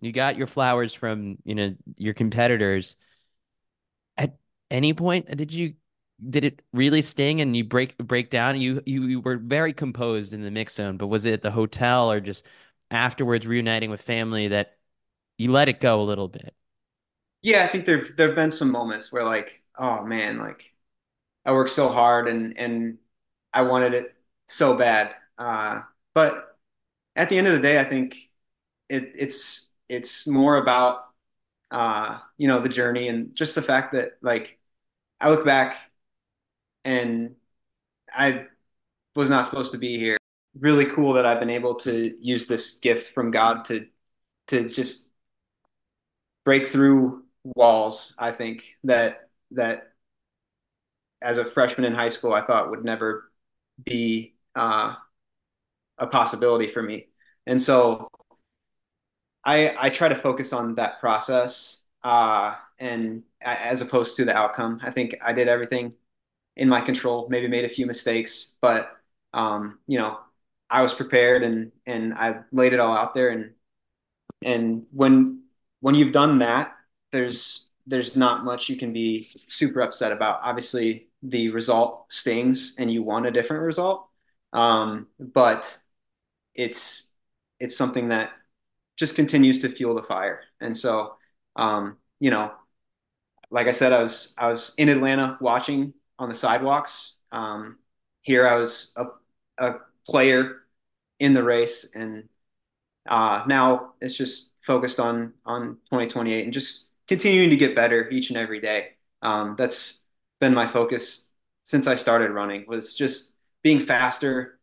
you 0.00 0.10
got 0.10 0.36
your 0.36 0.48
flowers 0.48 0.92
from 0.92 1.38
you 1.44 1.54
know 1.54 1.74
your 1.96 2.14
competitors 2.14 2.96
at 2.96 3.07
any 4.70 4.92
point 4.92 5.26
did 5.36 5.52
you 5.52 5.74
did 6.30 6.44
it 6.44 6.62
really 6.72 7.02
sting 7.02 7.40
and 7.40 7.56
you 7.56 7.64
break 7.64 7.96
break 7.98 8.30
down 8.30 8.60
you 8.60 8.82
you, 8.86 9.02
you 9.04 9.20
were 9.20 9.36
very 9.36 9.72
composed 9.72 10.32
in 10.34 10.42
the 10.42 10.50
mix 10.50 10.74
zone 10.74 10.96
but 10.96 11.06
was 11.06 11.24
it 11.24 11.32
at 11.32 11.42
the 11.42 11.50
hotel 11.50 12.10
or 12.10 12.20
just 12.20 12.44
afterwards 12.90 13.46
reuniting 13.46 13.90
with 13.90 14.00
family 14.02 14.48
that 14.48 14.76
you 15.38 15.52
let 15.52 15.68
it 15.68 15.80
go 15.80 16.00
a 16.00 16.04
little 16.04 16.28
bit 16.28 16.54
yeah 17.42 17.64
i 17.64 17.68
think 17.68 17.84
there 17.84 18.04
there've 18.16 18.34
been 18.34 18.50
some 18.50 18.70
moments 18.70 19.12
where 19.12 19.24
like 19.24 19.62
oh 19.78 20.04
man 20.04 20.38
like 20.38 20.72
I 21.44 21.52
worked 21.52 21.70
so 21.70 21.88
hard 21.88 22.28
and 22.28 22.58
and 22.58 22.98
I 23.52 23.62
wanted 23.62 23.94
it 23.94 24.14
so 24.48 24.76
bad. 24.76 25.14
Uh, 25.38 25.82
but 26.14 26.58
at 27.16 27.28
the 27.30 27.38
end 27.38 27.46
of 27.48 27.54
the 27.54 27.60
day, 27.60 27.80
I 27.80 27.84
think 27.84 28.16
it, 28.88 29.12
it's 29.16 29.70
it's 29.88 30.26
more 30.26 30.56
about 30.56 31.06
uh, 31.70 32.20
you 32.38 32.48
know 32.48 32.60
the 32.60 32.68
journey 32.70 33.08
and 33.08 33.34
just 33.36 33.54
the 33.54 33.62
fact 33.62 33.94
that 33.94 34.12
like 34.22 34.57
I 35.20 35.30
look 35.30 35.44
back 35.44 35.76
and 36.84 37.36
I 38.12 38.46
was 39.16 39.30
not 39.30 39.44
supposed 39.46 39.72
to 39.72 39.78
be 39.78 39.98
here. 39.98 40.18
Really 40.58 40.86
cool 40.86 41.14
that 41.14 41.26
I've 41.26 41.40
been 41.40 41.50
able 41.50 41.76
to 41.76 42.14
use 42.24 42.46
this 42.46 42.76
gift 42.76 43.14
from 43.14 43.30
God 43.30 43.64
to 43.66 43.86
to 44.48 44.68
just 44.68 45.10
break 46.44 46.66
through 46.66 47.24
walls. 47.44 48.14
I 48.18 48.32
think 48.32 48.64
that 48.84 49.28
that 49.52 49.92
as 51.22 51.38
a 51.38 51.44
freshman 51.44 51.84
in 51.84 51.94
high 51.94 52.08
school, 52.08 52.32
I 52.32 52.40
thought 52.42 52.70
would 52.70 52.84
never 52.84 53.30
be 53.84 54.34
uh, 54.54 54.94
a 55.98 56.06
possibility 56.06 56.68
for 56.68 56.82
me. 56.82 57.08
And 57.46 57.60
so 57.60 58.08
I, 59.44 59.74
I 59.78 59.90
try 59.90 60.08
to 60.08 60.14
focus 60.14 60.52
on 60.52 60.74
that 60.76 61.00
process 61.00 61.82
uh, 62.02 62.54
and 62.78 63.22
as 63.40 63.80
opposed 63.80 64.16
to 64.16 64.24
the 64.24 64.36
outcome. 64.36 64.80
I 64.82 64.90
think 64.90 65.16
I 65.24 65.32
did 65.32 65.48
everything 65.48 65.94
in 66.56 66.68
my 66.68 66.80
control, 66.80 67.28
maybe 67.30 67.48
made 67.48 67.64
a 67.64 67.68
few 67.68 67.86
mistakes, 67.86 68.54
but 68.60 68.96
um, 69.34 69.78
you 69.86 69.98
know, 69.98 70.18
I 70.70 70.82
was 70.82 70.94
prepared 70.94 71.42
and 71.42 71.72
and 71.86 72.14
I 72.14 72.40
laid 72.52 72.72
it 72.72 72.80
all 72.80 72.94
out 72.94 73.14
there 73.14 73.30
and 73.30 73.52
and 74.44 74.86
when 74.92 75.42
when 75.80 75.94
you've 75.94 76.12
done 76.12 76.38
that, 76.38 76.76
there's 77.12 77.68
there's 77.86 78.16
not 78.16 78.44
much 78.44 78.68
you 78.68 78.76
can 78.76 78.92
be 78.92 79.22
super 79.48 79.80
upset 79.80 80.12
about. 80.12 80.40
Obviously, 80.42 81.08
the 81.22 81.48
result 81.50 82.12
stings 82.12 82.74
and 82.78 82.92
you 82.92 83.02
want 83.02 83.26
a 83.26 83.30
different 83.30 83.62
result. 83.62 84.06
Um, 84.52 85.08
but 85.18 85.78
it's 86.54 87.10
it's 87.60 87.76
something 87.76 88.08
that 88.10 88.32
just 88.96 89.16
continues 89.16 89.60
to 89.60 89.68
fuel 89.68 89.94
the 89.94 90.02
fire. 90.02 90.42
And 90.60 90.76
so, 90.76 91.16
um, 91.56 91.96
you 92.20 92.30
know, 92.30 92.52
like 93.50 93.66
I 93.66 93.72
said, 93.72 93.92
I 93.92 94.02
was 94.02 94.34
I 94.38 94.48
was 94.48 94.74
in 94.78 94.88
Atlanta 94.88 95.38
watching 95.40 95.94
on 96.18 96.28
the 96.28 96.34
sidewalks. 96.34 97.18
Um, 97.32 97.78
here 98.22 98.46
I 98.46 98.56
was 98.56 98.92
a, 98.96 99.06
a 99.58 99.74
player 100.06 100.62
in 101.18 101.34
the 101.34 101.42
race, 101.42 101.90
and 101.94 102.28
uh, 103.08 103.44
now 103.46 103.92
it's 104.00 104.16
just 104.16 104.50
focused 104.62 105.00
on 105.00 105.32
on 105.46 105.78
2028 105.90 106.44
and 106.44 106.52
just 106.52 106.88
continuing 107.08 107.50
to 107.50 107.56
get 107.56 107.74
better 107.76 108.08
each 108.10 108.30
and 108.30 108.38
every 108.38 108.60
day. 108.60 108.90
Um, 109.22 109.56
that's 109.58 110.00
been 110.40 110.54
my 110.54 110.66
focus 110.66 111.30
since 111.64 111.86
I 111.86 111.94
started 111.96 112.30
running 112.30 112.66
was 112.68 112.94
just 112.94 113.34
being 113.62 113.80
faster 113.80 114.58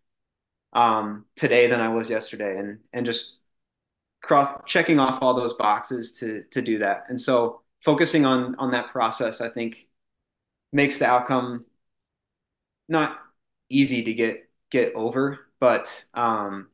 um, 0.73 1.25
today 1.35 1.67
than 1.67 1.81
I 1.81 1.89
was 1.89 2.09
yesterday, 2.09 2.57
and 2.59 2.79
and 2.93 3.05
just 3.05 3.37
cross 4.23 4.61
checking 4.65 4.99
off 4.99 5.19
all 5.21 5.33
those 5.33 5.53
boxes 5.55 6.13
to 6.19 6.43
to 6.51 6.61
do 6.61 6.79
that. 6.79 7.05
And 7.09 7.19
so 7.19 7.61
focusing 7.85 8.25
on 8.25 8.55
on 8.55 8.71
that 8.71 8.89
process, 8.91 9.39
I 9.39 9.49
think, 9.49 9.87
makes 10.73 10.97
the 10.97 11.07
outcome 11.07 11.65
not 12.89 13.17
easy 13.69 14.03
to 14.03 14.13
get 14.13 14.49
get 14.71 14.93
over, 14.95 15.39
but 15.59 16.03
um, 16.13 16.67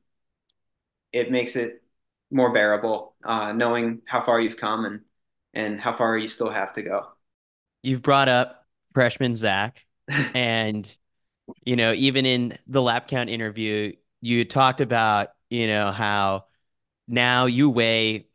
it 1.11 1.29
makes 1.29 1.55
it 1.55 1.83
more 2.31 2.53
bearable, 2.53 3.13
uh, 3.23 3.51
knowing 3.51 4.01
how 4.05 4.21
far 4.21 4.39
you've 4.39 4.57
come 4.57 4.85
and 4.85 5.01
and 5.53 5.79
how 5.79 5.93
far 5.93 6.17
you 6.17 6.29
still 6.29 6.49
have 6.49 6.73
to 6.73 6.81
go. 6.81 7.07
You've 7.83 8.01
brought 8.01 8.29
up 8.29 8.65
freshman 8.93 9.35
Zach. 9.35 9.85
and, 10.33 10.93
you 11.65 11.75
know, 11.75 11.93
even 11.93 12.25
in 12.25 12.57
the 12.67 12.81
lap 12.81 13.07
count 13.07 13.29
interview, 13.29 13.93
you 14.21 14.45
talked 14.45 14.81
about, 14.81 15.29
you 15.49 15.67
know, 15.67 15.91
how 15.91 16.45
now 17.07 17.45
you 17.45 17.69
weigh 17.69 18.27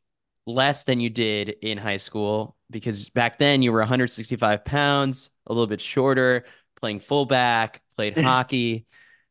less 0.46 0.84
than 0.84 1.00
you 1.00 1.10
did 1.10 1.50
in 1.62 1.78
high 1.78 1.96
school 1.96 2.55
because 2.70 3.08
back 3.10 3.38
then 3.38 3.62
you 3.62 3.72
were 3.72 3.80
165 3.80 4.64
pounds, 4.64 5.30
a 5.46 5.52
little 5.52 5.66
bit 5.66 5.80
shorter, 5.80 6.44
playing 6.80 7.00
fullback, 7.00 7.82
played 7.96 8.16
hockey. 8.18 8.86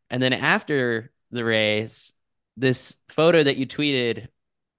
And 0.10 0.22
then 0.22 0.34
after 0.34 1.12
the 1.32 1.44
race, 1.44 2.14
this 2.58 2.96
photo 3.10 3.44
that 3.44 3.58
you 3.58 3.66
tweeted, 3.66 4.28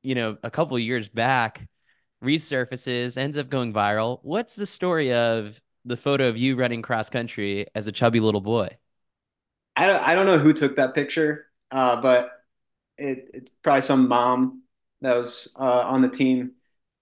you 0.02 0.14
know, 0.14 0.38
a 0.42 0.50
couple 0.50 0.78
years 0.78 1.08
back 1.08 1.66
resurfaces, 2.24 3.16
ends 3.16 3.36
up 3.36 3.48
going 3.48 3.72
viral. 3.72 4.20
What's 4.22 4.56
the 4.56 4.66
story 4.66 5.12
of 5.12 5.60
the 5.84 5.96
photo 5.96 6.28
of 6.28 6.36
you 6.36 6.56
running 6.56 6.82
cross 6.82 7.10
country 7.10 7.66
as 7.74 7.86
a 7.86 7.92
chubby 7.92 8.20
little 8.20 8.40
boy? 8.40 8.68
I 9.76 9.86
don't, 9.86 10.02
I 10.02 10.14
don't 10.14 10.26
know 10.26 10.38
who 10.38 10.52
took 10.52 10.76
that 10.76 10.94
picture, 10.94 11.46
uh, 11.70 12.00
but 12.00 12.30
it, 12.96 13.30
it's 13.34 13.50
probably 13.62 13.82
some 13.82 14.08
mom 14.08 14.62
that 15.02 15.16
was 15.16 15.52
uh, 15.58 15.82
on 15.86 16.00
the 16.00 16.08
team. 16.08 16.52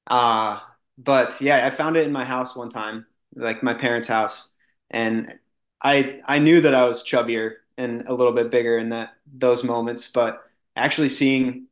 Uh, 0.07 0.59
but 0.99 1.41
yeah, 1.41 1.67
I 1.67 1.71
found 1.71 1.97
it 1.97 2.07
in 2.07 2.13
my 2.13 2.25
house 2.25 2.55
one 2.57 2.71
time, 2.71 3.07
like 3.35 3.63
my 3.63 3.75
parents' 3.75 4.09
house, 4.09 4.49
and 4.91 5.39
I 5.83 6.21
I 6.25 6.39
knew 6.39 6.61
that 6.61 6.75
I 6.75 6.87
was 6.87 7.05
chubbier 7.05 7.57
and 7.77 8.07
a 8.09 8.15
little 8.15 8.33
bit 8.33 8.51
bigger 8.51 8.79
in 8.79 8.91
that 8.91 9.15
those 9.33 9.65
moments, 9.65 10.09
but 10.09 10.43
actually 10.77 11.09
seeing 11.09 11.67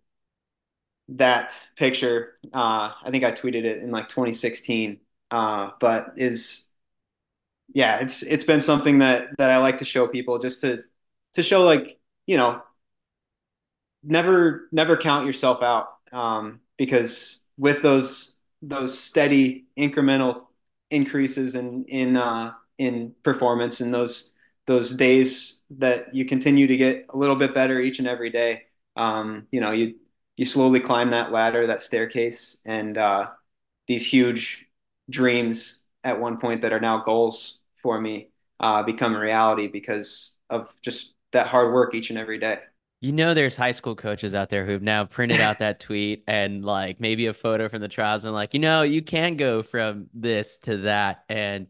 that 1.08 1.60
picture, 1.76 2.34
uh, 2.52 2.92
I 3.02 3.10
think 3.10 3.24
I 3.24 3.32
tweeted 3.32 3.64
it 3.64 3.82
in 3.82 3.90
like 3.90 4.08
2016, 4.08 5.00
uh, 5.30 5.70
but 5.80 6.12
is 6.16 6.68
yeah, 7.74 8.00
it's 8.00 8.22
it's 8.22 8.44
been 8.44 8.60
something 8.60 8.98
that 8.98 9.28
that 9.38 9.50
I 9.50 9.58
like 9.58 9.78
to 9.78 9.84
show 9.84 10.06
people 10.06 10.38
just 10.38 10.60
to 10.62 10.84
to 11.34 11.42
show 11.42 11.62
like 11.64 11.98
you 12.26 12.36
know 12.36 12.62
never 14.02 14.68
never 14.72 14.96
count 14.96 15.26
yourself 15.26 15.62
out 15.62 15.88
um, 16.12 16.60
because 16.76 17.40
with 17.58 17.82
those 17.82 18.31
those 18.62 18.98
steady 18.98 19.66
incremental 19.78 20.44
increases 20.90 21.54
in 21.54 21.84
in 21.86 22.16
uh, 22.16 22.52
in 22.78 23.14
performance 23.22 23.80
and 23.80 23.92
those 23.92 24.32
those 24.66 24.94
days 24.94 25.60
that 25.70 26.14
you 26.14 26.24
continue 26.24 26.66
to 26.66 26.76
get 26.76 27.06
a 27.10 27.16
little 27.18 27.36
bit 27.36 27.54
better 27.54 27.80
each 27.80 27.98
and 27.98 28.08
every 28.08 28.30
day 28.30 28.62
um, 28.96 29.46
you 29.50 29.60
know 29.60 29.72
you 29.72 29.94
you 30.36 30.44
slowly 30.44 30.80
climb 30.80 31.10
that 31.10 31.32
ladder 31.32 31.66
that 31.66 31.82
staircase 31.82 32.58
and 32.64 32.98
uh, 32.98 33.28
these 33.88 34.06
huge 34.06 34.66
dreams 35.10 35.80
at 36.04 36.20
one 36.20 36.38
point 36.38 36.62
that 36.62 36.72
are 36.72 36.80
now 36.80 36.98
goals 37.02 37.62
for 37.82 38.00
me 38.00 38.28
uh, 38.60 38.82
become 38.82 39.14
a 39.14 39.20
reality 39.20 39.68
because 39.68 40.34
of 40.50 40.72
just 40.82 41.14
that 41.32 41.46
hard 41.46 41.72
work 41.72 41.94
each 41.94 42.10
and 42.10 42.18
every 42.18 42.38
day. 42.38 42.58
You 43.02 43.10
know, 43.10 43.34
there's 43.34 43.56
high 43.56 43.72
school 43.72 43.96
coaches 43.96 44.32
out 44.32 44.48
there 44.48 44.64
who've 44.64 44.80
now 44.80 45.04
printed 45.04 45.40
out 45.40 45.58
that 45.58 45.80
tweet 45.80 46.22
and 46.28 46.64
like 46.64 47.00
maybe 47.00 47.26
a 47.26 47.32
photo 47.32 47.68
from 47.68 47.80
the 47.80 47.88
trials 47.88 48.24
and 48.24 48.32
like, 48.32 48.54
you 48.54 48.60
know, 48.60 48.82
you 48.82 49.02
can 49.02 49.36
go 49.36 49.64
from 49.64 50.06
this 50.14 50.56
to 50.58 50.76
that. 50.78 51.24
And 51.28 51.66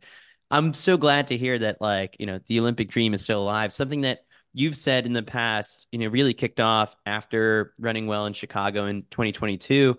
I'm 0.51 0.74
so 0.74 0.99
glad 0.99 1.28
to 1.28 1.39
hear 1.39 1.59
that, 1.59 1.80
like, 1.80 2.18
you 2.20 2.26
know, 2.26 2.39
the 2.49 2.61
Olympic 2.61 2.91
dream 2.91 3.14
is 3.14 3.22
still 3.22 3.41
alive. 3.43 3.72
Something 3.72 4.03
that 4.03 4.26
you've 4.53 4.76
said 4.76 5.07
in 5.07 5.14
the 5.14 5.22
past, 5.22 5.87
you 5.91 6.01
know, 6.01 6.09
really 6.09 6.35
kicked 6.35 6.61
off 6.61 6.95
after 7.07 7.72
running 7.78 8.07
well 8.07 8.26
in 8.26 8.35
Chicago 8.35 8.85
in 8.85 9.05
2022 9.11 9.97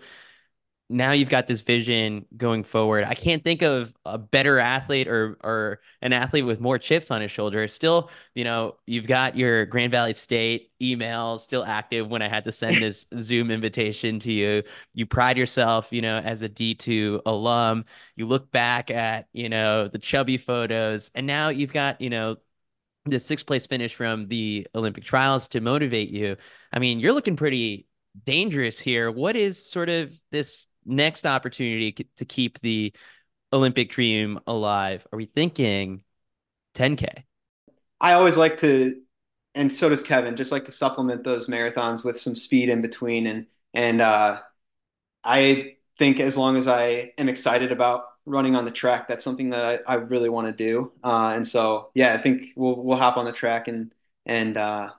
now 0.93 1.11
you've 1.11 1.29
got 1.29 1.47
this 1.47 1.61
vision 1.61 2.25
going 2.37 2.63
forward. 2.63 3.03
I 3.03 3.15
can't 3.15 3.43
think 3.43 3.63
of 3.63 3.93
a 4.05 4.17
better 4.17 4.59
athlete 4.59 5.07
or 5.07 5.37
or 5.43 5.81
an 6.01 6.13
athlete 6.13 6.45
with 6.45 6.61
more 6.61 6.77
chips 6.77 7.09
on 7.09 7.21
his 7.21 7.31
shoulder. 7.31 7.67
Still, 7.67 8.11
you 8.35 8.43
know, 8.43 8.77
you've 8.85 9.07
got 9.07 9.35
your 9.35 9.65
Grand 9.65 9.91
Valley 9.91 10.13
State 10.13 10.71
email 10.81 11.39
still 11.39 11.65
active 11.65 12.07
when 12.09 12.21
I 12.21 12.27
had 12.27 12.45
to 12.45 12.51
send 12.51 12.81
this 12.81 13.05
Zoom 13.17 13.49
invitation 13.49 14.19
to 14.19 14.31
you. 14.31 14.63
You 14.93 15.05
pride 15.05 15.37
yourself, 15.37 15.91
you 15.91 16.01
know, 16.01 16.19
as 16.19 16.43
a 16.43 16.49
D2 16.49 17.21
alum. 17.25 17.85
You 18.15 18.27
look 18.27 18.51
back 18.51 18.91
at, 18.91 19.27
you 19.33 19.49
know, 19.49 19.87
the 19.87 19.99
chubby 19.99 20.37
photos 20.37 21.09
and 21.15 21.25
now 21.25 21.49
you've 21.49 21.73
got, 21.73 21.99
you 22.01 22.09
know, 22.09 22.37
the 23.05 23.19
sixth 23.19 23.45
place 23.45 23.65
finish 23.65 23.95
from 23.95 24.27
the 24.27 24.67
Olympic 24.75 25.03
trials 25.03 25.47
to 25.49 25.61
motivate 25.61 26.09
you. 26.09 26.37
I 26.71 26.79
mean, 26.79 26.99
you're 26.99 27.13
looking 27.13 27.35
pretty 27.35 27.87
dangerous 28.25 28.79
here. 28.79 29.11
What 29.11 29.35
is 29.35 29.63
sort 29.63 29.89
of 29.89 30.19
this 30.31 30.67
next 30.85 31.25
opportunity 31.25 31.91
to 31.91 32.25
keep 32.25 32.59
the 32.59 32.93
Olympic 33.51 33.89
dream 33.89 34.39
alive? 34.47 35.05
Are 35.11 35.17
we 35.17 35.25
thinking 35.25 36.03
10K? 36.75 37.23
I 38.01 38.13
always 38.13 38.37
like 38.37 38.57
to, 38.57 39.01
and 39.55 39.71
so 39.71 39.89
does 39.89 40.01
Kevin, 40.01 40.35
just 40.35 40.51
like 40.51 40.65
to 40.65 40.71
supplement 40.71 41.23
those 41.23 41.47
marathons 41.47 42.03
with 42.03 42.17
some 42.17 42.35
speed 42.35 42.69
in 42.69 42.81
between. 42.81 43.27
And, 43.27 43.45
and, 43.73 44.01
uh, 44.01 44.41
I 45.23 45.75
think 45.99 46.19
as 46.19 46.37
long 46.37 46.57
as 46.57 46.67
I 46.67 47.13
am 47.17 47.29
excited 47.29 47.71
about 47.71 48.05
running 48.25 48.55
on 48.55 48.65
the 48.65 48.71
track, 48.71 49.07
that's 49.07 49.23
something 49.23 49.51
that 49.51 49.83
I, 49.87 49.93
I 49.93 49.95
really 49.95 50.29
want 50.29 50.47
to 50.47 50.53
do. 50.53 50.91
Uh, 51.03 51.33
and 51.35 51.47
so, 51.47 51.91
yeah, 51.93 52.13
I 52.13 52.21
think 52.21 52.41
we'll, 52.55 52.75
we'll 52.75 52.97
hop 52.97 53.17
on 53.17 53.25
the 53.25 53.31
track 53.31 53.67
and, 53.67 53.93
and, 54.25 54.57
uh, 54.57 54.89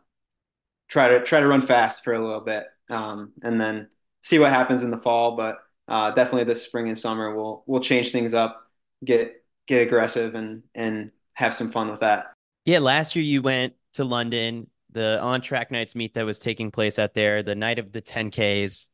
try 0.88 1.08
to, 1.08 1.22
try 1.22 1.40
to 1.40 1.46
run 1.46 1.60
fast 1.60 2.04
for 2.04 2.12
a 2.14 2.18
little 2.18 2.40
bit. 2.40 2.66
Um, 2.88 3.32
and 3.42 3.60
then 3.60 3.88
see 4.20 4.38
what 4.38 4.50
happens 4.50 4.82
in 4.82 4.90
the 4.90 4.98
fall. 4.98 5.36
But 5.36 5.58
uh, 5.88 6.10
definitely 6.12 6.44
this 6.44 6.62
spring 6.62 6.88
and 6.88 6.98
summer 6.98 7.34
we'll 7.34 7.62
we'll 7.66 7.80
change 7.80 8.10
things 8.10 8.34
up, 8.34 8.68
get 9.04 9.44
get 9.66 9.82
aggressive 9.82 10.34
and 10.34 10.62
and 10.74 11.10
have 11.34 11.54
some 11.54 11.70
fun 11.70 11.90
with 11.90 12.00
that. 12.00 12.32
Yeah, 12.64 12.78
last 12.78 13.16
year 13.16 13.24
you 13.24 13.42
went 13.42 13.74
to 13.94 14.04
London, 14.04 14.68
the 14.90 15.20
on 15.20 15.40
track 15.40 15.70
nights 15.70 15.94
meet 15.94 16.14
that 16.14 16.24
was 16.24 16.38
taking 16.38 16.70
place 16.70 16.98
out 16.98 17.14
there, 17.14 17.42
the 17.42 17.54
night 17.54 17.78
of 17.78 17.92
the 17.92 18.02
10Ks. 18.02 18.88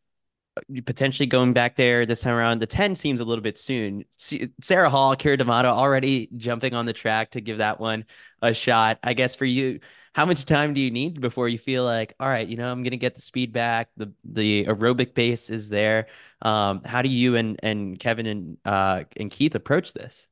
Potentially 0.84 1.28
going 1.28 1.52
back 1.52 1.76
there 1.76 2.04
this 2.04 2.20
time 2.20 2.34
around. 2.34 2.58
The 2.58 2.66
10 2.66 2.96
seems 2.96 3.20
a 3.20 3.24
little 3.24 3.40
bit 3.40 3.56
soon. 3.56 4.04
Sarah 4.18 4.90
Hall, 4.90 5.14
Keira 5.14 5.38
D'Amato 5.38 5.68
already 5.68 6.28
jumping 6.36 6.74
on 6.74 6.86
the 6.86 6.92
track 6.92 7.30
to 7.30 7.40
give 7.40 7.58
that 7.58 7.78
one 7.78 8.04
a 8.42 8.52
shot. 8.52 8.98
I 9.04 9.14
guess 9.14 9.36
for 9.36 9.44
you, 9.44 9.78
how 10.12 10.26
much 10.26 10.44
time 10.44 10.74
do 10.74 10.80
you 10.80 10.90
need 10.90 11.20
before 11.20 11.48
you 11.48 11.56
feel 11.56 11.84
like, 11.84 12.14
all 12.18 12.28
right, 12.28 12.46
you 12.46 12.56
know, 12.56 12.70
I'm 12.70 12.82
gonna 12.82 12.96
get 12.96 13.14
the 13.14 13.20
speed 13.20 13.52
back, 13.52 13.90
the 13.96 14.12
the 14.24 14.64
aerobic 14.64 15.14
base 15.14 15.50
is 15.50 15.68
there. 15.68 16.08
Um, 16.42 16.82
how 16.84 17.02
do 17.02 17.08
you 17.08 17.36
and 17.36 17.58
and 17.62 17.98
Kevin 17.98 18.26
and 18.26 18.58
uh 18.64 19.04
and 19.16 19.30
Keith 19.30 19.54
approach 19.54 19.92
this? 19.92 20.28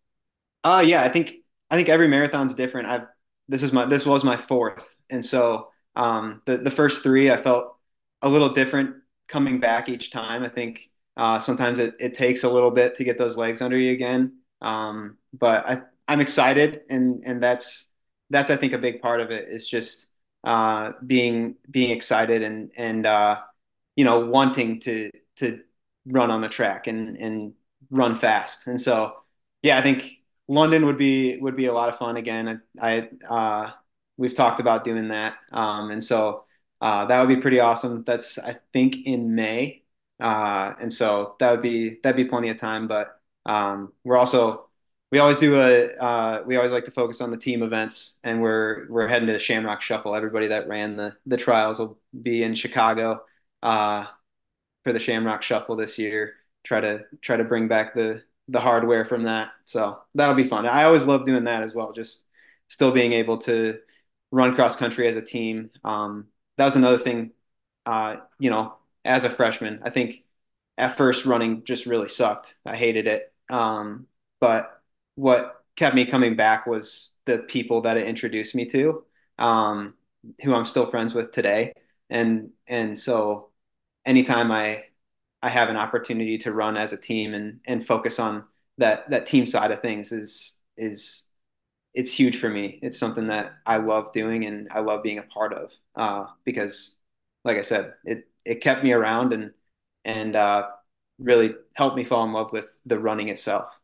Uh 0.65 0.83
yeah, 0.87 1.03
I 1.03 1.09
think 1.09 1.35
I 1.71 1.77
think 1.77 1.89
every 1.89 2.09
marathon's 2.09 2.55
different. 2.55 2.89
I've 2.89 3.07
this 3.49 3.63
is 3.63 3.73
my 3.73 3.87
this 3.87 4.07
was 4.07 4.25
my 4.25 4.37
fourth, 4.37 4.97
and 5.11 5.25
so 5.25 5.69
um, 5.97 6.43
the 6.45 6.59
the 6.59 6.71
first 6.71 7.03
three 7.03 7.31
I 7.31 7.41
felt 7.41 7.77
a 8.23 8.29
little 8.29 8.51
different 8.51 8.97
coming 9.29 9.61
back 9.61 9.89
each 9.89 10.11
time. 10.11 10.43
I 10.45 10.49
think 10.49 10.91
uh, 11.17 11.39
sometimes 11.39 11.79
it, 11.79 11.95
it 11.99 12.15
takes 12.15 12.45
a 12.45 12.51
little 12.51 12.71
bit 12.71 12.95
to 12.97 13.05
get 13.05 13.19
those 13.19 13.37
legs 13.37 13.63
under 13.63 13.77
you 13.79 13.93
again, 13.93 14.39
um, 14.63 15.17
but 15.33 15.67
I 15.67 15.83
I'm 16.07 16.21
excited, 16.21 16.83
and 16.91 17.23
and 17.25 17.43
that's 17.43 17.91
that's 18.31 18.51
I 18.51 18.57
think 18.57 18.73
a 18.75 18.79
big 18.79 19.01
part 19.01 19.21
of 19.21 19.31
it 19.31 19.49
is 19.49 19.69
just 19.69 20.09
uh, 20.45 20.93
being 21.07 21.57
being 21.71 21.91
excited 21.91 22.43
and 22.43 22.71
and 22.77 23.07
uh, 23.07 23.41
you 23.97 24.05
know 24.05 24.27
wanting 24.27 24.81
to 24.81 25.11
to 25.37 25.61
run 26.09 26.31
on 26.31 26.41
the 26.41 26.49
track 26.49 26.87
and 26.87 27.17
and 27.17 27.55
run 27.91 28.15
fast. 28.15 28.67
And 28.67 28.81
so 28.81 29.15
yeah, 29.63 29.79
I 29.79 29.83
think 29.83 30.11
London 30.49 30.87
would 30.87 30.99
be 30.99 31.39
would 31.39 31.57
be 31.57 31.67
a 31.67 31.73
lot 31.73 31.89
of 31.89 31.99
fun 31.99 32.17
again. 32.17 32.63
I, 32.81 33.09
I 33.29 33.35
uh, 33.35 33.71
we've 34.17 34.35
talked 34.35 34.61
about 34.61 34.85
doing 34.85 35.09
that, 35.09 35.37
um, 35.53 35.91
and 35.91 36.03
so 36.03 36.45
uh, 36.81 37.07
that 37.07 37.21
would 37.21 37.35
be 37.35 37.41
pretty 37.41 37.61
awesome. 37.61 38.05
That's 38.05 38.39
I 38.39 38.59
think 38.73 39.07
in 39.07 39.35
May, 39.35 39.83
uh, 40.21 40.75
and 40.81 40.93
so 40.93 41.37
that 41.41 41.51
would 41.53 41.63
be 41.63 41.99
that'd 42.03 42.17
be 42.17 42.29
plenty 42.29 42.49
of 42.51 42.57
time. 42.57 42.89
But 42.89 43.21
um, 43.47 43.93
we're 44.05 44.17
also 44.17 44.69
we 45.11 45.19
always 45.19 45.39
do 45.39 45.57
a 45.57 45.89
uh, 45.97 46.43
we 46.47 46.57
always 46.57 46.73
like 46.73 46.85
to 46.85 46.91
focus 46.91 47.21
on 47.21 47.31
the 47.31 47.39
team 47.39 47.63
events 47.63 48.19
and 48.25 48.43
we're 48.43 48.87
we're 48.91 49.09
heading 49.09 49.27
to 49.29 49.33
the 49.33 49.39
Shamrock 49.39 49.83
Shuffle. 49.83 50.15
Everybody 50.15 50.49
that 50.49 50.69
ran 50.69 50.97
the 50.97 51.17
the 51.27 51.37
trials 51.37 51.79
will 51.79 51.99
be 52.23 52.43
in 52.43 52.55
Chicago 52.55 53.23
uh, 53.63 54.07
for 54.89 54.95
the 54.95 54.99
Shamrock 54.99 55.43
Shuffle 55.43 55.77
this 55.77 55.99
year. 55.99 56.37
Try 56.65 56.81
to 56.81 57.05
try 57.21 57.37
to 57.37 57.45
bring 57.45 57.69
back 57.69 57.95
the 57.95 58.23
the 58.49 58.59
hardware 58.59 59.05
from 59.05 59.25
that. 59.25 59.51
So 59.67 59.99
that'll 60.15 60.35
be 60.35 60.45
fun. 60.45 60.67
I 60.67 60.85
always 60.85 61.05
love 61.05 61.27
doing 61.27 61.45
that 61.45 61.63
as 61.63 61.75
well. 61.75 61.93
Just 61.93 62.25
still 62.69 62.91
being 62.91 63.13
able 63.13 63.37
to 63.39 63.79
run 64.31 64.55
cross 64.55 64.77
country 64.77 65.07
as 65.07 65.15
a 65.15 65.21
team. 65.21 65.69
Um, 65.85 66.29
that 66.57 66.65
was 66.65 66.77
another 66.77 66.97
thing. 66.97 67.33
Uh, 67.85 68.17
you 68.39 68.49
know, 68.49 68.77
as 69.05 69.25
a 69.25 69.31
freshman, 69.31 69.81
I 69.83 69.91
think 69.91 70.25
at 70.79 70.97
first 70.97 71.27
running 71.27 71.65
just 71.65 71.85
really 71.85 72.09
sucked. 72.09 72.55
I 72.65 72.75
hated 72.75 73.07
it. 73.07 73.31
Um, 73.51 74.07
but 74.41 74.81
what 75.17 75.63
kept 75.77 75.95
me 75.95 76.07
coming 76.07 76.35
back 76.35 76.67
was 76.67 77.13
the 77.27 77.41
people 77.41 77.83
that 77.83 77.99
it 77.99 78.07
introduced 78.07 78.55
me 78.55 78.65
to, 78.67 79.05
um, 79.39 79.93
who 80.43 80.55
I'm 80.55 80.65
still 80.65 80.87
friends 80.87 81.13
with 81.13 81.31
today. 81.31 81.75
And 82.09 82.53
and 82.67 82.99
so 82.99 83.51
anytime 84.09 84.51
I 84.51 84.85
I 85.43 85.51
have 85.51 85.69
an 85.69 85.77
opportunity 85.77 86.39
to 86.39 86.53
run 86.53 86.77
as 86.77 86.93
a 86.93 86.97
team 86.97 87.35
and 87.35 87.61
and 87.67 87.87
focus 87.87 88.19
on 88.19 88.45
that 88.79 89.09
that 89.11 89.27
team 89.27 89.47
side 89.47 89.71
of 89.71 89.81
things 89.81 90.11
is 90.11 90.59
is 90.77 91.27
it's 91.95 92.13
huge 92.13 92.37
for 92.39 92.49
me. 92.49 92.79
It's 92.83 92.99
something 92.99 93.29
that 93.29 93.53
I 93.67 93.79
love 93.79 94.13
doing 94.13 94.47
and 94.47 94.69
I 94.71 94.81
love 94.81 95.03
being 95.03 95.19
a 95.19 95.23
part 95.23 95.53
of 95.53 95.73
uh, 95.97 96.27
because, 96.45 96.97
like 97.45 97.57
I 97.59 97.63
said, 97.63 97.95
it 98.05 98.29
it 98.45 98.57
kept 98.57 98.83
me 98.83 98.93
around 98.93 99.33
and 99.33 99.53
and 100.05 100.35
uh, 100.35 100.69
really 101.19 101.55
helped 101.75 101.97
me 101.97 102.05
fall 102.05 102.25
in 102.25 102.33
love 102.33 102.53
with 102.53 102.81
the 102.87 102.99
running 102.99 103.29
itself. 103.29 103.79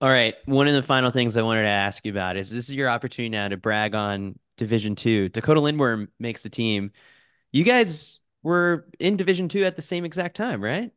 All 0.00 0.10
right. 0.10 0.34
One 0.44 0.68
of 0.68 0.74
the 0.74 0.82
final 0.82 1.10
things 1.10 1.36
I 1.36 1.42
wanted 1.42 1.62
to 1.62 1.68
ask 1.68 2.04
you 2.04 2.12
about 2.12 2.36
is 2.36 2.50
this 2.50 2.68
is 2.68 2.74
your 2.74 2.90
opportunity 2.90 3.30
now 3.30 3.48
to 3.48 3.56
brag 3.56 3.94
on 3.94 4.38
Division 4.58 4.94
Two. 4.94 5.28
Dakota 5.30 5.60
Lindwurm 5.60 6.08
makes 6.20 6.42
the 6.42 6.50
team. 6.50 6.92
You 7.52 7.64
guys 7.64 8.18
were 8.46 8.86
in 9.00 9.16
Division 9.16 9.48
Two 9.48 9.64
at 9.64 9.76
the 9.76 9.82
same 9.82 10.04
exact 10.04 10.36
time, 10.36 10.62
right? 10.62 10.92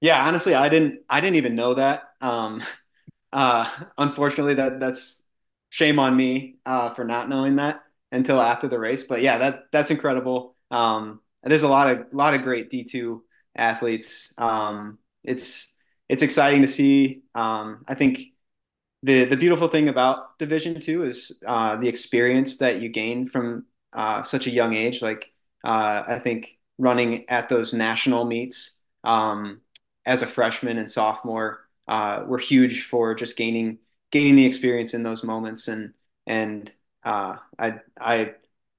Yeah, 0.00 0.26
honestly, 0.26 0.54
I 0.54 0.68
didn't 0.68 1.00
I 1.08 1.20
didn't 1.20 1.36
even 1.36 1.54
know 1.54 1.74
that. 1.74 2.02
Um, 2.20 2.60
uh, 3.32 3.70
unfortunately, 3.96 4.54
that 4.54 4.80
that's 4.80 5.22
shame 5.70 5.98
on 5.98 6.16
me 6.16 6.56
uh, 6.66 6.90
for 6.90 7.04
not 7.04 7.28
knowing 7.28 7.56
that 7.56 7.82
until 8.10 8.40
after 8.40 8.68
the 8.68 8.78
race. 8.78 9.04
But 9.04 9.22
yeah, 9.22 9.38
that 9.38 9.64
that's 9.72 9.90
incredible. 9.90 10.56
Um, 10.70 11.20
there's 11.44 11.62
a 11.62 11.68
lot 11.68 11.90
of 11.90 12.06
lot 12.12 12.34
of 12.34 12.42
great 12.42 12.68
D2 12.68 13.22
athletes. 13.56 14.34
Um, 14.36 14.98
it's 15.22 15.72
it's 16.08 16.22
exciting 16.22 16.62
to 16.62 16.68
see. 16.68 17.22
Um, 17.34 17.82
I 17.88 17.94
think 17.94 18.20
the 19.04 19.24
the 19.24 19.36
beautiful 19.36 19.68
thing 19.68 19.88
about 19.88 20.38
Division 20.38 20.80
Two 20.80 21.04
is 21.04 21.32
uh, 21.46 21.76
the 21.76 21.88
experience 21.88 22.56
that 22.58 22.80
you 22.82 22.88
gain 22.88 23.28
from 23.28 23.66
uh, 23.92 24.22
such 24.24 24.48
a 24.48 24.50
young 24.50 24.74
age. 24.74 25.00
Like 25.00 25.32
uh, 25.64 26.02
I 26.08 26.18
think 26.18 26.57
running 26.78 27.28
at 27.28 27.48
those 27.48 27.74
national 27.74 28.24
meets 28.24 28.78
um, 29.04 29.60
as 30.06 30.22
a 30.22 30.26
freshman 30.26 30.78
and 30.78 30.90
sophomore 30.90 31.60
uh, 31.88 32.24
were 32.26 32.38
huge 32.38 32.84
for 32.84 33.14
just 33.14 33.36
gaining 33.36 33.78
gaining 34.10 34.36
the 34.36 34.46
experience 34.46 34.94
in 34.94 35.02
those 35.02 35.24
moments. 35.24 35.68
And 35.68 35.92
and 36.26 36.70
uh, 37.04 37.36
I 37.58 37.80
I 38.00 38.34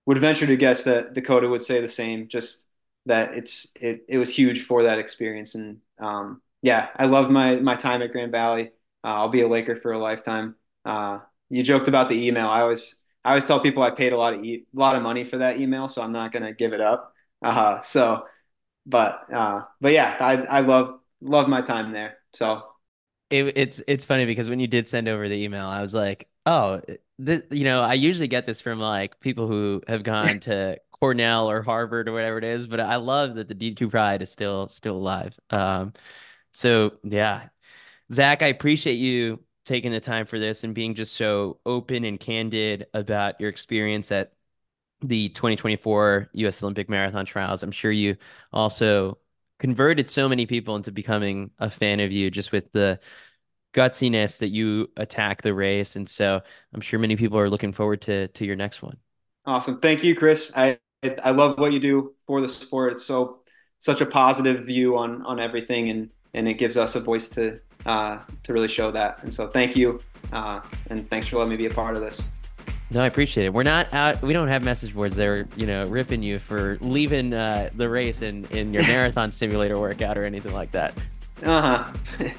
would 0.06 0.20
venture 0.20 0.48
to 0.48 0.58
guess 0.58 0.84
that 0.84 1.14
Dakota 1.14 1.48
would 1.50 1.64
say 1.64 1.82
the 1.82 1.88
same. 1.90 2.28
Just 2.28 2.68
that 3.06 3.36
it's 3.36 3.68
it 3.80 4.06
it 4.08 4.18
was 4.18 4.36
huge 4.36 4.64
for 4.64 4.84
that 4.84 5.00
experience. 5.00 5.56
And 5.56 5.78
um, 6.00 6.42
yeah, 6.62 6.90
I 6.96 7.06
love 7.06 7.30
my 7.30 7.58
my 7.58 7.76
time 7.76 8.02
at 8.02 8.12
Grand 8.12 8.32
Valley. 8.32 8.72
Uh, 9.04 9.08
I'll 9.08 9.30
be 9.30 9.42
a 9.42 9.48
Laker 9.48 9.76
for 9.76 9.92
a 9.92 9.98
lifetime. 9.98 10.56
Uh, 10.86 11.20
you 11.50 11.64
joked 11.64 11.88
about 11.88 12.10
the 12.10 12.28
email. 12.28 12.48
I 12.48 12.62
always 12.62 12.96
I 13.24 13.30
always 13.30 13.44
tell 13.44 13.60
people 13.60 13.84
I 13.84 13.92
paid 13.92 14.14
a 14.14 14.18
lot 14.18 14.34
of 14.34 14.44
e- 14.44 14.66
a 14.76 14.80
lot 14.80 14.96
of 14.96 15.04
money 15.04 15.24
for 15.24 15.38
that 15.38 15.60
email, 15.60 15.88
so 15.88 16.02
I'm 16.02 16.12
not 16.12 16.32
gonna 16.32 16.54
give 16.54 16.74
it 16.74 16.82
up. 16.82 17.14
Uh, 17.42 17.52
huh. 17.52 17.82
so, 17.82 18.26
but 18.86 19.32
uh, 19.34 19.64
but 19.82 19.94
yeah, 19.94 20.18
I 20.20 20.34
I 20.44 20.60
love 20.62 21.00
love 21.22 21.48
my 21.48 21.62
time 21.62 21.92
there. 21.92 22.18
So 22.34 22.64
it, 23.30 23.58
it's 23.58 23.82
it's 23.88 24.06
funny 24.06 24.26
because 24.26 24.50
when 24.50 24.60
you 24.60 24.68
did 24.68 24.88
send 24.88 25.08
over 25.08 25.30
the 25.30 25.44
email, 25.44 25.68
I 25.68 25.82
was 25.82 25.94
like, 25.94 26.30
oh, 26.46 26.82
this, 27.18 27.44
you 27.52 27.64
know, 27.64 27.82
I 27.82 27.94
usually 27.94 28.28
get 28.28 28.46
this 28.46 28.62
from 28.62 28.80
like 28.80 29.20
people 29.20 29.48
who 29.48 29.82
have 29.88 30.04
gone 30.04 30.40
to 30.42 30.80
Cornell 30.92 31.50
or 31.50 31.62
Harvard 31.62 32.10
or 32.10 32.14
whatever 32.14 32.38
it 32.38 32.44
is, 32.44 32.68
but 32.68 32.80
I 32.80 32.96
love 32.98 33.36
that 33.36 33.48
the 33.48 33.54
D2 33.56 33.90
Pride 33.90 34.22
is 34.22 34.32
still 34.32 34.68
still 34.70 34.98
alive. 34.98 35.38
Um, 35.50 35.94
so 36.52 36.94
yeah, 37.04 37.50
Zach, 38.12 38.42
I 38.42 38.48
appreciate 38.48 38.96
you 38.96 39.44
taking 39.66 39.92
the 39.92 40.00
time 40.00 40.26
for 40.26 40.40
this 40.40 40.64
and 40.64 40.74
being 40.74 40.96
just 40.96 41.16
so 41.16 41.60
open 41.66 42.04
and 42.06 42.20
candid 42.20 42.88
about 42.94 43.40
your 43.40 43.50
experience 43.50 44.12
at 44.12 44.34
the 45.02 45.30
2024 45.30 46.30
U.S. 46.34 46.64
Olympic 46.64 46.90
Marathon 46.90 47.26
Trials. 47.26 47.64
I'm 47.64 47.72
sure 47.72 47.92
you 47.92 48.18
also 48.52 49.18
converted 49.60 50.10
so 50.10 50.28
many 50.28 50.46
people 50.46 50.76
into 50.76 50.92
becoming 50.92 51.52
a 51.60 51.70
fan 51.70 52.00
of 52.00 52.12
you 52.12 52.32
just 52.32 52.52
with 52.52 52.72
the 52.72 53.00
gutsiness 53.74 54.40
that 54.40 54.50
you 54.50 54.90
attack 54.98 55.42
the 55.42 55.54
race. 55.54 55.96
And 55.96 56.08
so 56.08 56.42
I'm 56.74 56.82
sure 56.82 57.00
many 57.00 57.16
people 57.16 57.38
are 57.38 57.50
looking 57.50 57.74
forward 57.74 58.02
to 58.02 58.28
to 58.30 58.46
your 58.46 58.56
next 58.56 58.82
one. 58.82 58.98
Awesome. 59.46 59.80
Thank 59.80 60.04
you, 60.04 60.16
Chris. 60.16 60.52
I 60.56 60.80
I 61.24 61.32
love 61.32 61.58
what 61.60 61.72
you 61.72 61.80
do 61.80 62.14
for 62.28 62.42
the 62.42 62.50
sport. 62.50 62.94
It's 62.94 63.06
so 63.06 63.40
such 63.80 64.02
a 64.02 64.06
positive 64.06 64.66
view 64.66 64.98
on 64.98 65.22
on 65.24 65.40
everything 65.40 65.90
and 65.90 66.10
and 66.34 66.48
it 66.48 66.56
gives 66.56 66.78
us 66.78 66.96
a 66.96 67.00
voice 67.00 67.30
to 67.30 67.60
uh, 67.86 68.20
to 68.44 68.54
really 68.54 68.68
show 68.68 68.92
that. 68.92 69.24
And 69.24 69.34
so 69.34 69.48
thank 69.48 69.76
you. 69.76 70.00
Uh, 70.32 70.62
and 70.90 71.10
thanks 71.10 71.28
for 71.28 71.38
letting 71.38 71.52
me 71.52 71.58
be 71.58 71.66
a 71.66 71.74
part 71.74 71.96
of 71.96 72.02
this. 72.02 72.22
No, 72.92 73.02
I 73.02 73.06
appreciate 73.06 73.46
it. 73.46 73.54
We're 73.54 73.64
not 73.64 73.94
out. 73.94 74.22
We 74.22 74.34
don't 74.34 74.48
have 74.48 74.64
message 74.64 74.96
boards 74.96 75.16
They're 75.16 75.48
you 75.56 75.68
know, 75.68 75.86
ripping 75.86 76.24
you 76.24 76.40
for 76.40 76.78
leaving 76.82 77.34
uh, 77.34 77.70
the 77.76 77.88
race 77.88 78.22
in, 78.22 78.46
in 78.46 78.74
your 78.74 78.82
marathon 78.88 79.32
simulator 79.32 79.80
workout 79.80 80.18
or 80.18 80.24
anything 80.24 80.54
like 80.54 80.72
that. 80.72 80.94
Uh 81.44 81.84
huh. 81.84 82.26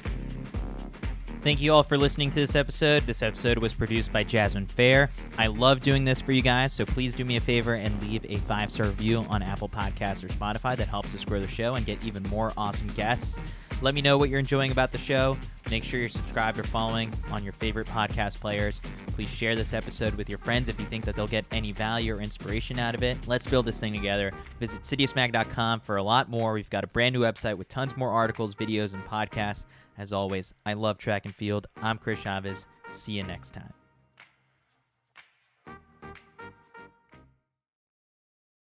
Thank 1.43 1.59
you 1.59 1.73
all 1.73 1.81
for 1.81 1.97
listening 1.97 2.29
to 2.29 2.35
this 2.35 2.55
episode. 2.55 3.07
This 3.07 3.23
episode 3.23 3.57
was 3.57 3.73
produced 3.73 4.13
by 4.13 4.23
Jasmine 4.23 4.67
Fair. 4.67 5.09
I 5.39 5.47
love 5.47 5.81
doing 5.81 6.05
this 6.05 6.21
for 6.21 6.33
you 6.33 6.43
guys, 6.43 6.71
so 6.71 6.85
please 6.85 7.15
do 7.15 7.25
me 7.25 7.35
a 7.35 7.41
favor 7.41 7.73
and 7.73 7.99
leave 8.03 8.23
a 8.29 8.37
five 8.37 8.69
star 8.69 8.85
review 8.85 9.25
on 9.27 9.41
Apple 9.41 9.67
Podcasts 9.67 10.23
or 10.23 10.27
Spotify. 10.27 10.77
That 10.77 10.87
helps 10.87 11.15
us 11.15 11.25
grow 11.25 11.39
the 11.39 11.47
show 11.47 11.73
and 11.73 11.83
get 11.83 12.05
even 12.05 12.21
more 12.29 12.53
awesome 12.57 12.89
guests. 12.89 13.39
Let 13.81 13.95
me 13.95 14.03
know 14.03 14.19
what 14.19 14.29
you're 14.29 14.39
enjoying 14.39 14.71
about 14.71 14.91
the 14.91 14.99
show. 14.99 15.35
Make 15.71 15.83
sure 15.83 15.99
you're 15.99 16.09
subscribed 16.09 16.59
or 16.59 16.63
following 16.63 17.11
on 17.31 17.43
your 17.43 17.53
favorite 17.53 17.87
podcast 17.87 18.39
players. 18.39 18.79
Please 19.07 19.29
share 19.29 19.55
this 19.55 19.73
episode 19.73 20.13
with 20.13 20.29
your 20.29 20.37
friends 20.37 20.69
if 20.69 20.79
you 20.79 20.85
think 20.85 21.05
that 21.05 21.15
they'll 21.15 21.25
get 21.25 21.45
any 21.51 21.71
value 21.71 22.13
or 22.13 22.21
inspiration 22.21 22.77
out 22.77 22.93
of 22.93 23.01
it. 23.01 23.27
Let's 23.27 23.47
build 23.47 23.65
this 23.65 23.79
thing 23.79 23.93
together. 23.93 24.31
Visit 24.59 24.83
citiusmag.com 24.83 25.79
for 25.79 25.97
a 25.97 26.03
lot 26.03 26.29
more. 26.29 26.53
We've 26.53 26.69
got 26.69 26.83
a 26.83 26.87
brand 26.87 27.13
new 27.13 27.21
website 27.21 27.57
with 27.57 27.67
tons 27.67 27.97
more 27.97 28.11
articles, 28.11 28.53
videos, 28.53 28.93
and 28.93 29.03
podcasts. 29.05 29.65
As 29.97 30.13
always, 30.13 30.53
I 30.65 30.73
love 30.73 30.97
track 30.97 31.25
and 31.25 31.35
field. 31.35 31.67
I'm 31.81 31.97
Chris 31.97 32.19
Chavez. 32.19 32.67
See 32.89 33.13
you 33.13 33.23
next 33.23 33.51
time. 33.51 33.73